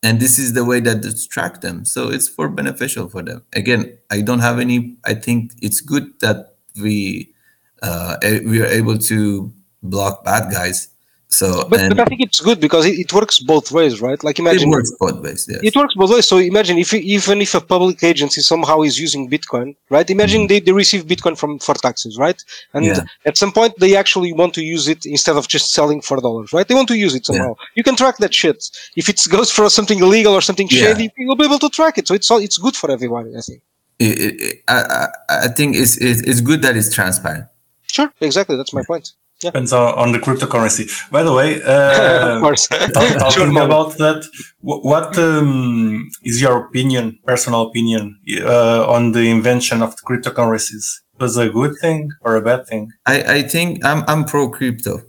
and 0.03 0.19
this 0.19 0.39
is 0.39 0.53
the 0.53 0.63
way 0.63 0.79
that 0.79 1.03
it's 1.05 1.27
track 1.27 1.61
them 1.61 1.83
so 1.85 2.09
it's 2.09 2.27
for 2.27 2.49
beneficial 2.49 3.09
for 3.09 3.21
them 3.21 3.43
again 3.53 3.97
i 4.11 4.21
don't 4.21 4.39
have 4.39 4.59
any 4.59 4.95
i 5.05 5.13
think 5.13 5.51
it's 5.61 5.81
good 5.81 6.17
that 6.19 6.55
we 6.81 7.33
uh 7.81 8.17
we 8.45 8.61
are 8.61 8.67
able 8.67 8.97
to 8.97 9.51
block 9.83 10.23
bad 10.23 10.51
guys 10.51 10.89
so 11.29 11.67
But, 11.69 11.79
and 11.81 11.95
but 11.95 11.99
I 11.99 12.05
think 12.05 12.21
it's 12.21 12.39
good 12.39 12.59
because 12.59 12.85
it, 12.87 12.97
it 12.97 13.13
works 13.13 13.39
both 13.39 13.71
ways, 13.71 14.01
right? 14.01 14.21
Like 14.23 14.39
imagine 14.39 14.69
it 14.69 14.71
works 14.71 14.91
both 14.99 15.21
ways 15.21 15.45
yes. 15.47 15.59
It 15.63 15.75
works 15.75 15.93
both 15.93 16.09
ways. 16.09 16.27
So 16.27 16.37
imagine 16.37 16.79
if 16.79 16.91
even 16.93 17.39
if 17.41 17.53
a 17.53 17.61
public 17.61 18.01
agency 18.03 18.41
somehow 18.41 18.81
is 18.81 18.99
using 18.99 19.29
Bitcoin, 19.29 19.75
right? 19.91 20.09
Imagine 20.09 20.41
mm-hmm. 20.41 20.47
they, 20.47 20.59
they 20.59 20.71
receive 20.71 21.05
Bitcoin 21.05 21.37
from 21.37 21.59
for 21.59 21.75
taxes, 21.75 22.17
right? 22.17 22.43
And 22.73 22.83
Yeah. 22.83 23.01
at 23.25 23.37
some 23.37 23.51
point 23.51 23.73
they 23.77 23.95
actually 23.95 24.33
want 24.33 24.55
to 24.55 24.63
use 24.63 24.87
it 24.87 25.05
instead 25.05 25.35
of 25.35 25.47
just 25.47 25.71
selling 25.71 26.01
for 26.01 26.19
dollars, 26.19 26.51
right? 26.51 26.67
They 26.67 26.73
want 26.73 26.87
to 26.87 26.97
use 26.97 27.13
it 27.13 27.25
somehow. 27.27 27.55
You 27.75 27.83
can 27.83 27.95
track 27.95 28.17
that 28.17 28.33
shit. 28.33 28.59
If 28.95 29.07
it 29.07 29.21
goes 29.29 29.51
for 29.51 29.69
something 29.69 29.99
illegal 29.99 30.33
or 30.33 30.41
something 30.41 30.67
Yeah. 30.71 30.81
shady, 30.81 31.11
you'll 31.17 31.35
be 31.35 31.45
able 31.45 31.59
to 31.59 31.69
track 31.69 31.97
it. 31.99 32.07
So 32.07 32.15
it's 32.15 32.29
all, 32.31 32.39
it's 32.39 32.57
good 32.57 32.75
for 32.75 32.89
everyone, 32.89 33.25
I 33.37 33.41
think. 33.41 33.61
It- 33.99 34.63
I, 34.67 34.77
I, 34.99 35.07
I 35.45 35.47
think 35.49 35.75
it's, 35.75 35.97
it's 35.97 36.21
it's 36.21 36.41
good 36.41 36.61
that 36.63 36.75
it's 36.77 36.91
transparent 36.99 37.45
Sure, 37.91 38.11
exactly. 38.21 38.55
That's 38.55 38.73
my 38.73 38.83
point. 38.83 39.11
Yeah, 39.43 39.51
depends 39.51 39.73
on, 39.73 39.93
on 39.97 40.11
the 40.11 40.19
cryptocurrency. 40.19 40.89
By 41.11 41.23
the 41.23 41.33
way, 41.33 41.61
of 42.21 42.33
uh, 42.33 42.39
course. 42.39 42.67
Talk- 42.93 43.17
Sure, 43.27 43.47
talking 43.47 43.53
Manu. 43.53 43.65
about 43.65 43.97
that, 43.97 44.23
wh- 44.61 44.83
what 44.85 45.17
um, 45.17 46.09
is 46.23 46.41
your 46.41 46.65
opinion, 46.65 47.19
personal 47.25 47.61
opinion, 47.67 48.19
uh, 48.41 48.85
on 48.87 49.11
the 49.11 49.29
invention 49.29 49.81
of 49.81 49.95
the 49.95 50.01
cryptocurrencies? 50.03 51.01
Was 51.19 51.37
a 51.37 51.49
good 51.49 51.73
thing 51.81 52.11
or 52.21 52.35
a 52.35 52.41
bad 52.41 52.67
thing? 52.67 52.91
i 53.05 53.15
i 53.37 53.41
think 53.43 53.83
i'm 53.85 54.03
i'm 54.07 54.23
pro 54.25 54.49
crypto 54.49 55.01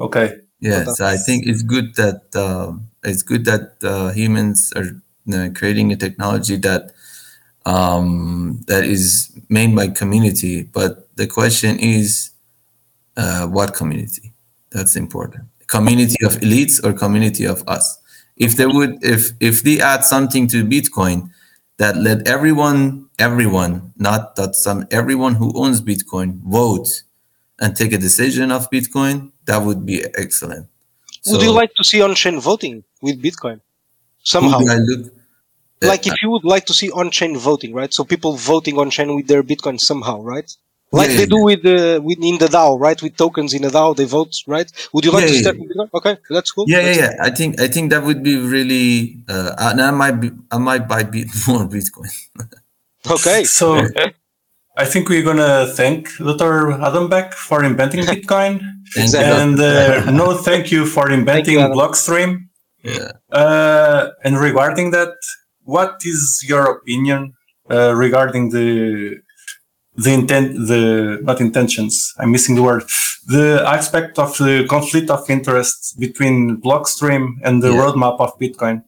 Okay, 0.00 0.38
Yes, 0.60 0.86
But 0.86 0.96
so 0.96 1.06
I 1.06 1.16
think 1.16 1.46
it's 1.46 1.62
good 1.62 1.94
that 1.96 2.22
um 2.36 2.88
it's 3.04 3.22
good 3.22 3.44
that 3.46 3.76
uh, 3.84 4.12
humans 4.12 4.72
are 4.76 4.90
uh, 5.34 5.50
creating 5.54 5.92
a 5.92 5.96
technology 5.96 6.56
that 6.58 6.92
um, 7.66 8.60
that 8.66 8.84
is 8.84 9.30
made 9.48 9.74
by 9.76 9.88
community. 9.88 10.64
But 10.64 11.08
the 11.16 11.26
question 11.26 11.78
is, 11.78 12.31
uh, 13.16 13.46
what 13.46 13.74
community? 13.74 14.32
That's 14.70 14.96
important. 14.96 15.44
Community 15.66 16.24
of 16.24 16.32
elites 16.36 16.82
or 16.84 16.92
community 16.92 17.44
of 17.44 17.62
us? 17.66 17.98
If 18.36 18.56
they 18.56 18.66
would, 18.66 19.04
if 19.04 19.32
if 19.40 19.62
they 19.62 19.80
add 19.80 20.04
something 20.04 20.46
to 20.48 20.64
Bitcoin 20.64 21.30
that 21.78 21.96
let 21.96 22.26
everyone, 22.28 23.08
everyone, 23.18 23.92
not 23.96 24.36
that 24.36 24.54
some, 24.54 24.86
everyone 24.90 25.34
who 25.34 25.52
owns 25.54 25.80
Bitcoin 25.80 26.40
vote 26.42 27.02
and 27.58 27.76
take 27.76 27.92
a 27.92 27.98
decision 27.98 28.50
of 28.50 28.70
Bitcoin, 28.70 29.32
that 29.46 29.58
would 29.58 29.84
be 29.84 30.04
excellent. 30.14 30.68
Would 31.26 31.42
you 31.42 31.52
like 31.52 31.74
to 31.74 31.84
see 31.84 32.02
on-chain 32.02 32.40
voting 32.40 32.84
with 33.00 33.22
Bitcoin? 33.22 33.60
Somehow, 34.24 34.58
look? 34.58 35.12
uh, 35.82 35.86
like 35.86 36.06
if 36.06 36.14
you 36.22 36.30
would 36.30 36.44
like 36.44 36.66
to 36.66 36.74
see 36.74 36.90
on-chain 36.90 37.36
voting, 37.36 37.72
right? 37.72 37.92
So 37.92 38.04
people 38.04 38.36
voting 38.36 38.78
on-chain 38.78 39.14
with 39.14 39.26
their 39.28 39.42
Bitcoin 39.42 39.80
somehow, 39.80 40.20
right? 40.20 40.50
Like 40.92 41.08
Yeah, 41.10 41.16
they 41.16 41.22
yeah, 41.22 41.26
do 41.36 41.42
with 41.42 41.62
the 41.62 42.00
with 42.04 42.18
in 42.22 42.38
the 42.38 42.46
DAO, 42.46 42.78
right? 42.78 43.00
With 43.02 43.16
tokens 43.16 43.54
in 43.54 43.62
the 43.62 43.68
DAO, 43.70 43.96
they 43.96 44.04
vote, 44.04 44.34
right? 44.46 44.70
Would 44.92 45.04
you 45.06 45.12
like 45.12 45.22
Yeah, 45.22 45.28
to 45.28 45.34
yeah, 45.34 45.40
step 45.40 45.56
yeah. 45.56 45.82
in 45.82 45.88
Okay, 45.94 46.16
that's 46.30 46.50
cool. 46.52 46.64
Yeah, 46.68 46.78
yeah, 46.80 46.84
That's- 46.94 47.14
yeah. 47.16 47.24
I 47.28 47.30
think 47.30 47.60
I 47.60 47.68
think 47.68 47.90
that 47.92 48.02
would 48.04 48.22
be 48.22 48.36
really. 48.36 49.18
Uh, 49.28 49.54
and 49.58 49.80
I 49.80 49.90
might 49.90 50.20
be, 50.20 50.30
I 50.50 50.58
might 50.58 50.86
buy 50.88 51.02
bit 51.04 51.28
more 51.48 51.66
Bitcoin. 51.66 52.12
Okay. 53.10 53.44
So 53.58 53.86
I 54.76 54.84
think 54.86 55.08
we're 55.08 55.22
gonna 55.30 55.66
thank 55.80 56.08
Dr. 56.18 56.72
Adam 56.72 57.08
Back 57.08 57.34
for 57.34 57.62
inventing 57.64 58.04
Bitcoin, 58.04 58.60
Thank 58.94 59.12
you. 59.12 59.18
and 59.20 59.60
uh, 59.60 60.10
no, 60.10 60.26
thank 60.48 60.70
you 60.72 60.86
for 60.86 61.10
inventing 61.10 61.58
Adam. 61.60 61.76
Blockstream. 61.76 62.30
Yeah. 62.82 63.12
Uh, 63.30 64.10
and 64.24 64.38
regarding 64.38 64.90
that, 64.92 65.14
what 65.62 66.00
is 66.04 66.42
your 66.48 66.64
opinion 66.78 67.34
uh, 67.70 67.94
regarding 67.94 68.50
the 68.50 69.20
the 69.96 70.12
intent, 70.12 70.54
the 70.68 71.18
not 71.22 71.40
intentions? 71.40 72.14
I'm 72.18 72.32
missing 72.32 72.54
the 72.54 72.62
word. 72.62 72.84
The 73.26 73.62
aspect 73.66 74.18
of 74.18 74.36
the 74.38 74.66
conflict 74.68 75.10
of 75.10 75.28
interest 75.30 75.98
between 75.98 76.56
Blockstream 76.60 77.36
and 77.44 77.62
the 77.62 77.68
Yeah. 77.72 77.80
roadmap 77.80 78.18
of 78.20 78.38
Bitcoin. 78.38 78.82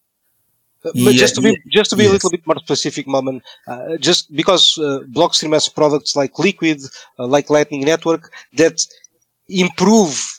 Uh, 0.84 0.90
But 1.04 1.14
Yeah, 1.14 1.20
just 1.22 1.34
to 1.36 1.40
be 1.40 1.50
yeah, 1.50 1.56
just 1.78 1.90
to 1.90 1.96
be 1.96 2.06
a 2.06 2.10
little 2.10 2.30
bit 2.30 2.46
more 2.46 2.58
specific, 2.58 3.06
Moment, 3.06 3.42
uh, 3.66 3.96
just 3.98 4.22
because 4.34 4.76
uh, 4.78 5.00
Blockstream 5.16 5.52
has 5.52 5.68
products 5.68 6.14
like 6.16 6.38
Liquid, 6.38 6.80
uh, 7.18 7.26
like 7.26 7.48
Lightning 7.50 7.82
Network 7.84 8.30
that 8.60 8.76
improve 9.48 10.38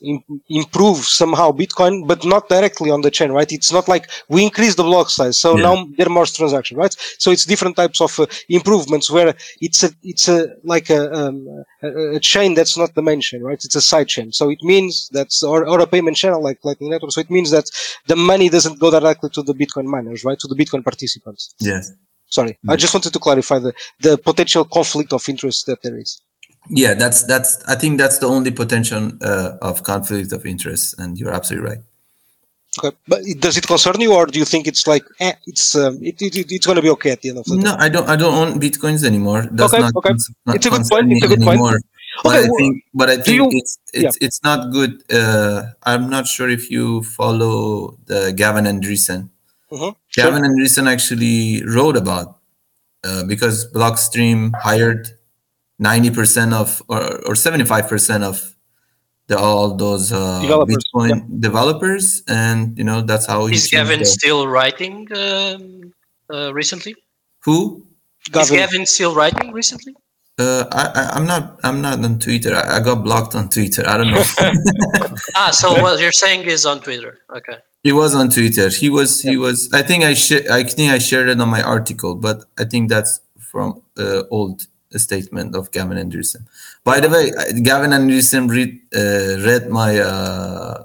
improve 0.50 0.98
somehow 1.06 1.52
Bitcoin, 1.52 2.08
but 2.08 2.26
not 2.26 2.50
directly 2.50 2.90
on 2.90 3.02
the 3.02 3.12
chain, 3.12 3.32
right? 3.32 3.52
It's 3.52 3.72
not 3.72 3.88
like 3.88 4.10
we 4.30 4.44
increase 4.44 4.76
the 4.76 4.84
block 4.84 5.10
size, 5.10 5.38
so 5.40 5.56
Yeah. 5.56 5.64
now 5.64 5.88
there 5.98 6.08
are 6.08 6.18
more 6.20 6.26
transactions, 6.26 6.78
right? 6.78 6.96
So 7.20 7.32
it's 7.32 7.46
different 7.46 7.76
types 7.76 8.02
of 8.02 8.20
uh, 8.20 8.26
improvements 8.50 9.10
where 9.12 9.36
it's 9.62 9.84
a 9.84 9.92
it's 10.04 10.28
a 10.28 10.48
like 10.64 10.90
a, 10.90 11.02
um, 11.14 11.38
a 11.84 12.16
a 12.18 12.20
chain 12.20 12.54
that's 12.56 12.78
not 12.78 12.96
the 12.96 13.02
main 13.10 13.22
chain, 13.22 13.42
right? 13.44 13.62
It's 13.64 13.76
a 13.76 13.82
side 13.82 14.08
chain, 14.08 14.32
so 14.32 14.50
it 14.50 14.62
means 14.64 15.10
that's 15.12 15.44
or, 15.44 15.68
or 15.68 15.80
a 15.82 15.88
payment 15.88 16.18
channel 16.18 16.42
like 16.42 16.60
Lightning 16.64 16.90
Network. 16.90 17.12
So 17.12 17.22
it 17.22 17.30
means 17.30 17.52
that 17.52 17.66
the 18.08 18.16
money 18.16 18.50
doesn't 18.50 18.80
go 18.80 18.90
directly 18.92 19.30
to 19.32 19.42
the 19.44 19.54
Bitcoin 19.54 19.86
miners, 19.86 20.24
right? 20.26 20.40
To 20.40 20.48
the 20.48 20.56
Bitcoin 20.56 20.84
participants. 20.84 21.54
Yes. 21.60 21.92
Sorry, 22.28 22.58
I 22.68 22.76
just 22.76 22.94
wanted 22.94 23.14
to 23.14 23.20
clarify 23.20 23.60
the, 23.60 23.72
the 24.02 24.18
potential 24.18 24.66
conflict 24.66 25.14
of 25.14 25.30
interest 25.30 25.68
that 25.68 25.84
there 25.84 25.98
is. 25.98 26.22
Yeah, 26.70 26.94
that's 26.96 27.24
that's. 27.24 27.64
I 27.68 27.76
think 27.76 27.98
that's 28.00 28.18
the 28.20 28.28
only 28.28 28.52
potential 28.52 29.12
uh, 29.22 29.58
of 29.62 29.84
conflict 29.84 30.32
of 30.32 30.46
interest, 30.46 30.96
and 31.00 31.18
you're 31.20 31.32
absolutely 31.34 31.70
right. 31.70 31.80
Okay, 32.78 32.96
but 33.08 33.22
does 33.40 33.56
it 33.58 33.66
concern 33.68 34.02
you, 34.02 34.14
or 34.14 34.26
do 34.26 34.38
you 34.40 34.46
think 34.46 34.68
it's 34.68 34.86
like 34.88 35.06
eh, 35.20 35.34
it's 35.46 35.76
um, 35.76 35.98
it, 36.02 36.22
it, 36.22 36.36
it- 36.36 36.52
it's 36.52 36.66
going 36.66 36.76
to 36.76 36.82
be 36.82 36.90
okay 36.90 37.12
at 37.12 37.22
the 37.22 37.30
end 37.30 37.38
of 37.38 37.46
the 37.46 37.56
day? 37.56 37.64
No, 37.64 37.76
I 37.80 37.88
don't. 37.90 38.10
I 38.10 38.16
don't 38.16 38.34
own 38.34 38.60
bitcoins 38.60 39.04
anymore. 39.06 39.44
That's 39.52 39.74
Okay, 39.74 39.82
not, 39.84 39.96
okay. 39.96 40.10
cons- 40.10 40.32
not 40.46 40.56
It's 40.58 40.66
a 40.66 40.70
good 40.72 40.84
point, 40.90 41.12
it's 41.12 41.24
a 41.26 41.28
good 41.28 41.42
point. 41.42 41.60
But 42.24 42.30
Okay, 42.30 42.38
I 42.38 42.42
well, 42.42 42.58
think, 42.58 42.84
but 42.94 43.10
I 43.10 43.16
think 43.18 43.36
you- 43.38 43.50
it's 43.60 43.78
it's 43.94 44.18
it's 44.22 44.44
not 44.44 44.72
good. 44.72 45.04
Uh, 45.12 45.68
I'm 45.84 46.10
not 46.10 46.28
sure 46.28 46.50
if 46.50 46.70
you 46.72 47.04
follow 47.04 47.98
the 48.08 48.34
Gavin 48.36 48.66
Andresen. 48.66 49.30
Mhm, 49.72 49.96
Gavin 50.14 50.44
Andresen 50.44 50.88
actually 50.92 51.64
wrote 51.66 51.96
about 51.98 52.40
uh, 53.04 53.24
because 53.24 53.72
Blockstream 53.72 54.52
hired 54.56 55.10
ninety 55.80 56.10
percent 56.12 56.54
of 56.54 56.82
or 56.88 57.02
or 57.28 57.36
seventy 57.36 57.66
five 57.66 57.88
percent 57.88 58.24
of 58.24 58.56
the 59.28 59.38
all 59.38 59.76
those 59.76 60.12
uh, 60.12 60.42
Developers, 60.42 60.78
Bitcoin 60.94 61.42
developers, 61.42 62.24
and 62.28 62.78
you 62.78 62.84
know 62.84 63.02
that's 63.02 63.26
how 63.26 63.46
he 63.48 63.56
Is 63.56 63.68
Gavin 63.68 64.00
the- 64.00 64.06
still 64.06 64.48
writing 64.48 65.08
um, 65.16 65.94
uh, 66.34 66.54
recently? 66.54 66.96
who 67.44 67.86
Is 68.28 68.32
Gavin, 68.34 68.58
Gavin 68.58 68.86
still 68.86 69.14
writing 69.16 69.52
recently? 69.52 69.96
Uh, 70.38 70.66
I, 70.72 70.84
I 70.94 71.10
I'm 71.18 71.26
not 71.26 71.60
I'm 71.64 71.82
not 71.82 72.04
on 72.04 72.20
Twitter. 72.20 72.54
I, 72.56 72.78
I 72.78 72.80
got 72.82 73.04
blocked 73.04 73.36
on 73.36 73.50
Twitter. 73.50 73.84
I 73.88 73.98
don't 73.98 74.12
know. 74.12 74.24
Ah, 75.36 75.52
so 75.52 75.82
what 75.82 76.00
you're 76.00 76.12
saying 76.12 76.42
is 76.44 76.66
on 76.66 76.80
Twitter. 76.82 77.20
Okay. 77.38 77.58
he 77.84 77.92
was 77.92 78.14
on 78.16 78.30
Twitter. 78.30 78.70
He 78.70 78.90
was 78.90 79.22
he 79.22 79.38
was. 79.38 79.70
I 79.74 79.82
think 79.82 80.04
I 80.04 80.14
sh- 80.14 80.48
I 80.52 80.64
think 80.64 80.92
I 80.92 80.98
shared 81.00 81.30
it 81.30 81.40
on 81.40 81.50
my 81.50 81.62
article, 81.62 82.16
but 82.16 82.44
I 82.60 82.66
think 82.66 82.90
that's 82.90 83.22
from 83.40 83.82
uh, 83.98 84.24
old 84.30 84.68
statement 85.00 85.56
of 85.56 85.72
Gavin 85.72 85.98
Andresen. 85.98 86.46
By 86.84 87.00
the 87.00 87.10
way, 87.10 87.32
Gavin 87.62 87.92
Andresen 87.92 88.50
read 88.50 88.80
uh, 88.96 89.46
read 89.46 89.70
my 89.70 90.00
uh, 90.00 90.84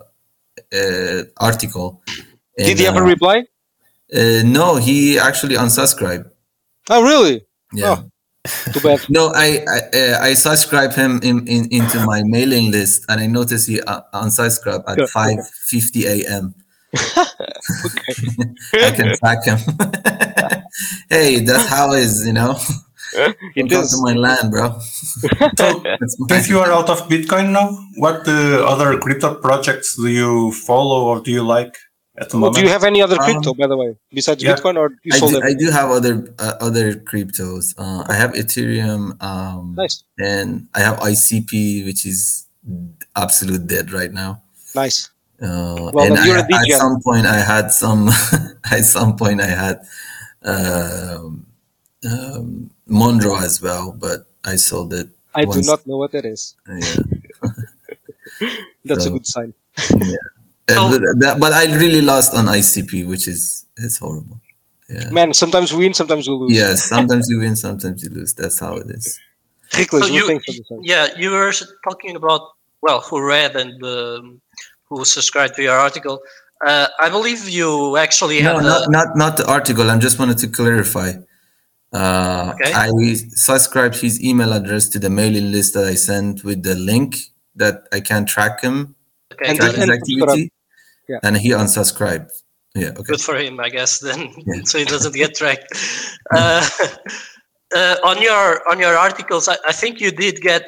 uh, 0.73 1.23
article. 1.37 2.03
did 2.57 2.79
he 2.79 2.87
ever 2.87 3.03
uh, 3.03 3.07
reply? 3.07 3.45
uh, 4.15 4.43
no, 4.45 4.77
he 4.77 5.19
actually 5.19 5.57
unsubscribed. 5.57 6.31
Oh, 6.89 7.03
really? 7.03 7.45
Yeah. 7.73 8.03
Too 8.73 8.81
bad. 8.81 9.01
No, 9.09 9.33
I 9.35 9.65
I, 9.69 9.79
uh, 9.99 10.19
I 10.23 10.35
subscribe 10.35 10.95
him 10.95 11.21
in, 11.23 11.47
in 11.47 11.69
into 11.71 12.01
my 12.07 12.23
mailing 12.25 12.71
list, 12.71 13.05
and 13.09 13.21
I 13.21 13.27
noticed 13.27 13.69
he 13.69 13.81
uh, 13.83 14.01
unsubscribed 14.15 14.85
at 14.89 15.09
five 15.11 15.39
fifty 15.67 16.07
a.m. 16.07 16.55
I 18.73 18.91
can 18.97 19.17
track 19.19 19.45
him. 19.45 19.59
hey, 21.09 21.41
that's 21.41 21.69
how 21.69 21.93
it 21.93 22.01
is, 22.01 22.27
you 22.27 22.33
know. 22.33 22.59
It 23.57 23.69
Come 23.71 23.83
is. 23.83 23.91
to 23.93 23.99
my 24.03 24.15
land, 24.15 24.51
bro. 24.51 24.79
So, 25.59 25.81
That's 25.83 26.17
since 26.31 26.49
you 26.49 26.59
are 26.61 26.71
out 26.73 26.89
of 26.91 27.09
Bitcoin 27.09 27.51
now, 27.53 27.69
what 27.97 28.27
uh, 28.29 28.65
other 28.73 28.99
crypto 28.99 29.35
projects 29.37 29.97
do 29.97 30.07
you 30.09 30.53
follow 30.53 31.05
or 31.07 31.21
do 31.21 31.31
you 31.31 31.43
like 31.43 31.77
at 32.19 32.31
the 32.31 32.37
Oh, 32.37 32.41
moment? 32.41 32.57
do 32.57 32.63
you 32.63 32.69
have 32.69 32.85
any 32.85 33.01
other 33.03 33.17
crypto, 33.17 33.51
Um, 33.51 33.57
by 33.57 33.67
the 33.67 33.77
way, 33.77 33.97
besides 34.13 34.43
yeah. 34.43 34.55
Bitcoin, 34.55 34.77
or 34.77 34.93
you 35.05 35.13
I 35.15 35.19
sold 35.19 35.33
do. 35.33 35.43
I 35.43 35.55
do 35.55 35.71
have 35.71 35.91
other 35.91 36.15
uh, 36.39 36.55
other 36.61 36.95
cryptos. 36.95 37.75
Uh, 37.79 38.05
I 38.09 38.15
have 38.15 38.33
Ethereum, 38.35 39.21
um, 39.23 39.75
Nice, 39.77 40.05
and 40.19 40.69
I 40.75 40.81
have 40.81 40.99
ICP, 41.01 41.85
which 41.87 42.05
is 42.07 42.47
absolute 43.17 43.67
dead 43.67 43.93
right 43.93 44.13
now. 44.13 44.43
nice. 44.75 45.11
Uh, 45.43 45.91
Well, 45.95 46.05
and 46.07 46.17
then 46.17 46.27
you're 46.27 46.37
I, 46.37 46.45
a 46.45 46.45
DJ. 46.45 46.75
at 46.75 46.81
some 46.85 47.01
point, 47.03 47.27
I 47.27 47.41
had 47.41 47.73
some. 47.73 48.11
at 48.71 48.85
some 48.85 49.17
point, 49.17 49.41
I 49.41 49.47
had 49.49 49.77
um, 50.45 51.47
um, 52.05 52.71
Monero 52.91 53.41
as 53.41 53.63
well, 53.63 53.93
but 53.93 54.27
I 54.45 54.57
sold 54.57 54.93
it. 54.93 55.09
I 55.35 55.45
do 55.45 55.63
not 55.63 55.87
know 55.87 55.97
what 55.97 56.13
that 56.13 56.25
is. 56.25 56.57
Yeah. 56.69 56.97
That's 58.85 59.07
a 59.07 59.11
good 59.11 59.27
sign. 59.27 59.55
Uh, 59.79 60.17
Oh. 60.73 60.99
but, 61.19 61.41
but 61.41 61.53
I 61.53 61.65
really 61.77 62.01
lost 62.01 62.33
on 62.35 62.47
ICP, 62.47 63.07
which 63.09 63.27
is 63.27 63.67
it's 63.77 63.99
horrible. 63.99 64.41
Yeah. 64.89 65.11
Man, 65.11 65.35
sometimes 65.35 65.73
we 65.73 65.79
win, 65.85 65.95
sometimes 65.95 66.29
we 66.29 66.35
lose. 66.35 66.53
Yes, 66.53 66.85
sometimes 66.89 67.29
you 67.29 67.39
win, 67.41 67.57
sometimes 67.57 68.03
you 68.05 68.11
lose. 68.11 68.35
That's 68.35 68.59
how 68.59 68.77
it 68.77 68.89
is. 68.91 69.19
Nicholas, 69.77 70.07
So 70.07 70.13
you, 70.13 70.27
thanks 70.27 70.47
for 70.69 70.79
yeah, 70.83 71.09
you 71.17 71.31
were 71.31 71.53
talking 71.89 72.17
about 72.17 72.43
well, 72.83 73.01
who 73.01 73.21
read 73.25 73.57
and 73.57 73.83
um, 73.85 74.41
who 74.89 75.05
subscribed 75.05 75.55
to 75.57 75.63
your 75.63 75.77
article. 75.77 76.21
Uh, 76.65 76.89
I 77.01 77.09
believe 77.09 77.49
you 77.49 77.97
actually 77.97 78.43
No, 78.43 78.55
had 78.57 78.63
not, 78.65 78.89
a, 78.89 78.91
not 78.91 79.17
not 79.17 79.37
the 79.37 79.47
article. 79.49 79.91
I 79.91 79.99
just 79.99 80.19
wanted 80.19 80.39
to 80.39 80.49
clarify. 80.49 81.13
Uh, 81.93 82.53
Okay. 82.55 82.73
I 82.73 83.15
subscribed 83.35 83.97
his 84.01 84.23
email 84.23 84.53
address 84.53 84.89
to 84.91 84.99
the 84.99 85.11
mailing 85.11 85.51
list 85.53 85.75
that 85.75 85.85
I 85.87 85.95
sent 85.95 86.45
with 86.45 86.63
the 86.63 86.75
link 86.75 87.17
that 87.57 87.89
I 87.93 88.01
can 88.01 88.27
track 88.27 88.61
him, 88.63 88.95
okay, 89.33 89.51
And 89.51 89.59
track 89.59 89.71
got 89.73 89.79
his 89.81 89.89
it. 89.89 89.91
and 89.91 89.93
activity, 90.01 90.53
Yeah. 91.09 91.19
and 91.25 91.37
he 91.37 91.51
unsubscribed. 91.51 92.31
Yeah, 92.77 92.91
okay. 92.91 93.03
good 93.03 93.21
for 93.21 93.37
him, 93.37 93.59
I 93.59 93.69
guess. 93.71 93.99
Then, 93.99 94.33
Yeah. 94.47 94.63
so 94.65 94.79
he 94.79 94.85
doesn't 94.85 95.15
get 95.15 95.35
tracked. 95.35 95.67
Uh, 96.33 96.63
uh, 97.75 97.97
on 98.05 98.23
your 98.23 98.63
on 98.71 98.79
your 98.79 98.97
articles, 98.97 99.49
I, 99.49 99.57
I 99.67 99.73
think 99.73 100.01
you 100.01 100.13
did 100.13 100.41
get 100.41 100.63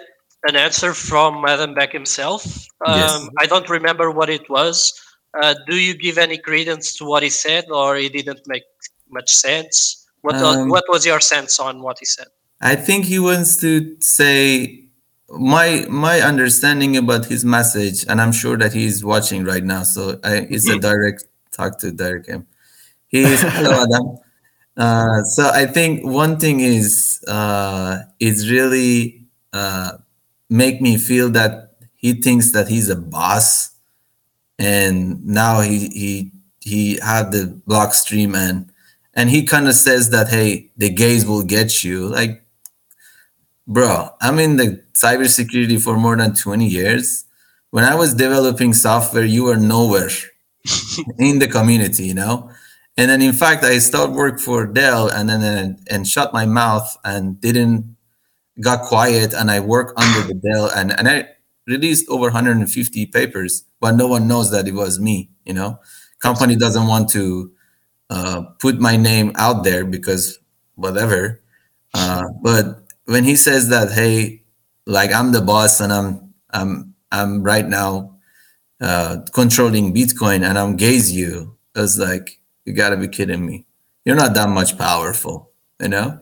an 0.48 0.56
answer 0.56 0.92
from 0.92 1.44
Adam 1.46 1.72
Back 1.74 1.92
himself. 1.92 2.44
Um, 2.84 2.98
Yes. 2.98 3.28
I 3.38 3.46
don't 3.46 3.68
remember 3.70 4.10
what 4.10 4.28
it 4.28 4.48
was. 4.50 4.92
Uh, 5.40 5.54
do 5.68 5.76
you 5.76 5.94
give 5.94 6.18
any 6.18 6.36
credence 6.36 6.96
to 6.96 7.04
what 7.04 7.22
he 7.22 7.30
said, 7.30 7.66
or 7.70 7.96
it 7.96 8.12
didn't 8.12 8.40
make 8.48 8.64
much 9.08 9.30
sense? 9.30 10.01
What 10.22 10.36
Um, 10.36 10.68
what 10.68 10.84
was 10.88 11.04
your 11.04 11.20
sense 11.20 11.60
on 11.60 11.82
what 11.82 11.98
he 11.98 12.06
said? 12.06 12.28
I 12.60 12.76
think 12.76 13.04
he 13.04 13.18
wants 13.18 13.56
to 13.58 13.96
say 14.00 14.82
my 15.28 15.84
my 15.88 16.20
understanding 16.20 16.96
about 16.96 17.26
his 17.26 17.44
message, 17.44 18.04
and 18.08 18.20
I'm 18.20 18.32
sure 18.32 18.56
that 18.56 18.72
he's 18.72 19.04
watching 19.04 19.44
right 19.44 19.64
now. 19.64 19.82
So 19.82 20.18
I, 20.24 20.46
it's 20.48 20.68
a 20.68 20.78
direct 20.78 21.24
talk 21.50 21.78
to 21.80 21.90
Derek. 21.90 22.26
Him. 22.26 22.46
He's 23.08 23.42
hello 23.42 23.82
Adam. 23.82 24.18
Uh, 24.76 25.22
so 25.24 25.50
I 25.50 25.66
think 25.66 26.04
one 26.04 26.38
thing 26.38 26.60
is 26.60 27.22
uh, 27.28 27.98
is 28.20 28.50
really 28.50 29.26
uh, 29.52 29.98
make 30.48 30.80
me 30.80 30.96
feel 30.96 31.30
that 31.30 31.74
he 31.94 32.14
thinks 32.14 32.52
that 32.52 32.68
he's 32.68 32.88
a 32.88 32.96
boss, 32.96 33.70
and 34.58 35.24
now 35.26 35.60
he 35.60 35.88
he 35.88 36.32
he 36.60 36.98
had 37.02 37.32
the 37.32 37.60
block 37.66 37.92
stream 37.92 38.34
and 38.34 38.71
and 39.14 39.30
he 39.30 39.44
kind 39.44 39.68
of 39.68 39.74
says 39.74 40.10
that 40.10 40.28
hey 40.28 40.70
the 40.76 40.90
gays 40.90 41.26
will 41.26 41.42
get 41.44 41.84
you. 41.84 42.08
Like 42.08 42.44
bro 43.66 44.10
i'm 44.20 44.38
in 44.38 44.56
the 44.56 44.82
cybersecurity 44.94 45.80
for 45.80 45.96
more 45.96 46.16
than 46.16 46.34
20 46.34 46.66
years. 46.66 47.24
When 47.70 47.84
i 47.84 47.94
was 47.94 48.14
developing 48.14 48.72
software 48.74 49.24
you 49.24 49.44
were 49.44 49.56
nowhere 49.56 50.10
in 51.18 51.38
the 51.38 51.48
community 51.48 52.04
you 52.04 52.14
know? 52.14 52.50
And 52.96 53.10
then 53.10 53.22
in 53.22 53.32
fact 53.32 53.64
i 53.64 53.78
started 53.78 54.14
work 54.14 54.40
for 54.40 54.66
dell 54.66 55.08
and 55.08 55.28
then 55.28 55.42
and, 55.42 55.78
and 55.90 56.06
shut 56.06 56.32
my 56.32 56.46
mouth 56.46 56.96
and 57.04 57.40
didn't 57.40 57.96
got 58.60 58.82
quiet 58.86 59.32
and 59.34 59.50
i 59.50 59.60
work 59.60 59.94
under 59.96 60.26
the 60.28 60.34
dell 60.34 60.70
and 60.70 60.92
and 60.98 61.08
i 61.08 61.28
released 61.66 62.08
over 62.08 62.24
150 62.24 63.06
papers 63.06 63.64
but 63.80 63.92
no 63.96 64.08
one 64.08 64.28
knows 64.28 64.50
that 64.50 64.68
it 64.68 64.74
was 64.74 65.00
me 65.00 65.30
you 65.44 65.54
know? 65.54 65.78
Company 66.20 66.56
doesn't 66.56 66.86
want 66.86 67.08
to 67.10 67.52
uh, 68.12 68.42
put 68.60 68.78
my 68.78 68.94
name 68.94 69.32
out 69.36 69.64
there 69.64 69.86
because 69.86 70.38
whatever. 70.74 71.40
Uh, 71.94 72.24
but 72.42 72.82
when 73.06 73.24
he 73.24 73.36
says 73.36 73.70
that, 73.70 73.90
hey, 73.90 74.42
like 74.86 75.10
I'm 75.12 75.32
the 75.32 75.40
boss 75.40 75.80
and 75.80 75.90
I'm 75.90 76.34
I'm 76.50 76.94
I'm 77.10 77.42
right 77.42 77.66
now 77.66 78.18
uh, 78.82 79.18
controlling 79.32 79.94
Bitcoin 79.94 80.44
and 80.44 80.58
I'm 80.58 80.76
gaze 80.76 81.10
you, 81.10 81.56
it's 81.74 81.96
like 81.96 82.38
you 82.66 82.74
gotta 82.74 82.98
be 82.98 83.08
kidding 83.08 83.46
me. 83.46 83.64
You're 84.04 84.16
not 84.16 84.34
that 84.34 84.50
much 84.50 84.76
powerful, 84.76 85.50
you 85.80 85.88
know. 85.88 86.20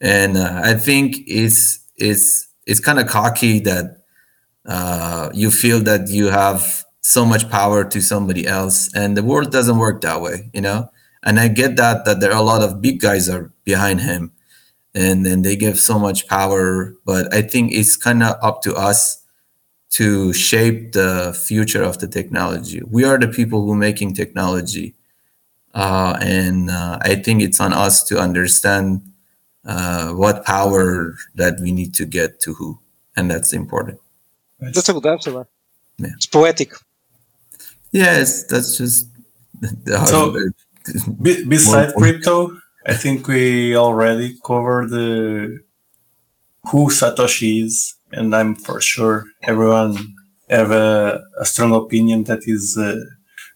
And 0.00 0.38
uh, 0.38 0.62
I 0.64 0.74
think 0.74 1.16
it's 1.26 1.80
it's 1.96 2.48
it's 2.66 2.80
kind 2.80 2.98
of 2.98 3.08
cocky 3.08 3.58
that 3.60 4.04
uh, 4.64 5.28
you 5.34 5.50
feel 5.50 5.80
that 5.80 6.08
you 6.08 6.28
have 6.28 6.82
so 7.02 7.26
much 7.26 7.50
power 7.50 7.84
to 7.84 8.00
somebody 8.00 8.46
else, 8.46 8.94
and 8.94 9.18
the 9.18 9.22
world 9.22 9.52
doesn't 9.52 9.76
work 9.78 10.00
that 10.00 10.22
way, 10.22 10.50
you 10.54 10.62
know 10.62 10.88
and 11.22 11.38
I 11.40 11.48
get 11.48 11.76
that 11.76 12.04
that 12.04 12.20
there 12.20 12.32
are 12.32 12.38
a 12.40 12.42
lot 12.42 12.62
of 12.62 12.80
big 12.80 13.00
guys 13.00 13.28
are 13.28 13.52
behind 13.64 14.00
him, 14.00 14.32
and 14.94 15.24
then 15.26 15.42
they 15.42 15.56
give 15.56 15.78
so 15.78 15.98
much 15.98 16.26
power. 16.28 16.94
But 17.04 17.32
I 17.34 17.42
think 17.42 17.72
it's 17.72 17.96
kind 17.96 18.22
of 18.22 18.36
up 18.42 18.62
to 18.62 18.74
us 18.74 19.22
to 19.90 20.32
shape 20.32 20.92
the 20.92 21.32
future 21.46 21.82
of 21.82 21.98
the 21.98 22.06
technology. 22.08 22.80
We 22.86 23.04
are 23.04 23.18
the 23.18 23.28
people 23.28 23.64
who 23.66 23.74
making 23.74 24.14
technology, 24.14 24.94
uh, 25.74 26.16
and 26.20 26.70
uh, 26.70 26.98
I 27.02 27.16
think 27.16 27.42
it's 27.42 27.60
on 27.60 27.72
us 27.72 28.02
to 28.04 28.18
understand 28.18 29.02
uh, 29.64 30.12
what 30.12 30.44
power 30.44 31.16
that 31.34 31.58
we 31.60 31.72
need 31.72 31.92
to 31.94 32.06
get 32.06 32.40
to 32.40 32.54
who, 32.54 32.78
and 33.16 33.30
that's 33.30 33.52
important. 33.52 33.98
That's 34.60 34.88
a 34.88 34.92
good 34.92 35.06
answer. 35.06 35.46
Yeah. 35.98 36.08
It's 36.16 36.26
poetic. 36.26 36.72
Yes, 37.92 38.44
that's 38.44 38.76
just 38.78 39.08
the 39.60 40.06
So- 40.06 40.30
hard- 40.32 40.54
Be- 41.22 41.44
beside 41.44 41.90
More- 41.90 41.98
crypto, 42.00 42.56
I 42.86 42.94
think 42.94 43.26
we 43.28 43.76
already 43.76 44.36
covered 44.44 44.90
the 44.90 45.60
who 46.70 46.90
Satoshi 46.90 47.64
is, 47.64 47.96
and 48.12 48.34
I'm 48.34 48.54
for 48.54 48.80
sure 48.80 49.24
everyone 49.42 49.96
have 50.48 50.70
a, 50.70 51.22
a 51.38 51.44
strong 51.44 51.72
opinion 51.74 52.24
that 52.24 52.40
is 52.46 52.76
uh, 52.76 52.96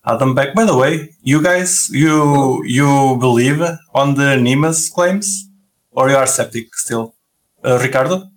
Adam 0.06 0.34
Back. 0.34 0.54
By 0.54 0.64
the 0.64 0.76
way, 0.76 1.10
you 1.22 1.42
guys, 1.42 1.88
you 1.90 2.62
you 2.64 3.16
believe 3.20 3.60
on 3.94 4.14
the 4.14 4.36
Nimas 4.36 4.92
claims, 4.92 5.48
or 5.92 6.08
you 6.10 6.16
are 6.16 6.26
skeptic 6.26 6.74
still, 6.74 7.14
uh, 7.64 7.78
Ricardo? 7.82 8.30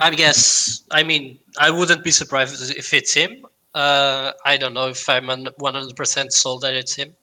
I 0.00 0.10
guess. 0.10 0.82
I 0.90 1.02
mean, 1.02 1.38
I 1.58 1.70
wouldn't 1.70 2.02
be 2.02 2.10
surprised 2.10 2.74
if 2.76 2.94
it's 2.94 3.14
him. 3.14 3.44
Uh, 3.74 4.32
I 4.44 4.56
don't 4.56 4.74
know 4.74 4.88
if 4.88 5.08
I'm 5.08 5.26
one 5.26 5.74
hundred 5.74 5.96
percent 5.96 6.32
sold 6.32 6.62
that 6.62 6.74
it's 6.74 6.94
him, 6.94 7.14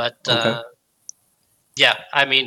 but 0.00 0.18
uh, 0.28 0.62
yeah. 1.84 1.94
I 2.20 2.24
mean, 2.32 2.46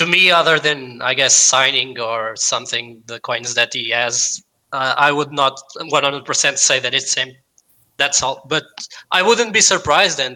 to 0.00 0.04
me, 0.14 0.20
other 0.40 0.56
than 0.66 0.78
I 1.10 1.12
guess 1.20 1.34
signing 1.54 1.90
or 2.10 2.20
something, 2.52 2.84
the 3.10 3.18
coins 3.28 3.50
that 3.58 3.70
he 3.78 3.84
has, 4.02 4.14
uh, 4.76 4.94
I 5.08 5.10
would 5.16 5.32
not 5.42 5.54
one 5.96 6.04
hundred 6.08 6.24
percent 6.30 6.56
say 6.68 6.76
that 6.84 6.92
it's 6.98 7.12
him. 7.20 7.30
That's 8.00 8.18
all. 8.24 8.36
But 8.54 8.66
I 9.18 9.20
wouldn't 9.26 9.52
be 9.58 9.62
surprised, 9.74 10.18
and 10.26 10.34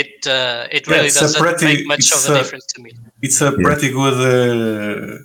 it 0.00 0.12
uh, 0.38 0.76
it 0.76 0.82
really 0.92 1.08
it's 1.10 1.16
a 1.18 1.24
doesn't 1.26 1.42
pretty- 1.44 1.66
make 1.70 1.82
much 1.92 2.06
of 2.16 2.20
a 2.28 2.32
a- 2.32 2.38
difference 2.40 2.66
to 2.74 2.78
me. 2.84 2.90
It's 3.26 3.40
a 3.48 3.50
pretty 3.66 3.88
good 4.00 4.18
uh, 4.32 5.18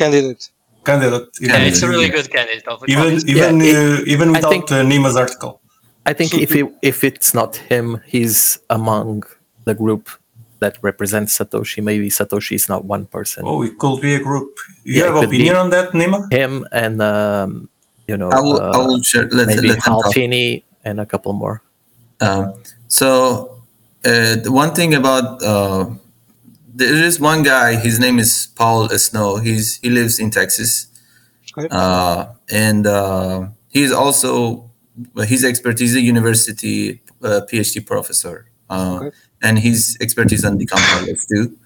Candidate. 0.00 0.42
candidate. 0.88 1.28
Yeah, 1.48 1.68
it's 1.70 1.82
a 1.86 1.88
really 1.94 2.10
good 2.16 2.28
candidate. 2.36 2.66
of- 2.72 2.82
even 2.94 3.10
even 3.32 3.52
Yeah, 3.60 3.78
uh, 3.78 4.12
even 4.14 4.28
without 4.36 4.50
think- 4.52 4.68
uh, 4.76 4.82
Nima's 4.90 5.16
article. 5.24 5.52
I 6.10 6.14
think 6.18 6.30
if 6.46 6.50
it, 6.60 6.66
if 6.90 6.98
it's 7.10 7.30
not 7.40 7.50
him, 7.72 7.86
he's 8.12 8.38
among 8.78 9.10
the 9.68 9.74
group 9.74 10.08
that 10.62 10.74
represents 10.82 11.38
Satoshi. 11.38 11.78
Maybe 11.90 12.08
Satoshi 12.10 12.54
is 12.60 12.66
not 12.68 12.84
one 12.84 13.04
person. 13.06 13.44
Oh, 13.46 13.62
it 13.68 13.78
could 13.78 14.00
be 14.00 14.14
a 14.20 14.22
group. 14.28 14.50
You 14.84 15.04
Yeah, 15.04 15.14
have 15.14 15.22
opinion 15.28 15.54
on 15.62 15.68
that, 15.70 15.92
Nima? 15.92 16.18
Him 16.32 16.66
and 16.72 17.00
um, 17.00 17.68
you 18.10 18.16
know 18.20 18.30
I 18.30 18.40
will, 18.40 18.60
I 18.60 18.78
uh, 18.80 18.86
will 18.88 19.02
share. 19.02 19.28
Let, 19.30 19.46
maybe 19.46 19.68
let 19.68 19.84
them. 19.84 19.92
Hal 20.02 20.12
Finney 20.12 20.64
and 20.84 20.96
a 21.00 21.06
couple 21.06 21.32
more. 21.44 21.62
Um, 22.20 22.46
so 22.88 23.62
uh, 24.04 24.34
the 24.44 24.50
one 24.50 24.74
thing 24.74 24.94
about 24.94 25.42
uh, 25.42 25.86
there 26.74 27.04
is 27.10 27.20
one 27.20 27.42
guy. 27.44 27.76
His 27.76 27.96
name 28.04 28.18
is 28.18 28.48
Paul 28.58 28.88
Snow. 29.06 29.36
He's 29.46 29.76
he 29.82 29.90
lives 29.90 30.18
in 30.18 30.30
Texas, 30.40 30.88
Okay. 31.52 31.68
uh, 31.70 32.34
and 32.50 32.86
uh, 32.86 33.48
he's 33.68 33.92
also 33.92 34.64
his 35.32 35.44
expertise 35.44 35.94
a 35.94 36.00
university 36.00 37.00
uh, 37.22 37.40
PhD 37.48 37.84
professor, 37.86 38.50
uh, 38.70 38.98
Okay. 39.00 39.16
And 39.42 39.58
his 39.58 39.96
expertise 40.00 40.44
on 40.44 40.58
decompilers 40.58 41.26
too. 41.28 41.56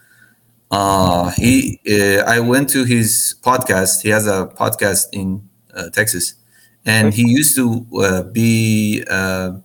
Uh, 0.70 1.30
he 1.30 1.80
uh, 1.88 2.24
I 2.24 2.40
went 2.40 2.68
to 2.70 2.84
his 2.84 3.36
podcast. 3.42 4.02
He 4.02 4.08
has 4.08 4.26
a 4.26 4.46
podcast 4.46 5.08
in 5.12 5.48
uh, 5.74 5.90
Texas, 5.90 6.34
and 6.86 7.12
he 7.12 7.28
used 7.28 7.56
to 7.56 7.86
uh, 8.00 8.22
be. 8.22 9.04
Uh, 9.08 9.58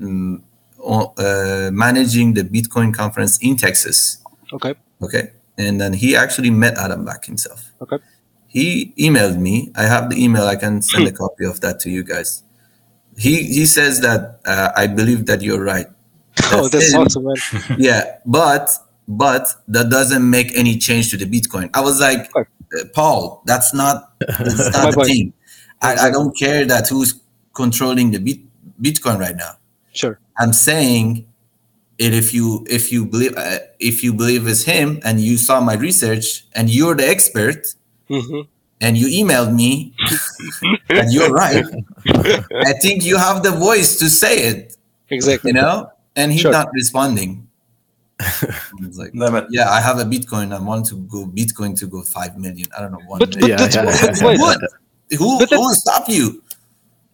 mm, 0.00 0.42
uh, 0.86 1.70
managing 1.72 2.34
the 2.34 2.42
Bitcoin 2.42 2.94
conference 2.94 3.38
in 3.38 3.56
Texas. 3.56 4.18
Okay. 4.52 4.74
Okay. 5.02 5.32
And 5.58 5.80
then 5.80 5.92
he 5.92 6.14
actually 6.14 6.50
met 6.50 6.76
Adam 6.76 7.04
Back 7.04 7.24
himself. 7.24 7.72
Okay. 7.80 7.98
He 8.46 8.94
emailed 8.98 9.38
me. 9.38 9.70
I 9.74 9.82
have 9.82 10.10
the 10.10 10.22
email. 10.22 10.44
I 10.44 10.56
can 10.56 10.82
send 10.82 11.08
a 11.08 11.12
copy 11.22 11.44
of 11.44 11.60
that 11.60 11.80
to 11.80 11.90
you 11.90 12.04
guys. 12.04 12.42
He 13.18 13.44
he 13.44 13.64
says 13.66 14.00
that 14.02 14.40
uh, 14.44 14.70
I 14.76 14.86
believe 14.86 15.26
that 15.26 15.40
you're 15.40 15.62
right. 15.62 15.86
Oh, 16.52 16.68
that's 16.68 16.92
him. 16.92 17.00
awesome, 17.02 17.24
man. 17.24 17.36
Yeah, 17.78 18.18
but 18.26 18.70
but 19.08 19.48
that 19.68 19.88
doesn't 19.90 20.28
make 20.28 20.56
any 20.56 20.78
change 20.78 21.10
to 21.10 21.16
the 21.16 21.26
Bitcoin. 21.26 21.70
I 21.74 21.80
was 21.80 22.00
like, 22.00 22.30
uh, 22.36 22.44
Paul, 22.94 23.42
that's 23.46 23.72
not 23.74 24.12
that's 24.20 24.72
not 24.72 24.94
the 24.94 25.04
thing. 25.04 25.32
I, 25.82 26.08
I 26.08 26.10
don't 26.10 26.36
care 26.36 26.64
that 26.66 26.88
who's 26.88 27.14
controlling 27.54 28.10
the 28.10 28.18
bit, 28.18 28.38
Bitcoin 28.80 29.18
right 29.18 29.36
now. 29.36 29.52
Sure. 29.92 30.18
I'm 30.38 30.52
saying 30.52 31.26
it 31.98 32.12
if 32.12 32.34
you 32.34 32.66
if 32.68 32.92
you 32.92 33.06
believe 33.06 33.34
uh, 33.36 33.58
if 33.80 34.04
you 34.04 34.12
believe 34.12 34.46
it's 34.46 34.64
him 34.64 35.00
and 35.04 35.20
you 35.20 35.38
saw 35.38 35.60
my 35.60 35.74
research 35.74 36.44
and 36.54 36.68
you're 36.68 36.94
the 36.94 37.08
expert 37.08 37.74
hmm 38.08 38.42
and 38.82 38.98
you 38.98 39.06
emailed 39.24 39.54
me 39.54 39.94
and 40.90 41.10
you're 41.10 41.30
right 41.30 41.64
i 42.66 42.72
think 42.82 43.02
you 43.02 43.16
have 43.16 43.42
the 43.42 43.50
voice 43.50 43.96
to 43.98 44.10
say 44.10 44.36
it 44.50 44.76
Exactly. 45.08 45.48
you 45.48 45.54
know 45.54 45.90
and 46.16 46.32
he's 46.32 46.40
Sure. 46.42 46.52
not 46.52 46.68
responding 46.72 47.30
It's 48.86 48.98
like 49.02 49.12
Damn 49.12 49.34
it. 49.36 49.46
yeah 49.50 49.68
i 49.70 49.80
have 49.80 49.98
a 49.98 50.04
bitcoin 50.14 50.52
i 50.54 50.60
want 50.70 50.86
to 50.86 50.96
go 51.14 51.26
bitcoin 51.26 51.76
to 51.80 51.86
go 51.86 52.02
5 52.02 52.38
million 52.38 52.66
i 52.76 52.80
don't 52.80 52.92
know 52.92 53.04
1 53.06 53.18
But, 53.18 53.30
but 53.32 53.40
million. 53.40 53.58
that's 53.58 53.76
yeah. 53.76 54.26
wait, 54.26 54.40
what 54.40 54.58
who, 55.18 55.38
But 55.38 55.50
who 55.50 55.60
will 55.60 55.74
stop 55.74 56.08
you 56.08 56.42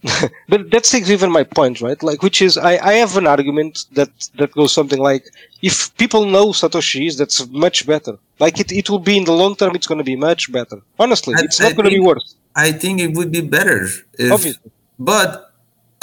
but 0.48 0.68
that's 0.72 0.92
even 0.96 1.30
my 1.30 1.44
point, 1.44 1.80
right? 1.80 2.02
Like, 2.02 2.24
which 2.24 2.42
is, 2.42 2.58
I, 2.58 2.72
I 2.90 2.94
have 2.94 3.16
an 3.16 3.28
argument 3.28 3.84
that 3.92 4.10
that 4.34 4.50
goes 4.50 4.72
something 4.72 4.98
like, 4.98 5.24
if 5.62 5.96
people 5.96 6.24
know 6.26 6.46
Satoshi's, 6.48 7.16
that's 7.16 7.46
much 7.50 7.86
better. 7.86 8.14
Like, 8.40 8.58
it, 8.58 8.72
it 8.72 8.90
will 8.90 8.98
be 8.98 9.16
in 9.16 9.22
the 9.30 9.32
long 9.42 9.54
term, 9.54 9.76
it's 9.76 9.86
going 9.86 9.98
to 10.04 10.08
be 10.14 10.16
much 10.16 10.50
better. 10.50 10.78
Honestly, 10.98 11.34
I- 11.38 11.42
it's 11.44 11.60
I 11.60 11.68
not 11.68 11.76
going 11.76 11.84
to 11.84 11.90
be 11.90 11.98
think- 12.02 12.08
worse. 12.08 12.34
i 12.56 12.72
think 12.82 13.00
it 13.00 13.12
would 13.16 13.30
be 13.38 13.42
better 13.42 13.78
if, 14.18 14.32
Obviously, 14.36 14.70
but 14.98 15.28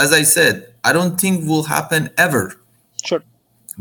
as 0.03 0.09
i 0.13 0.23
said 0.35 0.53
i 0.87 0.91
don't 0.97 1.15
think 1.21 1.35
will 1.51 1.67
happen 1.77 2.01
ever 2.17 2.43
sure. 3.05 3.23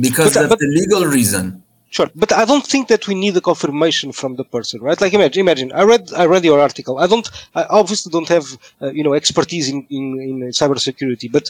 because 0.06 0.34
But- 0.34 0.44
of 0.44 0.48
but- 0.50 0.58
the 0.58 0.70
legal 0.80 1.04
reason 1.06 1.62
Sure, 1.90 2.10
but 2.14 2.32
I 2.32 2.44
don't 2.44 2.66
think 2.66 2.88
that 2.88 3.08
we 3.08 3.14
need 3.14 3.34
a 3.38 3.40
confirmation 3.40 4.12
from 4.12 4.36
the 4.36 4.44
person, 4.44 4.78
right? 4.82 5.00
Like 5.00 5.14
imagine, 5.14 5.40
imagine. 5.40 5.72
I 5.72 5.84
read, 5.84 6.12
I 6.12 6.26
read 6.26 6.44
your 6.44 6.60
article. 6.60 6.98
I 6.98 7.06
don't, 7.06 7.26
I 7.54 7.62
obviously 7.80 8.10
don't 8.10 8.28
have, 8.28 8.46
uh, 8.82 8.90
you 8.92 9.02
know, 9.02 9.14
expertise 9.14 9.70
in, 9.70 9.86
in 9.88 10.04
in 10.20 10.40
cybersecurity, 10.60 11.32
but 11.32 11.48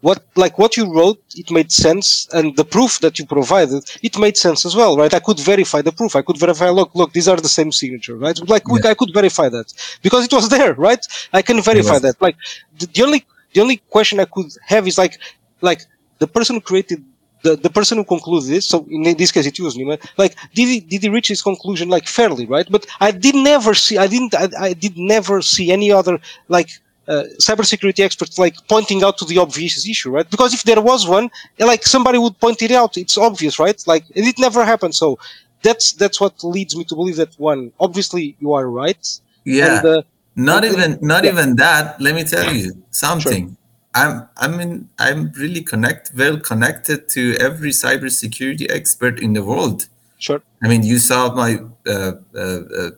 what, 0.00 0.22
like 0.36 0.58
what 0.58 0.76
you 0.76 0.92
wrote, 0.94 1.20
it 1.34 1.50
made 1.50 1.72
sense, 1.72 2.28
and 2.32 2.54
the 2.56 2.64
proof 2.64 3.00
that 3.00 3.18
you 3.18 3.24
provided, 3.26 3.82
it 4.02 4.18
made 4.18 4.36
sense 4.36 4.64
as 4.64 4.76
well, 4.76 4.96
right? 4.96 5.12
I 5.12 5.20
could 5.20 5.40
verify 5.40 5.80
the 5.82 5.90
proof. 5.90 6.14
I 6.14 6.22
could 6.22 6.38
verify. 6.38 6.68
Look, 6.68 6.90
look, 6.94 7.12
these 7.12 7.26
are 7.26 7.36
the 7.36 7.48
same 7.48 7.72
signature, 7.72 8.16
right? 8.16 8.38
Like 8.46 8.68
we, 8.68 8.80
I 8.82 8.94
could 8.94 9.12
verify 9.12 9.48
that 9.48 9.72
because 10.02 10.24
it 10.24 10.32
was 10.32 10.48
there, 10.50 10.74
right? 10.74 11.04
I 11.32 11.42
can 11.42 11.60
verify 11.62 11.98
that. 11.98 12.20
Like 12.20 12.36
the, 12.78 12.86
the 12.86 13.02
only, 13.02 13.24
the 13.54 13.60
only 13.62 13.78
question 13.88 14.20
I 14.20 14.26
could 14.26 14.50
have 14.66 14.86
is 14.86 14.98
like, 14.98 15.18
like 15.62 15.80
the 16.18 16.26
person 16.26 16.56
who 16.56 16.60
created 16.60 17.04
the, 17.42 17.56
the 17.56 17.70
person 17.70 17.98
who 17.98 18.04
concluded 18.04 18.48
this, 18.48 18.66
so 18.66 18.86
in 18.90 19.16
this 19.16 19.30
case 19.30 19.46
it 19.46 19.58
was 19.60 19.76
Nima, 19.76 19.96
like 20.16 20.36
did 20.54 20.68
he 20.68 20.80
did 20.80 21.02
he 21.02 21.08
reach 21.08 21.28
his 21.28 21.42
conclusion 21.42 21.88
like 21.88 22.06
fairly, 22.06 22.46
right? 22.46 22.66
But 22.70 22.86
I 23.00 23.10
did 23.10 23.34
never 23.34 23.74
see 23.74 23.98
I 23.98 24.06
didn't 24.06 24.34
I, 24.34 24.48
I 24.58 24.72
did 24.72 24.96
never 24.98 25.40
see 25.42 25.70
any 25.70 25.92
other 25.92 26.18
like 26.48 26.70
uh, 27.06 27.24
cybersecurity 27.38 28.04
experts 28.04 28.38
like 28.38 28.54
pointing 28.68 29.02
out 29.02 29.18
to 29.18 29.24
the 29.24 29.38
obvious 29.38 29.86
issue, 29.88 30.10
right? 30.10 30.28
Because 30.28 30.52
if 30.52 30.64
there 30.64 30.80
was 30.80 31.08
one, 31.08 31.30
like 31.58 31.84
somebody 31.86 32.18
would 32.18 32.38
point 32.38 32.60
it 32.62 32.72
out, 32.72 32.96
it's 32.96 33.16
obvious, 33.16 33.58
right? 33.58 33.82
Like 33.86 34.04
and 34.16 34.26
it 34.26 34.38
never 34.38 34.64
happened. 34.64 34.94
So 34.94 35.18
that's 35.62 35.92
that's 35.92 36.20
what 36.20 36.42
leads 36.44 36.76
me 36.76 36.84
to 36.84 36.94
believe 36.94 37.16
that 37.16 37.38
one, 37.38 37.72
obviously 37.80 38.36
you 38.40 38.52
are 38.52 38.68
right. 38.68 39.20
Yeah. 39.44 39.78
And, 39.78 39.86
uh, 39.86 40.02
not 40.36 40.64
even 40.64 40.98
not 41.02 41.24
yeah. 41.24 41.32
even 41.32 41.56
that. 41.56 42.00
Let 42.00 42.14
me 42.14 42.24
tell 42.24 42.52
you 42.54 42.82
something. 42.90 43.56
I'm 43.94 44.28
I 44.36 44.48
mean 44.48 44.88
I'm 44.98 45.32
really 45.32 45.62
connect 45.62 46.12
well 46.14 46.38
connected 46.38 47.08
to 47.10 47.36
every 47.40 47.70
cybersecurity 47.70 48.70
expert 48.70 49.20
in 49.20 49.32
the 49.32 49.44
world. 49.44 49.88
sure. 50.18 50.42
I 50.62 50.68
mean, 50.68 50.82
you 50.82 50.98
saw 50.98 51.32
my 51.34 51.60
uh, 51.86 51.92
uh, 51.92 52.12
uh, 52.34 52.90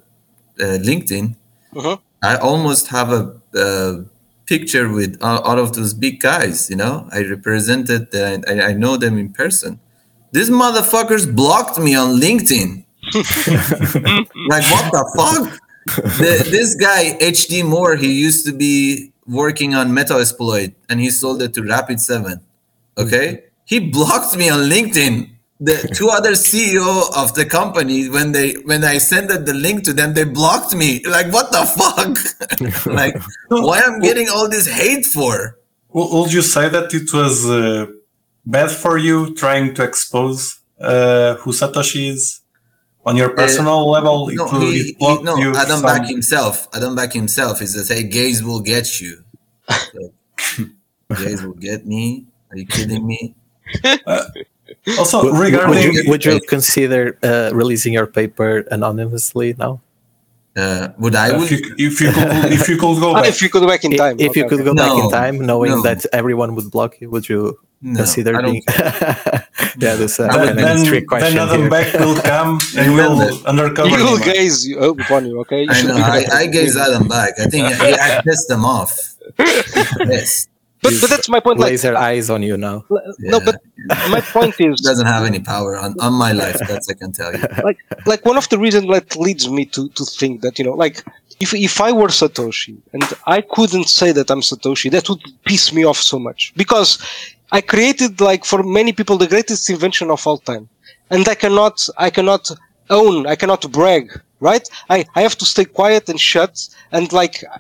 uh, 0.64 0.78
LinkedIn. 0.88 1.36
Uh-huh. 1.76 1.96
I 2.22 2.36
almost 2.36 2.88
have 2.88 3.10
a, 3.12 3.22
uh 3.54 4.04
picture 4.50 4.88
with 4.90 5.16
all, 5.22 5.38
all 5.48 5.58
of 5.60 5.74
those 5.74 5.94
big 5.94 6.18
guys. 6.18 6.68
You 6.68 6.76
know, 6.76 7.08
I 7.12 7.22
represented. 7.22 8.10
The, 8.10 8.42
I, 8.50 8.70
I 8.70 8.72
know 8.72 8.96
them 8.96 9.16
in 9.16 9.32
person. 9.32 9.78
These 10.32 10.50
motherfuckers 10.50 11.24
blocked 11.40 11.78
me 11.78 11.94
on 11.94 12.20
LinkedIn. 12.20 12.84
like 14.52 14.66
what 14.74 14.86
the 14.96 15.04
fuck? 15.16 15.60
The, 16.18 16.46
this 16.50 16.74
guy 16.74 17.16
HD 17.20 17.64
Moore, 17.64 17.96
he 17.96 18.12
used 18.12 18.44
to 18.46 18.52
be 18.52 19.09
working 19.30 19.74
on 19.74 19.90
Metasploit, 19.90 20.74
and 20.88 21.00
he 21.00 21.10
sold 21.10 21.40
it 21.42 21.54
to 21.54 21.62
Rapid 21.62 22.00
Seven. 22.00 22.40
Okay, 22.98 23.44
he 23.64 23.78
blocked 23.78 24.36
me 24.36 24.50
on 24.50 24.68
LinkedIn. 24.68 25.30
The 25.62 25.76
two 25.94 26.08
other 26.08 26.32
CEO 26.32 27.14
of 27.14 27.34
the 27.34 27.44
company, 27.44 28.08
when 28.08 28.32
they 28.32 28.52
when 28.64 28.82
I 28.82 28.98
sent 28.98 29.28
the 29.28 29.54
link 29.54 29.84
to 29.84 29.92
them, 29.92 30.14
they 30.14 30.24
blocked 30.24 30.74
me. 30.74 31.04
Like 31.04 31.32
what 31.32 31.52
the 31.52 31.64
fuck? 31.78 32.86
like 32.86 33.14
why 33.48 33.82
I'm 33.84 34.00
getting 34.00 34.28
all 34.28 34.48
this 34.48 34.66
hate 34.66 35.04
for? 35.04 35.58
Would 35.92 36.32
you 36.32 36.42
say 36.42 36.68
that 36.68 36.94
it 36.94 37.12
was 37.12 37.48
uh, 37.50 37.86
bad 38.46 38.70
for 38.70 38.96
you 38.96 39.34
trying 39.34 39.74
to 39.74 39.82
expose 39.82 40.60
uh, 40.80 41.34
who 41.34 41.50
Satoshi 41.52 42.10
is 42.10 42.40
on 43.06 43.16
your 43.16 43.30
personal 43.30 43.88
level? 43.90 44.28
It, 44.28 44.36
No, 44.36 44.44
will- 44.44 44.60
he, 44.60 44.82
he, 44.82 44.92
blocked 44.98 45.24
no, 45.24 45.36
you 45.36 45.54
Adam 45.56 45.80
from- 45.80 45.86
back 45.98 46.08
himself. 46.08 46.68
Adam 46.74 46.94
back 46.94 47.12
himself 47.12 47.62
is 47.62 47.74
to 47.74 47.84
say 47.84 48.02
gays 48.02 48.42
will 48.42 48.60
get 48.60 49.00
you. 49.00 49.22
Like, 49.68 50.12
gays 51.18 51.42
will 51.42 51.54
get 51.54 51.86
me. 51.86 52.26
Are 52.50 52.56
you 52.56 52.66
kidding 52.66 53.06
me? 53.06 53.34
Also, 54.98 55.22
Would, 55.24 55.32
would 55.32 55.40
regarding 55.40 55.92
you, 55.92 56.04
would 56.08 56.24
you 56.24 56.40
consider 56.48 57.18
uh, 57.22 57.50
releasing 57.52 57.92
your 57.92 58.06
paper 58.06 58.64
anonymously 58.70 59.54
now? 59.58 59.80
Uh, 60.56 60.88
would 60.98 61.14
I? 61.14 61.34
if 61.34 61.38
Would, 61.40 61.50
you, 61.50 61.74
if 61.78 62.00
you 62.00 62.12
could 62.12 62.52
if 62.52 62.68
you 62.68 62.76
could 62.76 62.98
go 63.00 63.14
back, 63.18 63.26
if 63.26 63.42
you 63.42 63.48
could 63.48 63.60
go 63.60 63.68
back 63.68 63.84
in 63.84 63.92
time. 63.96 64.18
if 64.18 64.34
you 64.36 64.44
okay, 64.44 64.56
could 64.56 64.64
go 64.64 64.72
okay. 64.72 64.82
back 64.82 65.04
in 65.04 65.10
time, 65.10 65.38
knowing 65.46 65.70
no. 65.72 65.82
that 65.82 66.04
everyone 66.12 66.54
would 66.56 66.70
block 66.70 67.00
you, 67.00 67.08
would 67.10 67.28
you 67.28 67.58
no, 67.82 67.96
consider 67.98 68.36
I 68.36 68.42
don't 68.42 68.50
being? 68.52 68.62
yeah, 69.78 69.94
this 69.96 70.20
uh, 70.20 70.24
I 70.24 70.36
would- 70.36 70.46
kind 70.46 70.50
of 70.50 70.56
then, 70.56 70.84
trick 70.86 71.06
question 71.08 71.34
then 71.36 71.48
Adam 71.48 71.60
here. 71.62 71.70
Back 71.70 71.92
will 71.94 72.20
come 72.20 72.58
and 72.76 72.88
Remember, 72.90 73.26
will 73.26 73.46
undercover 73.46 73.88
You 73.88 74.04
will 74.04 74.16
him. 74.18 74.32
gaze 74.32 74.66
you- 74.66 74.78
oh, 74.78 74.90
upon 74.90 75.26
you, 75.26 75.40
okay? 75.40 75.62
You 75.64 75.70
I 75.70 75.74
should 75.74 75.88
know. 75.88 75.96
I. 75.96 76.24
I 76.32 76.46
gaze 76.46 76.76
Adam 76.76 77.08
back. 77.08 77.34
I 77.38 77.46
think 77.46 77.68
he, 77.68 77.92
I 77.94 78.20
pissed 78.24 78.48
them 78.48 78.64
off. 78.64 78.92
Yes. 79.38 80.46
But, 80.82 80.94
but 81.02 81.10
that's 81.10 81.28
my 81.28 81.40
point. 81.40 81.58
Like, 81.58 81.72
Laser 81.72 81.94
eyes 81.94 82.30
on 82.30 82.42
you 82.42 82.56
now. 82.56 82.84
no, 83.18 83.38
but 83.40 83.56
my 84.08 84.20
point 84.22 84.54
is, 84.60 84.80
doesn't 84.80 85.04
have 85.06 85.24
any 85.26 85.38
power 85.40 85.76
on, 85.76 85.94
on 86.00 86.14
my 86.14 86.32
life. 86.32 86.56
That's 86.66 86.88
I 86.88 86.94
can 86.94 87.12
tell 87.12 87.32
you. 87.34 87.44
like, 87.62 87.76
like 88.06 88.24
one 88.24 88.38
of 88.38 88.48
the 88.48 88.58
reasons 88.58 88.86
that 88.90 89.14
leads 89.14 89.46
me 89.50 89.66
to, 89.66 89.90
to 89.90 90.04
think 90.06 90.40
that 90.40 90.58
you 90.58 90.64
know, 90.64 90.72
like, 90.72 91.04
if 91.38 91.52
if 91.52 91.82
I 91.82 91.92
were 91.92 92.08
Satoshi 92.08 92.78
and 92.94 93.02
I 93.26 93.42
couldn't 93.42 93.88
say 93.90 94.10
that 94.12 94.30
I'm 94.30 94.40
Satoshi, 94.40 94.90
that 94.92 95.06
would 95.10 95.20
piss 95.44 95.70
me 95.70 95.84
off 95.84 95.98
so 95.98 96.18
much 96.18 96.54
because 96.56 96.98
I 97.52 97.60
created 97.60 98.20
like 98.20 98.44
for 98.44 98.62
many 98.62 98.92
people 98.92 99.16
the 99.18 99.26
greatest 99.26 99.68
invention 99.70 100.10
of 100.10 100.26
all 100.26 100.38
time, 100.38 100.68
and 101.10 101.28
I 101.28 101.34
cannot 101.34 101.76
I 101.98 102.10
cannot 102.10 102.50
own 102.88 103.26
I 103.26 103.36
cannot 103.36 103.70
brag. 103.72 104.20
Right? 104.42 104.66
I, 104.88 105.04
I 105.14 105.20
have 105.20 105.36
to 105.36 105.44
stay 105.44 105.66
quiet 105.66 106.08
and 106.08 106.18
shut 106.18 106.54
and 106.92 107.12
like 107.12 107.44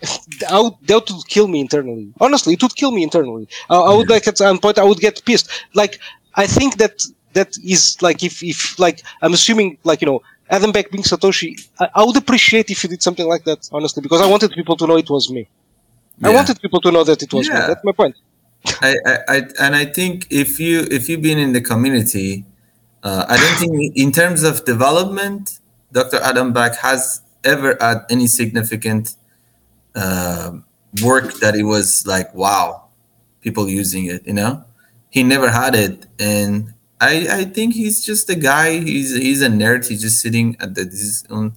I 0.48 0.70
that 0.88 1.04
would 1.10 1.28
kill 1.28 1.46
me 1.46 1.60
internally. 1.60 2.12
Honestly, 2.20 2.54
it 2.54 2.62
would 2.62 2.74
kill 2.74 2.90
me 2.90 3.02
internally. 3.02 3.48
I, 3.68 3.76
I 3.76 3.94
would 3.96 4.08
like 4.08 4.26
at 4.26 4.38
some 4.38 4.58
point 4.58 4.78
I 4.78 4.84
would 4.84 5.00
get 5.00 5.22
pissed. 5.26 5.50
Like 5.74 5.98
I 6.34 6.46
think 6.46 6.78
that 6.78 7.02
that 7.34 7.50
is 7.62 8.00
like 8.00 8.22
if 8.24 8.42
if 8.42 8.78
like 8.78 9.02
I'm 9.22 9.34
assuming 9.34 9.76
like 9.84 10.00
you 10.00 10.06
know 10.06 10.22
Adam 10.48 10.72
Back 10.72 10.90
being 10.90 11.04
Satoshi, 11.04 11.50
I, 11.78 11.88
I 11.96 12.04
would 12.04 12.16
appreciate 12.16 12.70
if 12.70 12.82
you 12.82 12.88
did 12.88 13.02
something 13.02 13.28
like 13.28 13.44
that. 13.44 13.68
Honestly, 13.72 14.00
because 14.02 14.20
I 14.22 14.26
wanted 14.26 14.50
people 14.52 14.76
to 14.78 14.86
know 14.86 14.96
it 14.96 15.10
was 15.10 15.30
me. 15.30 15.48
I 16.22 16.30
wanted 16.34 16.60
people 16.60 16.80
to 16.80 16.90
know 16.90 17.04
that 17.04 17.22
it 17.22 17.32
was 17.32 17.46
me. 17.48 17.54
That's 17.68 17.84
my 17.84 17.92
point. 17.92 18.16
I, 18.66 18.96
I, 19.28 19.36
and 19.60 19.74
I 19.74 19.84
think 19.84 20.26
if 20.30 20.60
you 20.60 20.86
if 20.90 21.08
you've 21.08 21.22
been 21.22 21.38
in 21.38 21.52
the 21.52 21.60
community, 21.60 22.44
uh, 23.02 23.24
I 23.28 23.36
don't 23.36 23.58
think 23.58 23.96
in 23.96 24.12
terms 24.12 24.42
of 24.42 24.64
development, 24.64 25.60
Dr. 25.92 26.18
Adam 26.22 26.52
Back 26.52 26.76
has 26.76 27.22
ever 27.44 27.76
had 27.80 28.04
any 28.10 28.26
significant 28.26 29.14
uh, 29.94 30.52
work 31.02 31.34
that 31.40 31.54
it 31.56 31.64
was 31.64 32.06
like 32.06 32.34
wow, 32.34 32.84
people 33.40 33.68
using 33.68 34.06
it. 34.06 34.26
You 34.26 34.34
know, 34.34 34.64
he 35.08 35.22
never 35.22 35.50
had 35.50 35.74
it, 35.74 36.06
and 36.18 36.74
I 37.00 37.26
I 37.30 37.44
think 37.44 37.74
he's 37.74 38.04
just 38.04 38.28
a 38.28 38.36
guy. 38.36 38.78
He's 38.78 39.16
he's 39.16 39.40
a 39.42 39.48
nerd. 39.48 39.88
He's 39.88 40.02
just 40.02 40.20
sitting 40.20 40.56
at 40.60 40.74
the, 40.74 40.84
his 40.84 41.24
own 41.30 41.54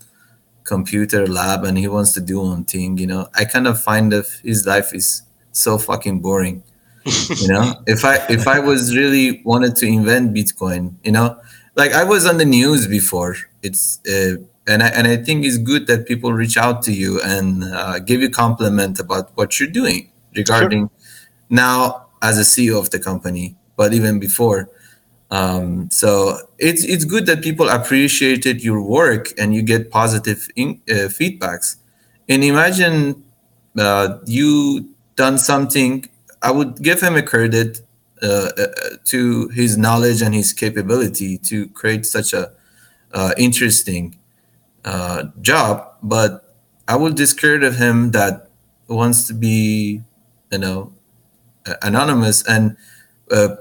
computer 0.63 1.27
lab 1.27 1.65
and 1.65 1.77
he 1.77 1.89
wants 1.89 2.13
to 2.13 2.21
do 2.21 2.39
one 2.39 2.63
thing. 2.63 2.97
You 2.97 3.07
know, 3.07 3.27
I 3.35 3.43
kind 3.43 3.67
of 3.67 3.81
find 3.83 4.13
that 4.13 4.25
his 4.43 4.65
life 4.65 4.93
is 4.93 5.23
so 5.51 5.77
fucking 5.77 6.21
boring 6.21 6.63
you 7.05 7.47
know 7.47 7.73
if 7.87 8.05
i 8.05 8.15
if 8.29 8.47
i 8.47 8.59
was 8.59 8.95
really 8.95 9.41
wanted 9.43 9.75
to 9.75 9.85
invent 9.85 10.33
bitcoin 10.33 10.93
you 11.03 11.11
know 11.11 11.37
like 11.75 11.91
i 11.93 12.03
was 12.03 12.25
on 12.25 12.37
the 12.37 12.45
news 12.45 12.87
before. 12.87 13.35
It's 13.61 13.99
uh, 14.07 14.35
and 14.67 14.83
i 14.83 14.87
and 14.89 15.07
i 15.07 15.17
think 15.17 15.45
it's 15.45 15.57
good 15.57 15.87
that 15.87 16.05
people 16.05 16.33
reach 16.33 16.57
out 16.57 16.81
to 16.83 16.93
you 16.93 17.21
and 17.21 17.63
uh, 17.63 17.99
give 17.99 18.21
you 18.21 18.29
compliment 18.29 18.99
about 18.99 19.31
what 19.35 19.59
you're 19.59 19.69
doing 19.69 20.11
regarding 20.35 20.89
now 21.49 22.07
as 22.21 22.37
a 22.37 22.43
ceo 22.43 22.79
of 22.79 22.89
the 22.91 22.99
company 22.99 23.55
but 23.75 23.93
even 23.93 24.19
before. 24.19 24.69
Um, 25.31 25.89
so 25.89 26.37
it's 26.59 26.83
it's 26.83 27.05
good 27.05 27.25
that 27.25 27.41
people 27.41 27.69
appreciated 27.69 28.63
your 28.63 28.81
work 28.81 29.33
and 29.37 29.53
you 29.53 29.63
get 29.63 29.89
positive 29.89 30.47
in, 30.55 30.81
uh, 30.89 31.09
feedbacks. 31.09 31.77
And 32.29 32.43
imagine 32.43 33.23
uh, 33.77 34.19
you 34.25 34.89
done 35.15 35.37
something 35.37 36.07
I 36.43 36.51
would 36.51 36.81
give 36.83 37.01
him 37.01 37.15
a 37.15 37.23
credit 37.23 37.81
uh, 38.21 38.51
uh, 38.57 38.67
to 39.05 39.47
his 39.49 39.77
knowledge 39.77 40.21
and 40.21 40.35
his 40.35 40.53
capability 40.53 41.37
to 41.39 41.67
create 41.69 42.05
such 42.05 42.33
a 42.33 42.51
uh, 43.13 43.33
interesting 43.37 44.17
uh, 44.85 45.23
job, 45.41 45.95
but 46.03 46.55
I 46.87 46.97
would 46.97 47.15
discredit 47.15 47.75
him 47.75 48.11
that 48.11 48.49
wants 48.87 49.27
to 49.27 49.33
be, 49.33 50.01
you 50.51 50.57
know, 50.57 50.93
anonymous 51.81 52.45
and 52.47 52.75
uh, 53.31 53.55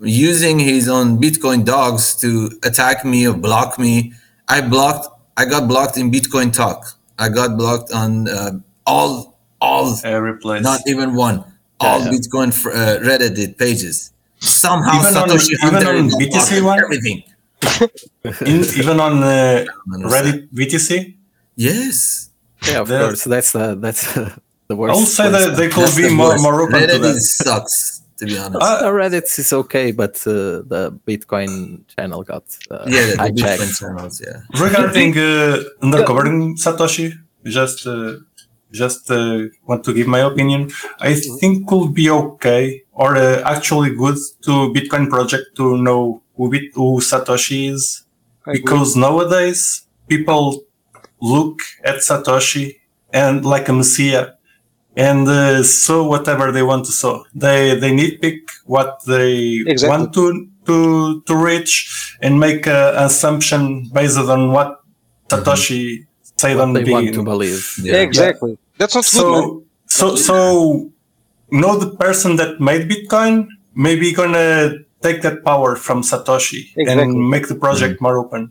using 0.00 0.58
his 0.58 0.88
own 0.88 1.20
Bitcoin 1.20 1.64
dogs 1.64 2.14
to 2.16 2.50
attack 2.62 3.04
me 3.04 3.26
or 3.26 3.34
block 3.34 3.78
me. 3.78 4.12
I 4.48 4.60
blocked. 4.60 5.08
I 5.36 5.44
got 5.44 5.68
blocked 5.68 5.96
in 5.96 6.10
Bitcoin 6.10 6.52
Talk. 6.52 6.98
I 7.18 7.28
got 7.28 7.56
blocked 7.56 7.92
on 7.92 8.28
uh, 8.28 8.52
all 8.86 9.38
all 9.60 9.98
every 10.04 10.38
place. 10.38 10.62
not 10.62 10.80
even 10.86 11.14
one. 11.14 11.44
All 11.80 12.00
yeah. 12.00 12.10
Bitcoin 12.12 12.52
fr- 12.52 12.70
uh, 12.70 12.98
Reddit 13.08 13.56
pages. 13.58 14.12
Somehow 14.38 15.00
Even 15.00 15.16
on- 15.16 15.28
Satoshi 15.28 15.52
even 15.66 15.86
on 15.86 16.08
BTC 16.20 16.62
one? 16.64 16.78
Everything. 16.84 17.22
In, 18.46 18.64
even 18.80 19.00
on 19.00 19.22
uh, 19.22 19.64
Understand. 19.92 20.48
Reddit 20.48 20.48
BTC. 20.54 21.14
Yes. 21.56 22.30
Yeah, 22.66 22.80
of 22.80 22.88
The- 22.88 22.98
course. 23.00 23.24
That's 23.24 23.54
uh, 23.54 23.74
that's 23.76 24.16
uh, 24.16 24.34
the 24.68 24.76
worst. 24.76 24.94
I 24.94 24.98
would 24.98 25.08
say 25.08 25.30
that 25.30 25.56
they 25.56 25.68
could 25.68 25.84
That's 25.84 25.96
be 25.96 26.02
the 26.04 26.10
more, 26.10 26.38
more 26.38 26.60
open 26.62 26.80
to 26.80 26.86
Reddit 26.86 27.18
sucks. 27.20 28.02
to 28.18 28.26
be 28.26 28.36
honest. 28.38 28.62
Uh, 28.62 28.90
Reddit 28.92 29.38
is 29.38 29.52
okay, 29.52 29.92
but 29.92 30.16
uh, 30.26 30.62
the 30.72 30.98
Bitcoin 31.06 31.80
channel 31.96 32.22
got 32.22 32.44
uh, 32.70 32.84
yeah, 32.86 33.06
the, 33.06 33.12
the 33.16 33.22
hijacked. 33.24 33.58
Bitcoin 33.58 33.78
channels. 33.80 34.22
Yeah. 34.26 34.40
regarding 34.66 35.10
uh, 35.28 35.56
undercovering 35.82 36.56
Satoshi, 36.62 37.12
just 37.44 37.86
uh, 37.86 38.16
just 38.72 39.10
uh, 39.10 39.44
want 39.66 39.84
to 39.84 39.92
give 39.94 40.06
my 40.06 40.20
opinion. 40.20 40.70
I 41.00 41.14
think 41.14 41.66
could 41.68 41.94
be 41.94 42.10
okay 42.10 42.82
or 42.92 43.16
uh, 43.16 43.42
actually 43.44 43.94
good 43.94 44.16
to 44.42 44.72
Bitcoin 44.74 45.08
project 45.08 45.56
to 45.56 45.76
know 45.76 46.22
who, 46.36 46.50
Bit- 46.50 46.74
who 46.74 47.00
Satoshi 47.00 47.70
is 47.72 48.04
because 48.52 48.96
nowadays 48.96 49.86
people 50.08 50.62
look 51.20 51.60
at 51.84 51.96
Satoshi 51.96 52.76
and 53.12 53.44
like 53.44 53.68
a 53.68 53.72
messiah 53.72 54.28
and 54.96 55.26
uh, 55.28 55.62
sow 55.62 56.04
whatever 56.08 56.50
they 56.52 56.62
want 56.62 56.84
to 56.86 56.92
sow. 56.92 57.24
They 57.34 57.78
they 57.78 57.90
nitpick 57.92 58.40
what 58.66 59.00
they 59.06 59.62
Exactly. 59.66 59.88
want 59.88 60.14
to 60.14 60.48
to 60.66 61.20
to 61.22 61.36
reach 61.36 62.16
and 62.20 62.38
make 62.40 62.66
an 62.66 62.94
assumption 63.06 63.88
based 63.92 64.18
on 64.18 64.52
what 64.52 64.80
Satoshi 65.28 66.06
said 66.40 66.56
on 66.64 66.72
the 66.72 66.82
They 66.82 66.92
want 66.92 67.14
to 67.14 67.22
believe. 67.32 67.62
Yeah. 67.82 68.06
exactly. 68.08 68.52
That's 68.78 68.94
not 68.94 69.06
good, 69.12 69.30
man. 69.32 69.42
So 69.98 70.06
so 70.16 70.16
so 70.28 70.36
know 71.60 71.72
the 71.84 71.90
person 72.04 72.30
that 72.40 72.60
made 72.68 72.82
Bitcoin 72.92 73.34
maybe 73.86 74.06
gonna 74.20 74.48
take 75.06 75.18
that 75.26 75.36
power 75.44 75.70
from 75.76 75.98
Satoshi 76.02 76.62
Exactly. 76.76 77.02
and 77.02 77.30
make 77.34 77.48
the 77.52 77.58
project 77.64 77.94
mm-hmm. 77.94 78.04
more 78.04 78.18
open. 78.24 78.42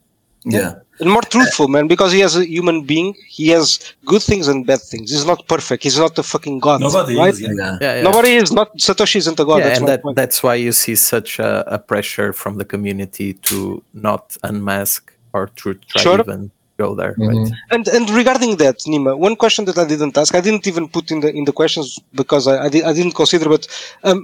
Yeah. 0.46 0.76
and 1.02 1.10
more 1.10 1.22
truthful, 1.22 1.68
man, 1.68 1.88
because 1.88 2.12
he 2.12 2.22
has 2.26 2.36
a 2.36 2.46
human 2.46 2.78
being. 2.92 3.14
He 3.28 3.50
has 3.50 3.68
good 4.06 4.24
things 4.30 4.48
and 4.48 4.66
bad 4.66 4.82
things. 4.82 5.12
He's 5.12 5.26
not 5.26 5.48
perfect. 5.48 5.84
He's 5.84 6.00
not 6.00 6.18
a 6.18 6.24
fucking 6.24 6.60
god. 6.60 6.80
Nobody 6.82 7.18
right? 7.18 7.34
is. 7.34 7.42
Yeah. 7.42 7.50
Yeah. 7.54 7.78
Yeah, 7.82 7.96
yeah. 7.96 8.04
Nobody 8.04 8.32
is. 8.42 8.52
Not 8.52 8.68
Satoshi 8.78 9.18
isn't 9.18 9.40
a 9.40 9.46
god. 9.46 9.58
yeah, 9.58 9.68
that's 9.68 9.80
and 9.80 9.88
that, 9.88 10.02
point. 10.02 10.16
that's 10.16 10.42
why 10.42 10.56
you 10.56 10.72
see 10.72 10.96
such 10.96 11.40
a, 11.40 11.52
a 11.78 11.80
pressure 11.80 12.32
from 12.34 12.54
the 12.58 12.66
community 12.66 13.34
to 13.50 13.84
not 13.94 14.38
unmask 14.44 15.02
or 15.34 15.48
to 15.60 15.74
try 15.92 16.02
Sure. 16.02 16.20
even 16.20 16.52
go 16.84 16.90
there. 17.00 17.14
Mhm. 17.18 17.28
Right? 17.30 17.52
And 17.74 17.84
and 17.96 18.06
regarding 18.22 18.52
that, 18.64 18.78
Nima, 18.92 19.12
one 19.28 19.36
question 19.44 19.64
that 19.70 19.78
I 19.84 19.86
didn't 19.94 20.16
ask, 20.22 20.32
I 20.40 20.44
didn't 20.48 20.66
even 20.72 20.86
put 20.96 21.06
in 21.14 21.20
the 21.24 21.30
in 21.40 21.44
the 21.50 21.56
questions 21.62 21.88
because 22.22 22.44
I 22.54 22.56
I, 22.66 22.68
di- 22.74 22.86
I 22.92 22.94
didn't 23.00 23.16
consider, 23.22 23.48
but 23.56 23.64
um, 24.10 24.20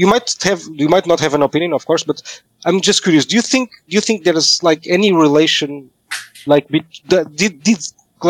you 0.00 0.06
might 0.12 0.28
have 0.48 0.60
you 0.82 0.88
might 0.94 1.06
not 1.12 1.18
have 1.24 1.34
an 1.38 1.42
opinion, 1.48 1.70
of 1.78 1.82
course, 1.90 2.02
but 2.10 2.18
I'm 2.68 2.78
just 2.88 3.00
curious. 3.06 3.24
Do 3.30 3.34
you 3.38 3.44
think 3.52 3.66
do 3.88 3.92
you 3.98 4.02
think 4.08 4.16
there 4.26 4.38
is 4.42 4.48
like 4.70 4.82
any 4.96 5.10
relation, 5.26 5.70
like 6.52 6.64
bet- 6.74 6.94
the- 7.12 7.24
did 7.40 7.52
did 7.68 7.80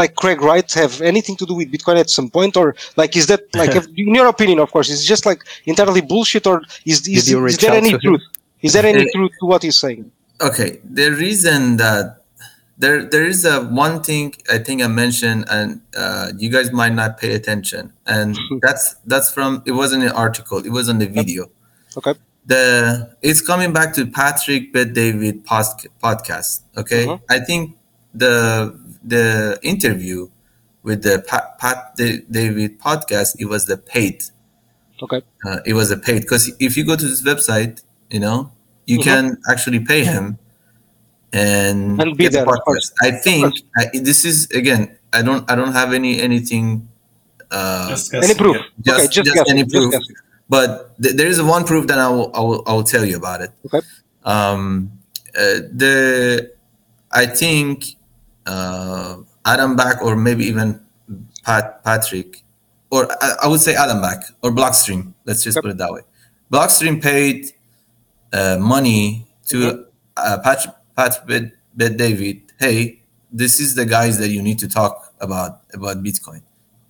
like 0.02 0.12
Craig 0.22 0.40
Wright 0.46 0.70
have 0.82 0.92
anything 1.12 1.36
to 1.40 1.44
do 1.50 1.54
with 1.60 1.68
Bitcoin 1.74 1.96
at 2.04 2.08
some 2.18 2.28
point, 2.36 2.54
or 2.62 2.66
like 3.00 3.12
is 3.20 3.26
that 3.32 3.42
like 3.62 3.72
if- 3.80 3.88
in 4.08 4.14
your 4.20 4.28
opinion, 4.34 4.58
of 4.64 4.68
course, 4.74 4.88
is 4.94 4.98
it 5.02 5.08
just 5.14 5.24
like 5.30 5.40
entirely 5.72 6.00
bullshit, 6.12 6.44
or 6.52 6.56
is 6.92 6.98
is, 7.16 7.24
Did 7.24 7.28
you 7.32 7.46
is 7.46 7.58
there 7.64 7.74
any 7.82 7.92
truth? 8.04 8.22
Is 8.66 8.72
there 8.74 8.86
any 8.92 9.04
truth 9.14 9.32
to 9.40 9.44
what 9.50 9.60
he's 9.66 9.78
saying? 9.84 10.02
Okay. 10.48 10.70
The 11.00 11.08
reason 11.26 11.76
that 11.84 12.19
there 12.82 12.98
there 13.12 13.26
is 13.34 13.44
a 13.44 13.56
one 13.84 13.96
thing 14.08 14.34
I 14.54 14.58
think 14.66 14.76
I 14.82 14.88
mentioned, 15.02 15.44
and 15.56 15.68
uh, 16.02 16.26
you 16.42 16.48
guys 16.56 16.68
might 16.80 16.94
not 17.02 17.10
pay 17.22 17.32
attention, 17.40 17.92
and 18.06 18.28
that's 18.64 18.84
that's 19.10 19.28
from 19.36 19.62
it 19.66 19.72
wasn't 19.82 20.02
an 20.04 20.14
article, 20.26 20.58
it 20.68 20.72
was 20.78 20.88
on 20.92 20.98
the 20.98 21.06
video. 21.20 21.42
Okay. 21.98 22.14
The 22.46 22.64
it's 23.28 23.42
coming 23.50 23.72
back 23.78 23.94
to 23.96 24.06
Patrick 24.06 24.72
Bet 24.72 24.94
David 24.94 25.44
post, 25.44 25.86
podcast. 26.02 26.62
Okay, 26.82 27.04
Mhm. 27.06 27.20
I 27.36 27.38
think 27.48 27.76
the 28.14 28.34
the 29.14 29.58
interview 29.62 30.28
with 30.82 31.02
the 31.02 31.14
Pat, 31.28 31.58
Pat 31.60 31.78
Da- 31.98 32.22
David 32.30 32.80
podcast 32.80 33.30
it 33.38 33.46
was 33.54 33.62
the 33.66 33.76
paid 33.76 34.18
Okay. 35.04 35.20
uh, 35.46 35.58
it 35.70 35.74
was 35.74 35.90
a 35.90 35.96
paid 36.06 36.20
because 36.22 36.44
if 36.58 36.76
you 36.76 36.84
go 36.84 36.96
to 36.96 37.06
this 37.12 37.22
website, 37.22 37.74
you 38.14 38.20
know, 38.24 38.38
you 38.86 38.98
Mhm. 38.98 39.04
can 39.08 39.24
actually 39.52 39.80
pay 39.92 40.02
him 40.04 40.38
and, 41.32 42.00
And 42.00 42.16
be 42.16 42.24
get 42.24 42.32
the 42.32 42.38
there, 42.44 42.48
of 42.54 42.60
course. 42.64 42.90
podcast. 43.02 43.06
I 43.06 43.10
think 43.12 43.54
I, 43.76 43.86
this 43.94 44.24
is 44.24 44.48
again. 44.50 44.96
I 45.12 45.22
don't. 45.22 45.48
I 45.50 45.54
don't 45.54 45.72
have 45.72 45.92
any 45.92 46.20
anything. 46.20 46.88
Uh, 47.50 47.88
Just 47.90 48.14
Any 48.14 48.34
proof? 48.34 48.56
just, 48.80 48.98
okay, 48.98 49.08
just, 49.08 49.34
just 49.34 49.50
any 49.50 49.64
proof. 49.64 49.90
guessing. 49.90 50.14
But 50.48 50.94
th- 51.02 51.16
there 51.16 51.26
is 51.26 51.42
one 51.42 51.64
proof 51.64 51.86
that 51.88 51.98
I 51.98 52.08
will, 52.08 52.30
I 52.34 52.40
will. 52.40 52.62
I 52.66 52.72
will 52.74 52.84
tell 52.84 53.04
you 53.04 53.16
about 53.16 53.40
it. 53.42 53.50
Okay. 53.66 53.80
Um, 54.24 54.92
uh, 55.34 55.66
the 55.74 56.52
I 57.10 57.26
think 57.26 57.96
uh, 58.46 59.16
Adam 59.44 59.74
Back 59.76 60.02
or 60.02 60.14
maybe 60.14 60.44
even 60.46 60.80
Pat 61.44 61.82
Patrick, 61.82 62.42
or 62.90 63.10
I, 63.22 63.34
I 63.44 63.46
would 63.48 63.60
say 63.60 63.74
Adam 63.74 64.00
Back 64.00 64.22
or 64.42 64.50
Blockstream. 64.52 65.14
Let's 65.24 65.42
just 65.42 65.56
Yep. 65.56 65.62
put 65.62 65.70
it 65.72 65.78
that 65.78 65.92
way. 65.92 66.02
Blockstream 66.52 67.02
paid 67.02 67.50
uh, 68.32 68.58
money 68.60 69.26
to 69.48 69.86
uh, 70.16 70.38
Pat 70.42 70.79
Pat 70.96 71.26
Bet, 71.26 71.52
Bet 71.74 71.96
David. 71.96 72.42
Hey, 72.58 73.00
this 73.32 73.60
is 73.60 73.74
the 73.74 73.86
guys 73.86 74.18
that 74.18 74.28
you 74.28 74.42
need 74.42 74.58
to 74.60 74.68
talk 74.68 75.12
about 75.20 75.62
about 75.72 76.02
Bitcoin. 76.02 76.42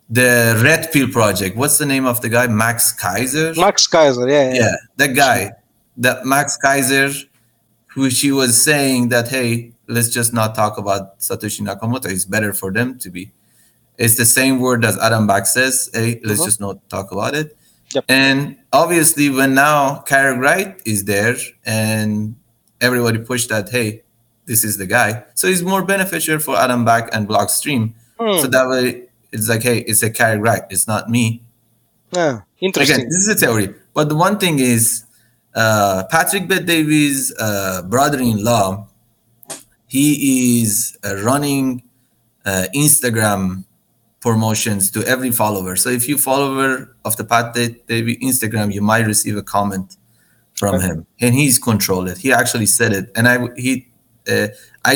The 0.08 0.60
Red 0.64 0.90
Pill 0.92 1.08
project. 1.08 1.56
What's 1.56 1.78
the 1.78 1.86
name 1.86 2.04
of 2.06 2.20
the 2.20 2.28
guy? 2.28 2.46
Max 2.48 2.92
Keiser. 3.00 3.56
Max 3.56 3.86
Keiser, 3.86 4.28
yeah, 4.28 4.52
yeah. 4.52 4.60
yeah, 4.60 4.76
that 4.96 5.14
guy, 5.14 5.52
that 5.98 6.24
Max 6.26 6.58
Keiser, 6.62 7.24
who 7.86 8.10
she 8.10 8.32
was 8.32 8.60
saying 8.60 9.10
that 9.10 9.28
hey, 9.28 9.72
let's 9.86 10.08
just 10.08 10.32
not 10.32 10.54
talk 10.54 10.78
about 10.78 11.20
Satoshi 11.20 11.60
Nakamoto. 11.60 12.06
It's 12.06 12.24
better 12.24 12.52
for 12.52 12.72
them 12.72 12.98
to 12.98 13.10
be. 13.10 13.32
It's 13.98 14.16
the 14.16 14.24
same 14.24 14.60
word 14.60 14.84
as 14.84 14.98
Adam 14.98 15.26
Back 15.26 15.46
says. 15.46 15.90
Hey, 15.92 16.20
let's 16.24 16.40
Mhm. 16.40 16.44
just 16.46 16.60
not 16.60 16.88
talk 16.88 17.12
about 17.12 17.34
it. 17.34 17.56
Yep. 17.94 18.04
And 18.08 18.56
obviously, 18.72 19.28
when 19.30 19.54
now 19.54 19.96
Craig 20.06 20.38
Wright 20.38 20.80
is 20.86 21.04
there 21.04 21.36
and 21.66 22.36
everybody 22.80 23.18
pushed 23.18 23.48
that, 23.50 23.68
hey, 23.70 24.02
this 24.46 24.64
is 24.64 24.76
the 24.78 24.86
guy. 24.86 25.24
So 25.34 25.46
it's 25.46 25.62
more 25.62 25.84
beneficial 25.84 26.38
for 26.38 26.56
Adam 26.56 26.84
Back 26.84 27.08
and 27.12 27.28
Blockstream. 27.28 27.92
Hmm, 28.18 28.38
So 28.40 28.46
that 28.48 28.68
way, 28.68 29.04
it's 29.32 29.48
like, 29.48 29.62
hey, 29.62 29.78
it's 29.80 30.02
a 30.02 30.10
Craig 30.10 30.40
Wright. 30.40 30.62
It's 30.70 30.86
not 30.88 31.08
me. 31.08 31.42
yeah, 32.12 32.40
interesting. 32.60 32.96
Again, 32.96 33.08
this 33.08 33.26
is 33.26 33.28
a 33.28 33.34
theory. 33.46 33.74
But 33.94 34.08
the 34.08 34.16
one 34.16 34.38
thing 34.38 34.58
is, 34.58 35.04
uh, 35.54 36.04
Patrick 36.10 36.48
Bet 36.48 36.66
David's 36.66 37.32
uh, 37.38 37.82
brother-in-law, 37.82 38.86
he 39.86 40.60
is 40.62 40.96
uh, 41.04 41.16
running 41.22 41.82
uh, 42.44 42.66
Instagram 42.74 43.64
promotions 44.20 44.90
to 44.92 45.02
every 45.04 45.30
follower. 45.30 45.76
So 45.76 45.88
if 45.90 46.08
you 46.08 46.18
follower 46.18 46.94
of 47.04 47.16
the 47.16 47.24
Pat 47.24 47.54
Da- 47.54 47.76
Davy 47.86 48.16
Instagram, 48.18 48.72
you 48.72 48.82
might 48.82 49.06
receive 49.06 49.36
a 49.36 49.42
comment 49.42 49.96
from 50.60 50.74
Okay. 50.76 50.86
him, 50.88 51.06
and 51.24 51.34
he's 51.34 51.58
controlled 51.58 52.08
it. 52.12 52.18
He 52.18 52.30
actually 52.32 52.66
said 52.66 52.92
it, 52.98 53.04
and 53.16 53.24
I 53.32 53.36
he 53.56 53.72
uh, 54.32 54.48
I 54.84 54.92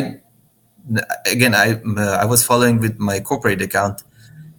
again 1.34 1.54
I 1.54 1.80
uh, 2.02 2.18
I 2.22 2.26
was 2.26 2.44
following 2.44 2.78
with 2.84 2.98
my 2.98 3.20
corporate 3.20 3.62
account, 3.62 4.02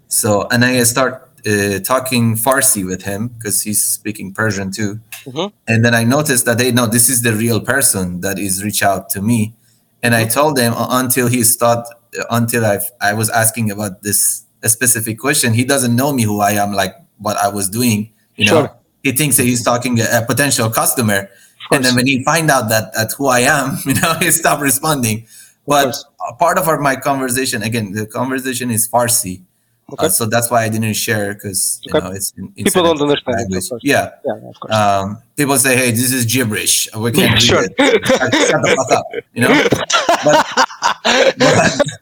so 0.07 0.47
and 0.51 0.65
I 0.65 0.83
start 0.83 1.13
uh, 1.45 1.79
talking 1.79 2.35
Farsi 2.35 2.83
with 2.85 3.03
him 3.03 3.27
because 3.37 3.61
he's 3.61 3.83
speaking 3.83 4.33
Persian 4.33 4.71
too. 4.71 4.99
Mhm. 5.25 5.51
And 5.67 5.83
then 5.85 5.93
I 6.01 6.03
noticed 6.03 6.45
that 6.45 6.57
they 6.57 6.71
know 6.71 6.87
this 6.87 7.07
is 7.09 7.21
the 7.21 7.33
real 7.33 7.59
person 7.73 8.21
that 8.21 8.37
is 8.39 8.63
reach 8.63 8.81
out 8.83 9.09
to 9.13 9.21
me, 9.21 9.53
and 10.03 10.11
I 10.15 10.25
told 10.37 10.57
them 10.57 10.73
uh, 10.73 10.87
until 11.01 11.27
he 11.27 11.43
start 11.43 11.87
until 12.29 12.63
I 12.65 12.79
I 13.09 13.13
was 13.13 13.29
asking 13.29 13.71
about 13.71 14.01
this 14.01 14.43
a 14.63 14.69
specific 14.69 15.19
question, 15.19 15.53
he 15.53 15.65
doesn't 15.65 15.95
know 15.95 16.11
me 16.13 16.23
who 16.23 16.41
I 16.41 16.53
am, 16.63 16.73
like 16.73 16.95
what 17.25 17.37
I 17.37 17.49
was 17.57 17.69
doing. 17.69 18.11
You 18.37 18.45
know, 18.45 18.51
Sure. 18.51 18.69
He 19.05 19.11
thinks 19.13 19.37
that 19.37 19.43
he's 19.51 19.63
talking 19.63 19.93
a, 20.01 20.07
a 20.19 20.25
potential 20.25 20.67
customer, 20.81 21.29
and 21.71 21.79
then 21.85 21.93
when 21.95 22.07
he 22.07 22.23
find 22.31 22.49
out 22.55 22.65
that 22.73 22.85
that 22.97 23.09
who 23.17 23.27
I 23.27 23.41
am, 23.57 23.77
you 23.85 23.93
know, 24.01 24.13
he 24.19 24.31
stopped 24.31 24.61
responding. 24.61 25.17
But 25.67 25.95
a 26.29 26.33
part 26.33 26.57
of 26.57 26.67
our, 26.67 26.79
my 26.79 26.95
conversation, 26.95 27.61
again, 27.63 27.91
the 27.93 28.05
conversation 28.05 28.69
is 28.71 28.87
Farsi. 28.87 29.41
Okay. 29.93 30.07
Uh, 30.07 30.09
so 30.09 30.25
that's 30.25 30.49
why 30.49 30.63
I 30.65 30.69
didn't 30.69 30.95
share 30.95 31.35
because 31.35 31.79
you 31.85 31.91
Okay. 31.93 32.01
know 32.03 32.11
it's 32.17 32.33
in, 32.37 32.49
People 32.53 32.83
don't 32.83 32.99
understand 33.01 33.53
of 33.53 33.63
Yeah, 33.83 34.09
yeah, 34.25 34.49
of 34.49 34.59
course. 34.59 34.73
um, 34.73 35.05
people 35.37 35.57
say, 35.65 35.73
"Hey, 35.77 35.91
this 35.91 36.11
is 36.11 36.25
gibberish. 36.25 36.87
We 36.97 37.11
can't 37.11 37.33
read 37.37 37.41
Sure. 37.49 37.63
it. 37.63 37.73
Shut 37.77 38.61
the 38.65 38.73
fuck 38.77 38.91
up," 38.99 39.05
you 39.35 39.41
know. 39.43 39.53
But, 40.23 40.45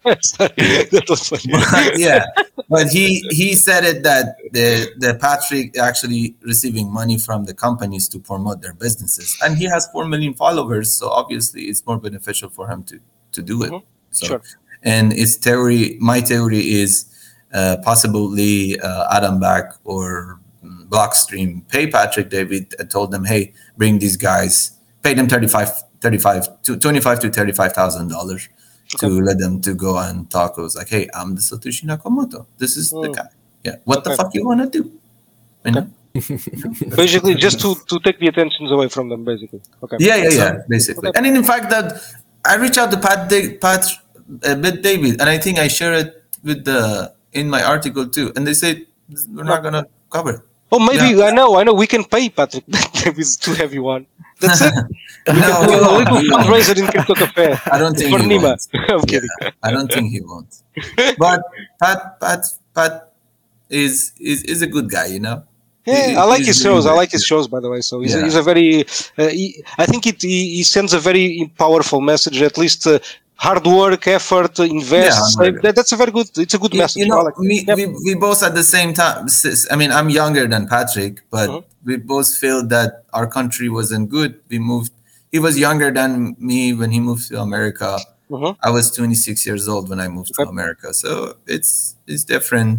but 0.05 0.23
Sorry, 0.23 0.49
that 0.91 1.05
was 1.09 1.27
funny. 1.29 1.53
but 1.53 1.97
yeah, 1.97 2.25
but 2.69 2.87
he 2.89 3.19
he 3.31 3.53
said 3.53 3.83
it 3.83 4.03
that 4.03 4.35
the 4.51 4.87
the 4.97 5.15
Patrick 5.15 5.77
actually 5.77 6.35
receiving 6.41 6.91
money 6.91 7.17
from 7.17 7.45
the 7.45 7.53
companies 7.53 8.07
to 8.09 8.19
promote 8.19 8.61
their 8.61 8.73
businesses, 8.73 9.37
and 9.43 9.57
he 9.57 9.65
has 9.65 9.87
four 9.91 10.05
million 10.05 10.33
followers, 10.33 10.91
so 10.93 11.09
obviously 11.09 11.63
it's 11.63 11.85
more 11.85 11.97
beneficial 11.99 12.49
for 12.49 12.67
him 12.67 12.83
to 12.83 12.99
to 13.31 13.41
do 13.41 13.63
it. 13.63 13.71
Mhm. 13.71 13.83
So, 14.11 14.27
Sure. 14.27 14.41
and 14.83 15.11
its 15.13 15.35
theory, 15.37 15.97
my 15.99 16.21
theory 16.21 16.59
is 16.81 17.05
uh, 17.53 17.77
possibly 17.83 18.79
uh, 18.79 19.15
Adam 19.17 19.39
Back 19.39 19.73
or 19.83 20.39
Blockstream 20.89 21.67
pay 21.67 21.87
Patrick 21.87 22.29
David 22.29 22.73
and 22.79 22.89
told 22.89 23.11
them, 23.11 23.25
hey, 23.25 23.53
bring 23.77 23.99
these 23.99 24.15
guys, 24.17 24.71
pay 25.01 25.13
them 25.15 25.27
35, 25.27 25.69
35 26.03 26.61
to 26.63 26.77
25 26.77 27.19
to 27.21 27.29
35,000 27.31 28.09
dollars 28.09 28.49
to 28.99 29.07
let 29.07 29.37
them 29.39 29.61
to 29.61 29.73
go 29.73 29.97
and 29.97 30.29
talk. 30.29 30.57
It 30.57 30.61
was 30.61 30.75
like, 30.75 30.89
hey, 30.89 31.07
I'm 31.13 31.35
the 31.35 31.41
Satoshi 31.41 31.85
Nakamoto. 31.91 32.45
This 32.57 32.75
is 32.77 32.91
the 32.91 33.07
Hmm. 33.07 33.13
guy. 33.19 33.29
Yeah. 33.63 33.75
What 33.85 34.03
the 34.03 34.11
fuck 34.17 34.33
you 34.35 34.45
want 34.45 34.59
to 34.65 34.69
do? 34.77 34.91
You 35.65 35.71
know? 35.71 35.87
basically, 37.01 37.35
just 37.35 37.59
to, 37.61 37.69
to 37.91 37.99
take 38.05 38.19
the 38.19 38.27
attentions 38.27 38.69
away 38.71 38.87
from 38.95 39.09
them, 39.09 39.23
basically. 39.23 39.61
Okay. 39.83 39.97
Yeah, 39.99 40.17
yeah, 40.17 40.29
yeah. 40.41 40.53
Basically, 40.69 41.09
and 41.15 41.25
in 41.25 41.43
fact, 41.51 41.69
that 41.71 41.85
I 42.45 42.55
reached 42.57 42.77
out 42.77 42.91
to 42.91 42.99
Pat, 42.99 43.29
da- 43.29 43.57
Pat, 43.57 43.83
uh, 44.45 44.55
Bit 44.55 44.83
David, 44.83 45.13
and 45.21 45.27
I 45.29 45.37
think 45.39 45.57
I 45.57 45.67
share 45.69 45.93
it 46.01 46.09
with 46.43 46.65
the 46.65 47.13
in 47.31 47.49
my 47.49 47.63
article 47.63 48.05
too. 48.17 48.27
And 48.35 48.45
they 48.45 48.53
said 48.53 48.85
we're 49.35 49.43
not 49.53 49.63
gonna 49.63 49.85
cover 50.11 50.31
it. 50.37 50.41
Oh, 50.73 50.79
maybe 50.79 51.21
I 51.21 51.31
know, 51.39 51.49
I 51.59 51.63
know. 51.63 51.73
We 51.83 51.87
can 51.93 52.03
pay 52.03 52.29
Patrick. 52.29 52.63
Maybe 53.05 53.21
it's 53.25 53.35
too 53.45 53.53
heavy 53.53 53.79
one. 53.79 54.03
That's 54.41 54.61
it. 54.61 54.73
No, 55.27 55.33
a 55.33 55.65
little 55.69 55.91
won't. 55.93 56.09
He 56.09 56.29
won't. 56.29 56.47
fundraiser 56.47 56.75
in 56.81 56.87
Crypto 56.93 57.13
Cafe. 57.21 57.45
I 57.75 57.77
don't 57.81 57.95
think 57.97 58.09
for 58.11 58.19
he 58.19 58.27
Nima. 58.27 58.43
won't. 58.43 58.67
I'm 58.73 58.99
Yeah, 58.99 59.11
kidding. 59.11 59.29
I 59.67 59.69
don't 59.75 59.89
think 59.95 60.05
he 60.15 60.19
won't. 60.29 60.51
But 61.17 61.39
Pat, 61.81 62.19
Pat, 62.19 62.41
Pat 62.75 62.93
is 63.69 64.11
is 64.19 64.39
is 64.53 64.59
a 64.67 64.67
good 64.75 64.89
guy, 64.89 65.05
you 65.15 65.21
know. 65.27 65.37
Yeah, 65.85 66.07
He- 66.07 66.15
I 66.15 66.23
like 66.33 66.43
his 66.51 66.59
shows. 66.65 66.85
I 66.85 66.93
like 67.01 67.11
his 67.17 67.23
shows, 67.31 67.45
by 67.47 67.59
the 67.63 67.69
way. 67.73 67.81
So 67.89 67.99
he's, 68.01 68.15
a, 68.15 68.23
he's 68.25 68.35
a 68.35 68.41
very. 68.51 68.69
Uh, 69.17 69.27
he, 69.39 69.63
I 69.77 69.85
think 69.85 70.01
it 70.11 70.21
he, 70.21 70.55
he 70.57 70.63
sends 70.63 70.91
a 70.93 70.99
very 71.09 71.49
powerful 71.63 72.01
message. 72.01 72.41
At 72.41 72.57
least 72.57 72.85
uh, 72.87 72.99
hard 73.35 73.65
work, 73.65 74.07
effort, 74.07 74.59
invest. 74.59 75.37
Yeah. 75.41 75.51
That, 75.63 75.75
that's 75.75 75.91
a 75.91 75.95
very 75.97 76.11
good. 76.11 76.29
It's 76.37 76.53
a 76.53 76.57
good 76.59 76.73
You, 76.73 76.79
message. 76.81 76.99
you 77.01 77.07
know, 77.07 77.31
we, 77.39 77.65
Yep. 77.67 77.77
we 77.77 77.85
we 78.05 78.15
both 78.15 78.43
at 78.43 78.55
the 78.55 78.63
same 78.63 78.93
time. 78.93 79.27
I 79.71 79.75
mean, 79.75 79.91
I'm 79.91 80.09
younger 80.09 80.47
than 80.47 80.67
Patrick, 80.67 81.21
but 81.29 81.49
Mhm. 81.49 81.63
we 81.85 81.97
both 81.97 82.29
feel 82.35 82.65
that 82.67 83.03
our 83.13 83.27
country 83.27 83.69
wasn't 83.69 84.09
good. 84.09 84.39
We 84.49 84.59
moved. 84.59 84.91
He 85.31 85.39
was 85.39 85.57
younger 85.57 85.91
than 85.91 86.35
me 86.39 86.73
when 86.73 86.91
he 86.91 86.99
moved 86.99 87.27
to 87.29 87.39
America. 87.41 87.99
Mhm. 88.29 88.55
I 88.63 88.69
was 88.69 88.91
26 88.91 89.45
years 89.45 89.67
old 89.67 89.89
when 89.89 89.99
I 89.99 90.07
moved 90.07 90.33
to 90.35 90.43
America, 90.43 90.93
so 90.93 91.35
it's 91.47 91.95
it's 92.07 92.23
different. 92.23 92.71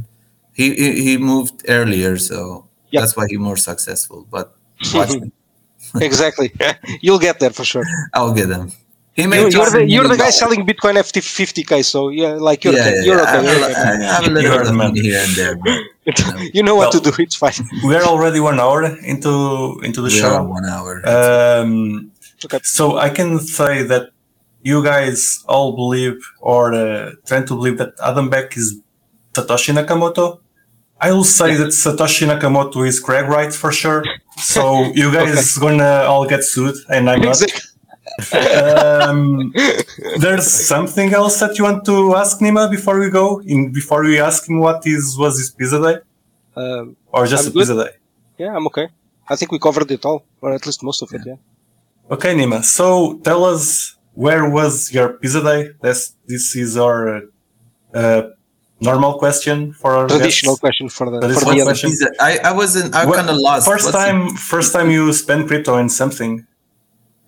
He 0.52 0.66
he, 0.74 0.88
he 1.06 1.12
moved 1.18 1.56
earlier, 1.68 2.16
so 2.18 2.66
Yep. 2.90 3.00
that's 3.02 3.14
why 3.16 3.26
he's 3.28 3.38
more 3.38 3.56
successful. 3.56 4.26
But 4.30 4.54
me. 4.94 5.32
exactly. 6.00 6.52
You'll 7.04 7.18
get 7.18 7.40
there 7.40 7.50
for 7.50 7.64
sure. 7.64 7.84
I'll 8.14 8.32
get 8.34 8.48
him. 8.48 8.72
He 9.14 9.22
You, 9.22 9.28
made 9.28 9.52
you're 9.52 9.70
the, 9.70 9.84
you're 9.88 10.08
the 10.08 10.16
guy 10.16 10.30
selling 10.30 10.66
Bitcoin 10.66 10.94
FT 10.94 11.20
50k. 11.22 11.84
So 11.84 12.08
yeah, 12.08 12.30
like 12.48 12.64
you're 12.64 12.74
yeah, 12.74 12.80
okay. 12.80 12.94
yeah, 12.96 13.02
You're 13.04 13.16
yeah. 13.16 13.22
okay. 13.22 13.38
I 13.38 13.42
You're 13.42 13.60
have, 13.60 13.70
okay. 13.70 14.06
I 14.06 14.12
have 14.14 14.24
a 14.24 14.28
You 14.28 14.34
little 14.34 14.50
heard 14.50 14.66
bit 14.78 14.90
of 14.90 14.96
here 14.96 15.20
and 15.24 15.32
there. 15.36 15.56
But 16.04 16.16
you 16.56 16.62
know 16.62 16.74
what 16.74 16.92
Well- 16.92 17.02
to 17.02 17.10
do. 17.10 17.22
It's 17.22 17.36
fine. 17.36 17.52
We 17.86 17.94
are 17.94 18.02
already 18.02 18.40
one 18.40 18.58
hour 18.58 18.84
into 19.12 19.80
into 19.84 20.00
the 20.02 20.08
we 20.08 20.18
are 20.20 20.30
show. 20.30 20.36
on 20.36 20.48
one 20.48 20.66
hour. 20.66 20.92
Um, 21.14 22.10
Okay. 22.44 22.58
So 22.62 22.98
I 22.98 23.08
can 23.08 23.38
say 23.38 23.84
that 23.84 24.10
you 24.62 24.82
guys 24.84 25.42
all 25.48 25.72
believe 25.74 26.16
or 26.40 26.74
uh, 26.74 27.12
trying 27.26 27.46
to 27.46 27.54
believe 27.54 27.78
that 27.78 27.92
Adam 28.02 28.28
Back 28.28 28.54
is 28.56 28.66
Satoshi 29.32 29.72
Nakamoto. 29.78 30.40
I 31.00 31.12
will 31.12 31.24
say 31.24 31.54
that 31.54 31.68
Satoshi 31.68 32.24
Nakamoto 32.30 32.86
is 32.86 33.00
Craig 33.00 33.26
Wright 33.30 33.52
for 33.54 33.72
sure. 33.72 34.04
So 34.38 34.84
you 35.00 35.10
guys 35.18 35.56
gonna 35.56 36.04
all 36.10 36.26
get 36.26 36.42
sued, 36.44 36.76
and 36.90 37.08
I'm 37.08 37.20
not. 37.22 37.40
Exactly. 38.18 38.56
Um, 38.56 39.52
there's 40.18 40.46
something 40.74 41.12
else 41.12 41.40
that 41.40 41.58
you 41.58 41.64
want 41.64 41.84
to 41.86 42.14
ask 42.16 42.38
Nima 42.40 42.70
before 42.70 42.98
we 42.98 43.10
go. 43.10 43.40
In 43.52 43.72
before 43.72 44.02
we 44.04 44.20
ask 44.20 44.48
him 44.48 44.58
what 44.60 44.86
is 44.86 45.16
was 45.18 45.38
his 45.38 45.50
pizza 45.50 45.80
day 45.86 45.96
Um, 46.56 46.96
or 47.12 47.26
just 47.26 47.44
I'm 47.44 47.50
a 47.50 47.52
good. 47.54 47.60
pizza 47.60 47.74
day. 47.84 47.92
yeah, 48.42 48.56
I'm 48.56 48.66
okay. 48.70 48.86
I 49.32 49.34
think 49.36 49.48
we 49.52 49.58
covered 49.58 49.90
it 49.90 50.04
all, 50.04 50.20
or 50.42 50.52
at 50.58 50.64
least 50.66 50.80
most 50.82 51.00
of 51.02 51.08
it. 51.16 51.22
Yeah. 51.26 51.36
Okay, 52.14 52.32
Nima. 52.34 52.62
So 52.78 53.18
tell 53.28 53.42
us 53.44 53.96
where 54.24 54.44
was 54.58 54.92
your 54.96 55.08
pizza 55.20 55.42
day? 55.42 55.60
This 55.82 56.00
this 56.26 56.44
is 56.64 56.76
our 56.76 57.22
uh, 57.94 58.22
normal 58.80 59.12
question 59.18 59.72
for 59.72 59.90
our 59.98 60.06
Traditional 60.08 60.52
guests. 60.54 60.60
question 60.66 60.88
for 60.96 61.06
the 61.10 61.18
for 61.20 61.26
Traditional 61.28 61.50
the 61.54 61.58
the 61.60 61.64
question. 61.70 61.90
pizza? 61.90 62.08
I, 62.20 62.32
I 62.50 62.52
wasn't. 62.52 62.94
I 62.94 63.02
kind 63.18 63.30
of 63.30 63.36
lost. 63.48 63.66
First 63.66 63.86
What's 63.86 63.96
the- 63.96 64.04
time, 64.04 64.18
first 64.54 64.70
time 64.76 64.88
you 64.96 65.12
spend 65.12 65.40
crypto 65.48 65.78
in 65.78 65.88
something. 65.88 66.46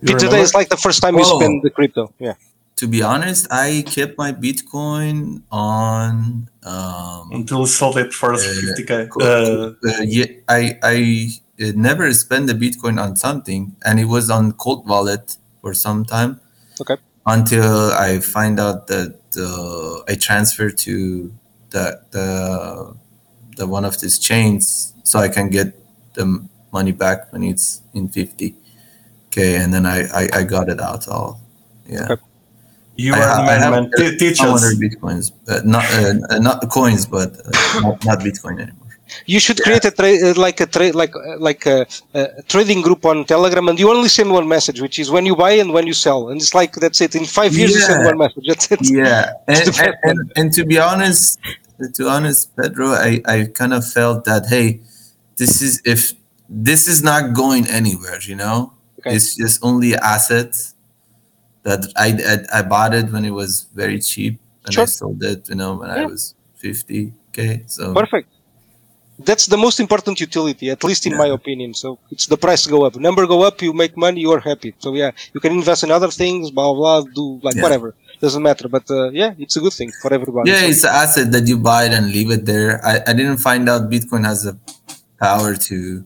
You 0.01 0.09
Pizza 0.09 0.27
day 0.27 0.27
remember? 0.27 0.45
is 0.45 0.55
like 0.55 0.69
the 0.69 0.77
first 0.77 1.01
time 1.03 1.15
you 1.17 1.23
Oh. 1.25 1.39
spend 1.41 1.63
the 1.63 1.71
crypto. 1.71 2.13
Yeah. 2.19 2.35
to 2.77 2.87
be 2.87 3.01
honest, 3.03 3.47
I 3.51 3.83
kept 3.89 4.19
my 4.19 4.33
Bitcoin 4.33 5.41
on. 5.51 6.51
Um, 6.63 7.31
until 7.33 7.61
you 7.61 7.67
sold 7.67 7.97
it 7.97 8.13
for 8.13 8.35
Uh, 8.35 8.39
50k. 8.39 9.09
Uh, 9.17 9.25
uh, 9.25 10.03
yeah, 10.05 10.27
I 10.49 10.77
I 10.83 10.97
uh, 11.63 11.73
never 11.75 12.13
spent 12.13 12.47
the 12.49 12.55
Bitcoin 12.55 13.01
on 13.01 13.17
something, 13.17 13.75
and 13.87 13.99
it 13.99 14.05
was 14.17 14.29
on 14.29 14.53
Cold 14.53 14.87
Wallet 14.87 15.39
for 15.63 15.73
some 15.73 16.05
time. 16.05 16.41
Okay. 16.83 16.97
Until 17.25 17.91
I 17.97 18.19
find 18.21 18.61
out 18.61 18.87
that 18.93 19.17
uh, 19.41 20.05
I 20.13 20.15
transfer 20.17 20.69
to 20.85 20.95
the 21.71 21.85
the 22.11 22.29
the 23.57 23.67
one 23.67 23.85
of 23.89 23.95
these 24.03 24.19
chains, 24.19 24.93
so 25.03 25.19
I 25.19 25.29
can 25.29 25.49
get 25.49 25.69
the 26.13 26.25
money 26.77 26.93
back 26.93 27.33
when 27.33 27.43
it's 27.43 27.81
in 27.95 28.09
fifty. 28.13 28.55
Okay, 29.37 29.57
and 29.63 29.73
then 29.75 29.87
I 29.87 29.99
I, 30.21 30.29
I 30.41 30.43
got 30.45 30.69
it 30.69 30.81
out 30.81 31.09
all. 31.09 31.41
Yeah. 31.87 32.09
Okay. 32.11 32.23
you 32.97 33.15
I 33.15 33.19
are 33.21 33.29
ha- 33.29 33.37
the 33.37 33.43
I 33.43 33.47
man, 33.47 33.61
have 33.61 33.73
man. 33.75 33.91
Te- 33.99 34.17
teach 34.19 34.39
some 34.39 34.55
us. 34.55 34.65
other 34.65 34.75
bitcoins, 34.75 35.33
uh, 35.49 35.61
not 35.65 35.85
uh, 35.95 36.39
not 36.39 36.69
coins, 36.71 37.07
but 37.07 37.31
uh, 37.47 37.81
not, 37.83 38.05
not 38.05 38.19
Bitcoin 38.21 38.61
anymore. 38.63 38.83
You 39.27 39.39
should 39.41 39.61
create 39.63 39.85
a 39.85 39.91
trade 39.93 40.23
uh, 40.25 40.35
like 40.47 40.61
a 40.61 40.67
trade 40.67 40.95
like 40.95 41.15
uh, 41.17 41.39
like 41.39 41.67
a, 41.67 41.87
a 42.15 42.43
trading 42.49 42.83
group 42.83 43.05
on 43.07 43.25
Telegram, 43.25 43.69
and 43.69 43.79
you 43.79 43.91
only 43.91 44.09
send 44.09 44.31
one 44.33 44.49
message, 44.49 44.81
which 44.81 44.99
is 44.99 45.11
when 45.11 45.27
you 45.27 45.37
buy 45.37 45.53
and 45.53 45.73
when 45.73 45.87
you 45.87 45.95
sell, 45.95 46.29
and 46.31 46.41
it's 46.41 46.55
like 46.55 46.73
that's 46.75 47.01
it. 47.01 47.15
In 47.15 47.25
five 47.27 47.55
years, 47.55 47.73
you 47.75 47.81
send 47.81 48.01
Yeah. 48.03 48.07
one 48.11 48.19
message. 48.19 48.45
That's 48.49 48.73
it. 48.73 48.81
Yeah, 48.91 49.33
and, 49.49 49.69
and, 49.79 49.95
and, 50.03 50.33
and 50.37 50.53
to 50.55 50.65
be 50.65 50.79
honest, 50.79 51.39
to 51.95 52.09
honest, 52.09 52.57
Pedro, 52.57 52.89
I, 52.91 53.23
I 53.27 53.45
kind 53.55 53.75
of 53.75 53.87
felt 53.89 54.25
that 54.25 54.47
hey, 54.47 54.81
this 55.37 55.63
is 55.63 55.81
if 55.85 56.15
this 56.49 56.89
is 56.89 57.03
not 57.03 57.35
going 57.35 57.67
anywhere, 57.69 58.19
you 58.23 58.35
know, 58.37 58.73
Okay. 59.07 59.17
it's 59.17 59.37
just 59.37 59.57
only 59.63 59.95
assets 59.95 60.75
that 61.63 61.81
I, 61.97 62.09
I 62.33 62.59
I 62.59 62.63
bought 62.63 62.95
it 62.95 63.07
when 63.15 63.25
it 63.25 63.35
was 63.43 63.67
very 63.75 63.99
cheap, 64.01 64.39
and 64.65 64.73
I 64.79 64.85
sold 64.87 65.23
it, 65.23 65.49
you 65.49 65.57
know, 65.61 65.75
when 65.81 65.91
I 65.91 66.05
was 66.07 66.35
fifty 66.57 67.13
k. 67.33 67.65
So 67.67 67.93
Perfect. 67.95 68.29
That's 69.19 69.47
the 69.47 69.57
most 69.57 69.81
important 69.81 70.21
utility, 70.21 70.69
at 70.71 70.85
least 70.85 71.07
in 71.07 71.13
Yeah. 71.13 71.19
my 71.25 71.29
opinion. 71.39 71.73
So 71.73 71.99
it's 72.11 72.27
the 72.27 72.37
price 72.37 72.67
go 72.67 72.85
up. 72.85 72.97
Number 72.97 73.25
go 73.27 73.39
up, 73.49 73.63
you 73.63 73.73
make 73.73 73.97
money, 73.97 74.21
you 74.21 74.31
are 74.37 74.41
happy. 74.51 74.75
So 74.79 74.89
yeah, 74.95 75.11
you 75.35 75.41
can 75.41 75.53
invest 75.53 75.81
in 75.85 75.91
other 75.91 76.11
things, 76.11 76.51
blah 76.51 76.69
blah, 76.75 77.01
blah 77.01 77.11
do 77.15 77.41
like 77.43 77.55
Yeah. 77.57 77.63
whatever. 77.65 77.95
Doesn't 78.21 78.43
matter. 78.43 78.69
But 78.69 78.85
uh, 78.91 79.09
yeah, 79.21 79.33
it's 79.39 79.57
a 79.57 79.61
good 79.61 79.73
thing 79.73 79.91
for 80.03 80.13
everybody. 80.13 80.51
yeah, 80.51 80.61
So- 80.61 80.67
it's 80.73 80.85
an 80.85 80.95
asset 81.05 81.29
that 81.33 81.45
you 81.49 81.57
buy 81.71 81.85
it 81.89 81.93
and 81.99 82.13
leave 82.17 82.31
it 82.31 82.45
there. 82.45 82.85
I, 82.85 82.95
I 83.09 83.13
didn't 83.19 83.39
find 83.49 83.65
out 83.73 83.89
Bitcoin 83.91 84.25
has 84.31 84.43
the 84.49 84.55
power 85.19 85.55
to 85.69 86.05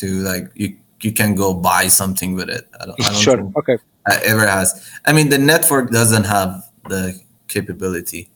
to 0.00 0.06
like 0.30 0.50
you 0.62 0.68
you 1.04 1.12
can 1.12 1.34
go 1.34 1.54
buy 1.54 1.88
something 1.88 2.34
with 2.34 2.48
it. 2.48 2.68
I 2.80 2.86
don't, 2.86 3.00
I 3.00 3.12
don't 3.12 3.20
sure. 3.20 3.36
think 3.36 3.56
Okay. 3.56 3.78
ever 4.24 4.46
has. 4.46 4.90
I 5.04 5.12
mean, 5.12 5.28
the 5.28 5.38
network 5.38 5.90
doesn't 5.90 6.24
have 6.24 6.62
the 6.88 7.18
capability 7.48 8.30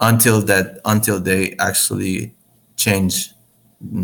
until 0.00 0.40
that 0.42 0.80
until 0.84 1.20
they 1.20 1.54
actually 1.58 2.34
change 2.76 3.30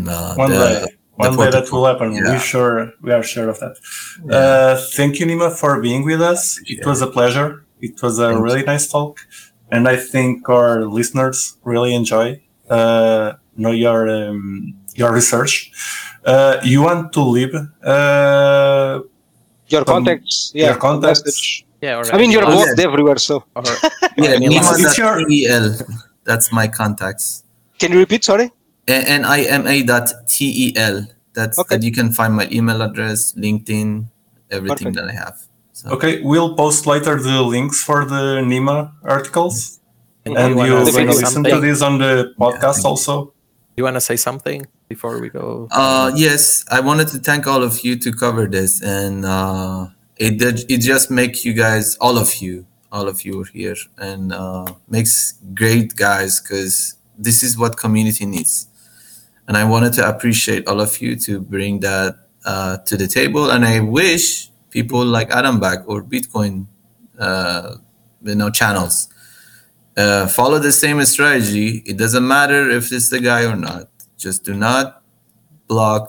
uh, 0.07 0.35
One 0.35 0.51
the, 0.51 0.57
day, 0.57 0.81
the 0.81 0.89
one 1.15 1.37
day 1.37 1.51
that 1.51 1.71
will 1.71 1.85
happen. 1.85 2.13
Yeah. 2.13 2.33
We 2.33 2.39
sure, 2.39 2.93
we 3.01 3.11
are 3.11 3.23
sure 3.23 3.49
of 3.49 3.59
that. 3.59 3.75
Uh, 4.29 4.81
thank 4.93 5.19
you, 5.19 5.25
Nima, 5.25 5.51
for 5.51 5.81
being 5.81 6.03
with 6.05 6.21
us. 6.21 6.59
It 6.65 6.85
was 6.85 7.01
a 7.01 7.07
pleasure. 7.07 7.65
It 7.81 8.01
was 8.01 8.19
a 8.19 8.29
Thank 8.29 8.43
really 8.43 8.63
nice 8.63 8.87
talk, 8.87 9.19
and 9.71 9.87
I 9.87 9.95
think 9.95 10.49
our 10.49 10.85
listeners 10.85 11.57
really 11.63 11.93
enjoy 11.93 12.41
uh, 12.69 13.33
know 13.55 13.71
your 13.71 14.09
um, 14.09 14.75
your 14.99 15.11
research. 15.13 15.71
Uh, 16.25 16.59
you 16.63 16.81
want 16.83 17.13
to 17.13 17.21
leave? 17.35 17.55
Uh, 17.81 18.99
Your 19.69 19.85
contacts. 19.85 20.51
Yeah. 20.53 20.67
your 20.71 20.77
contacts. 20.87 21.21
message. 21.25 21.65
Yeah, 21.81 21.99
or 21.99 22.03
I 22.13 22.17
mean, 22.17 22.31
you're 22.31 22.45
blocked 22.45 22.77
yeah. 22.77 22.87
everywhere. 22.89 23.17
So 23.17 23.35
or, 23.55 23.63
Yeah, 24.17 24.31
Any 24.35 24.49
Nima 24.49 24.73
It's 24.83 24.97
your- 24.97 25.23
TEL. 25.29 25.65
That's 26.25 26.51
my 26.51 26.67
contacts. 26.67 27.43
can 27.79 27.91
you 27.93 27.99
repeat? 27.99 28.23
Sorry. 28.25 28.51
N 28.87 29.23
I 29.25 29.39
M 29.59 29.63
A 29.67 29.75
dot 29.83 30.07
T 30.27 30.35
E 30.65 30.75
L. 30.75 31.05
That's 31.37 31.57
Okay. 31.61 31.69
that 31.77 31.81
you 31.85 31.91
can 31.99 32.11
find 32.11 32.31
my 32.35 32.47
email 32.51 32.81
address, 32.81 33.33
LinkedIn, 33.33 33.89
everything 34.51 34.91
Perfect. 34.91 34.95
that 34.97 35.07
I 35.13 35.15
have. 35.23 35.37
So 35.71 35.89
okay, 35.95 36.13
we'll 36.21 36.53
post 36.55 36.85
later 36.93 37.15
the 37.21 37.37
links 37.55 37.77
for 37.87 38.03
the 38.03 38.41
Nima 38.51 38.91
articles, 39.17 39.79
and 40.25 40.35
and 40.35 40.57
you 40.57 40.65
you 40.65 40.73
wanna 40.73 40.85
will 40.85 40.91
say 40.91 41.05
listen 41.05 41.43
to 41.45 41.57
this 41.61 41.79
on 41.81 41.93
the 42.03 42.33
podcast 42.37 42.81
thank 42.81 42.83
you. 42.83 42.89
also. 42.89 43.13
You 43.79 43.85
want 43.85 43.95
to 43.95 44.01
say 44.01 44.17
something 44.17 44.67
before 44.89 45.21
we 45.21 45.29
go? 45.29 45.69
Uh, 45.71 46.11
yes, 46.13 46.65
I 46.69 46.81
wanted 46.81 47.07
to 47.13 47.17
thank 47.17 47.47
all 47.47 47.63
of 47.63 47.79
you 47.85 47.95
to 47.99 48.11
cover 48.11 48.45
this, 48.45 48.81
and 48.83 49.25
uh, 49.25 49.87
it 50.17 50.37
did, 50.37 50.69
it 50.69 50.81
just 50.81 51.09
make 51.09 51.45
you 51.45 51.53
guys, 51.53 51.95
all 52.01 52.17
of 52.17 52.41
you, 52.41 52.65
all 52.91 53.07
of 53.07 53.23
you 53.23 53.39
are 53.39 53.45
here, 53.45 53.77
and 53.97 54.33
uh, 54.33 54.65
makes 54.89 55.39
great 55.53 55.95
guys 55.95 56.41
because 56.41 56.95
this 57.17 57.41
is 57.41 57.57
what 57.57 57.77
community 57.77 58.25
needs, 58.25 58.67
and 59.47 59.55
I 59.55 59.63
wanted 59.63 59.93
to 59.93 60.09
appreciate 60.09 60.67
all 60.67 60.81
of 60.81 60.99
you 61.01 61.15
to 61.15 61.39
bring 61.39 61.79
that 61.79 62.17
uh, 62.43 62.79
to 62.79 62.97
the 62.97 63.07
table, 63.07 63.49
and 63.49 63.63
I 63.63 63.79
wish 63.79 64.49
people 64.71 65.05
like 65.05 65.31
Adam 65.31 65.57
Back 65.61 65.87
or 65.87 66.03
Bitcoin, 66.03 66.67
uh, 67.17 67.75
you 68.23 68.35
know, 68.35 68.49
channels. 68.49 69.07
Uh, 69.99 70.27
follow 70.39 70.59
the 70.59 70.71
same 70.83 71.03
strategy. 71.15 71.69
It 71.91 71.97
doesn't 72.03 72.25
matter 72.37 72.61
if 72.69 72.83
it's 72.95 73.09
the 73.09 73.19
guy 73.19 73.43
or 73.51 73.55
not. 73.69 73.83
Just 74.17 74.39
do 74.49 74.53
not 74.53 75.03
block 75.67 76.03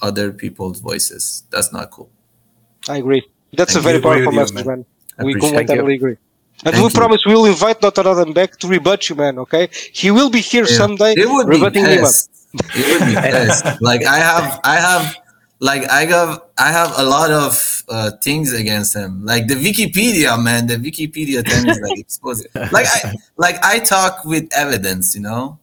other 0.00 0.32
people's 0.42 0.80
voices. 0.80 1.44
That's 1.52 1.70
not 1.76 1.90
cool. 1.90 2.10
I 2.88 2.96
agree. 3.02 3.22
That's 3.58 3.74
Thank 3.74 3.84
a 3.84 3.88
very 3.88 4.00
powerful 4.00 4.32
you, 4.32 4.38
message, 4.40 4.64
man. 4.64 4.66
man. 4.66 5.26
We 5.26 5.32
appreciate 5.32 5.56
Thank 5.56 5.68
you. 5.70 5.76
completely 5.76 5.94
agree. 6.00 6.16
And 6.64 6.72
Thank 6.74 6.76
we 6.76 6.90
you. 6.92 7.00
promise 7.00 7.20
we 7.26 7.34
will 7.34 7.44
invite 7.46 7.78
Dr. 7.80 8.08
Adam 8.08 8.32
Back 8.32 8.50
to 8.60 8.68
rebut 8.68 9.00
you, 9.10 9.16
man. 9.16 9.38
Okay, 9.44 9.68
he 9.92 10.10
will 10.10 10.30
be 10.30 10.40
here 10.40 10.64
Yeah. 10.66 10.76
someday 10.82 11.12
It 11.22 11.28
would 11.28 11.48
be 11.48 11.56
rebutting 11.56 11.84
him 11.84 12.04
up. 12.04 12.10
pissed. 12.10 12.30
It 12.54 12.84
would 13.00 13.06
be 13.08 13.14
pissed. 13.34 13.64
like 13.82 14.02
I 14.06 14.18
have, 14.30 14.60
I 14.64 14.76
have, 14.76 15.04
like 15.60 15.88
I 15.90 16.04
have, 16.06 16.42
I 16.58 16.70
have 16.72 16.92
a 16.98 17.02
lot 17.04 17.30
of 17.30 17.82
uh, 17.88 18.10
things 18.22 18.52
against 18.52 18.94
him. 18.94 19.24
Like 19.24 19.46
the 19.46 19.54
Wikipedia, 19.54 20.42
man. 20.42 20.66
The 20.66 20.76
Wikipedia 20.76 21.46
thing 21.48 21.68
is 21.68 21.80
like 21.80 21.98
exposed. 22.04 22.46
Like 22.72 22.86
I, 22.86 23.14
like 23.36 23.56
I 23.64 23.78
talk 23.78 24.24
with 24.24 24.48
evidence, 24.52 25.14
you 25.14 25.22
know. 25.22 25.58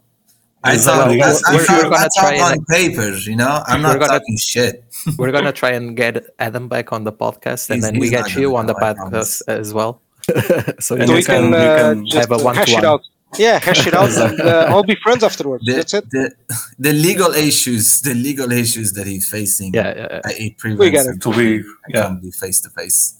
I 0.66 0.78
talk, 0.78 1.12
Exactly. 1.12 1.22
I, 1.22 1.30
I 1.30 1.66
talk, 1.66 1.94
I 1.94 2.08
talk 2.08 2.41
on 2.48 2.54
and- 2.54 2.68
papers, 2.68 3.28
you 3.28 3.36
know. 3.36 3.62
I'm 3.68 3.82
not 3.82 4.00
gonna- 4.00 4.08
talking 4.20 4.38
shit. 4.38 4.84
We're 5.18 5.32
gonna 5.34 5.52
try 5.52 5.72
and 5.72 5.96
get 5.96 6.26
Adam 6.39 6.70
back 6.70 6.94
on 6.94 7.04
the 7.04 7.12
podcast, 7.12 7.70
and 7.70 7.78
He's- 7.84 7.91
then 7.91 8.00
we 8.00 8.10
get 8.10 8.34
you 8.36 8.56
on 8.56 8.66
the 8.68 8.74
podcast 8.76 9.41
as 9.48 9.74
well. 9.74 10.00
so 10.24 10.34
And 10.36 10.82
So 10.82 10.96
you 10.96 11.12
we 11.12 11.18
you 11.20 11.24
can, 11.26 11.52
can- 11.52 11.52
you 11.52 11.58
uh, 11.58 11.78
can 11.94 12.06
just 12.08 12.30
have 12.30 12.32
a 12.32 12.44
uh, 12.44 12.54
hash 12.54 12.70
it 12.70 12.76
one-to-one. 12.76 13.00
Out. 13.34 13.40
Yeah, 13.40 13.60
hash 13.64 13.88
it 13.88 13.94
out 13.94 14.12
and 14.12 14.40
uh, 14.42 14.68
all 14.72 14.84
be 14.84 14.96
friends 14.96 15.24
afterwards. 15.24 15.66
The, 15.66 15.74
That's 15.74 15.94
it. 15.94 16.10
the, 16.10 16.32
the 16.80 16.94
legal 16.94 17.32
issues, 17.34 18.02
the 18.02 18.14
legal 18.14 18.52
issues 18.52 18.94
that 18.94 19.08
he's 19.08 19.30
facing. 19.30 19.74
yeah, 19.74 19.94
yeah, 19.96 20.08
yeah. 20.12 20.22
I- 20.26 20.34
it 20.34 20.56
We 20.64 20.76
prevents 20.78 21.08
him. 21.08 21.20
To 21.20 21.32
be, 21.36 21.64
yeah. 21.90 22.04
can 22.04 22.20
be 22.20 22.32
face 22.32 22.62
to 22.62 22.70
face. 22.70 23.16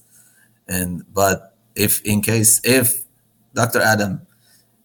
And 0.68 1.04
but 1.12 1.54
if 1.74 2.02
in 2.04 2.20
case 2.22 2.60
if 2.64 3.02
Dr. 3.54 3.80
Adam, 3.80 4.22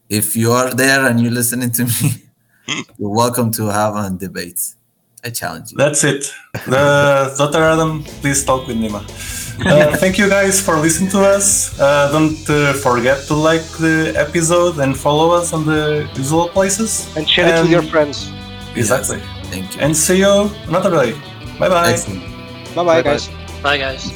if 0.10 0.36
you 0.36 0.52
are 0.52 0.72
there 0.74 1.06
and 1.06 1.20
you're 1.22 1.32
listening 1.32 1.72
to 1.72 1.86
me, 1.86 2.24
you're 2.98 3.10
welcome 3.24 3.52
to 3.54 3.68
have 3.68 3.96
a 3.96 4.10
debate. 4.10 4.62
I 5.24 5.30
challenge 5.32 5.72
you. 5.72 5.78
That's 5.78 6.04
it. 6.04 6.32
The 6.66 7.34
Dr. 7.38 7.62
Adam, 7.64 8.04
please 8.22 8.44
talk 8.46 8.68
with 8.68 8.78
Nima. 8.78 9.02
Uh, 9.66 9.96
thank 9.98 10.18
you 10.18 10.30
guys 10.30 10.62
for 10.62 10.78
listening 10.78 11.10
to 11.12 11.20
us. 11.20 11.78
Uh, 11.80 12.10
don't 12.12 12.50
uh, 12.50 12.74
forget 12.74 13.26
to 13.28 13.34
like 13.34 13.64
the 13.80 14.14
episode 14.16 14.80
and 14.80 14.96
follow 14.98 15.32
us 15.32 15.52
on 15.54 15.66
the 15.66 16.08
usual 16.16 16.48
places. 16.50 17.08
And 17.18 17.28
share 17.30 17.48
it 17.56 17.62
with 17.62 17.72
your 17.72 17.82
And- 17.82 17.90
friends. 17.92 18.32
Exactly. 18.76 19.20
Thank 19.52 19.76
you. 19.76 19.82
And 19.82 19.96
see 19.96 20.20
you 20.20 20.50
another 20.68 20.92
day. 20.92 21.14
Bye 21.60 21.70
bye. 21.70 21.92
Excellent. 21.92 22.22
Bye 22.76 22.84
bye, 22.84 23.02
Bye-bye. 23.02 23.04
guys. 23.04 23.30
Bye, 23.64 23.78
guys. 23.80 24.12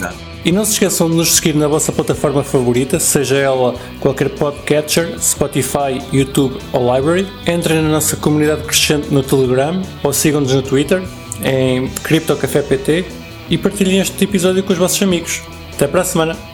E 0.45 0.51
não 0.51 0.63
se 0.65 0.73
esqueçam 0.73 1.09
de 1.09 1.15
nos 1.15 1.35
seguir 1.35 1.55
na 1.55 1.67
vossa 1.67 1.91
plataforma 1.91 2.43
favorita, 2.43 2.99
seja 2.99 3.37
ela 3.37 3.75
qualquer 3.99 4.29
podcatcher, 4.29 5.17
Spotify, 5.19 6.01
YouTube 6.11 6.57
ou 6.73 6.93
Library. 6.95 7.27
Entrem 7.47 7.81
na 7.81 7.89
nossa 7.89 8.15
comunidade 8.17 8.61
crescente 8.63 9.07
no 9.09 9.23
Telegram 9.23 9.81
ou 10.03 10.13
sigam-nos 10.13 10.53
no 10.53 10.61
Twitter 10.61 11.01
em 11.43 11.87
CryptoCafé 12.03 12.61
PT 12.61 13.05
e 13.49 13.57
partilhem 13.57 13.99
este 13.99 14.23
episódio 14.23 14.63
com 14.63 14.73
os 14.73 14.79
vossos 14.79 15.01
amigos. 15.01 15.41
Até 15.73 15.87
para 15.87 16.01
a 16.01 16.05
semana! 16.05 16.52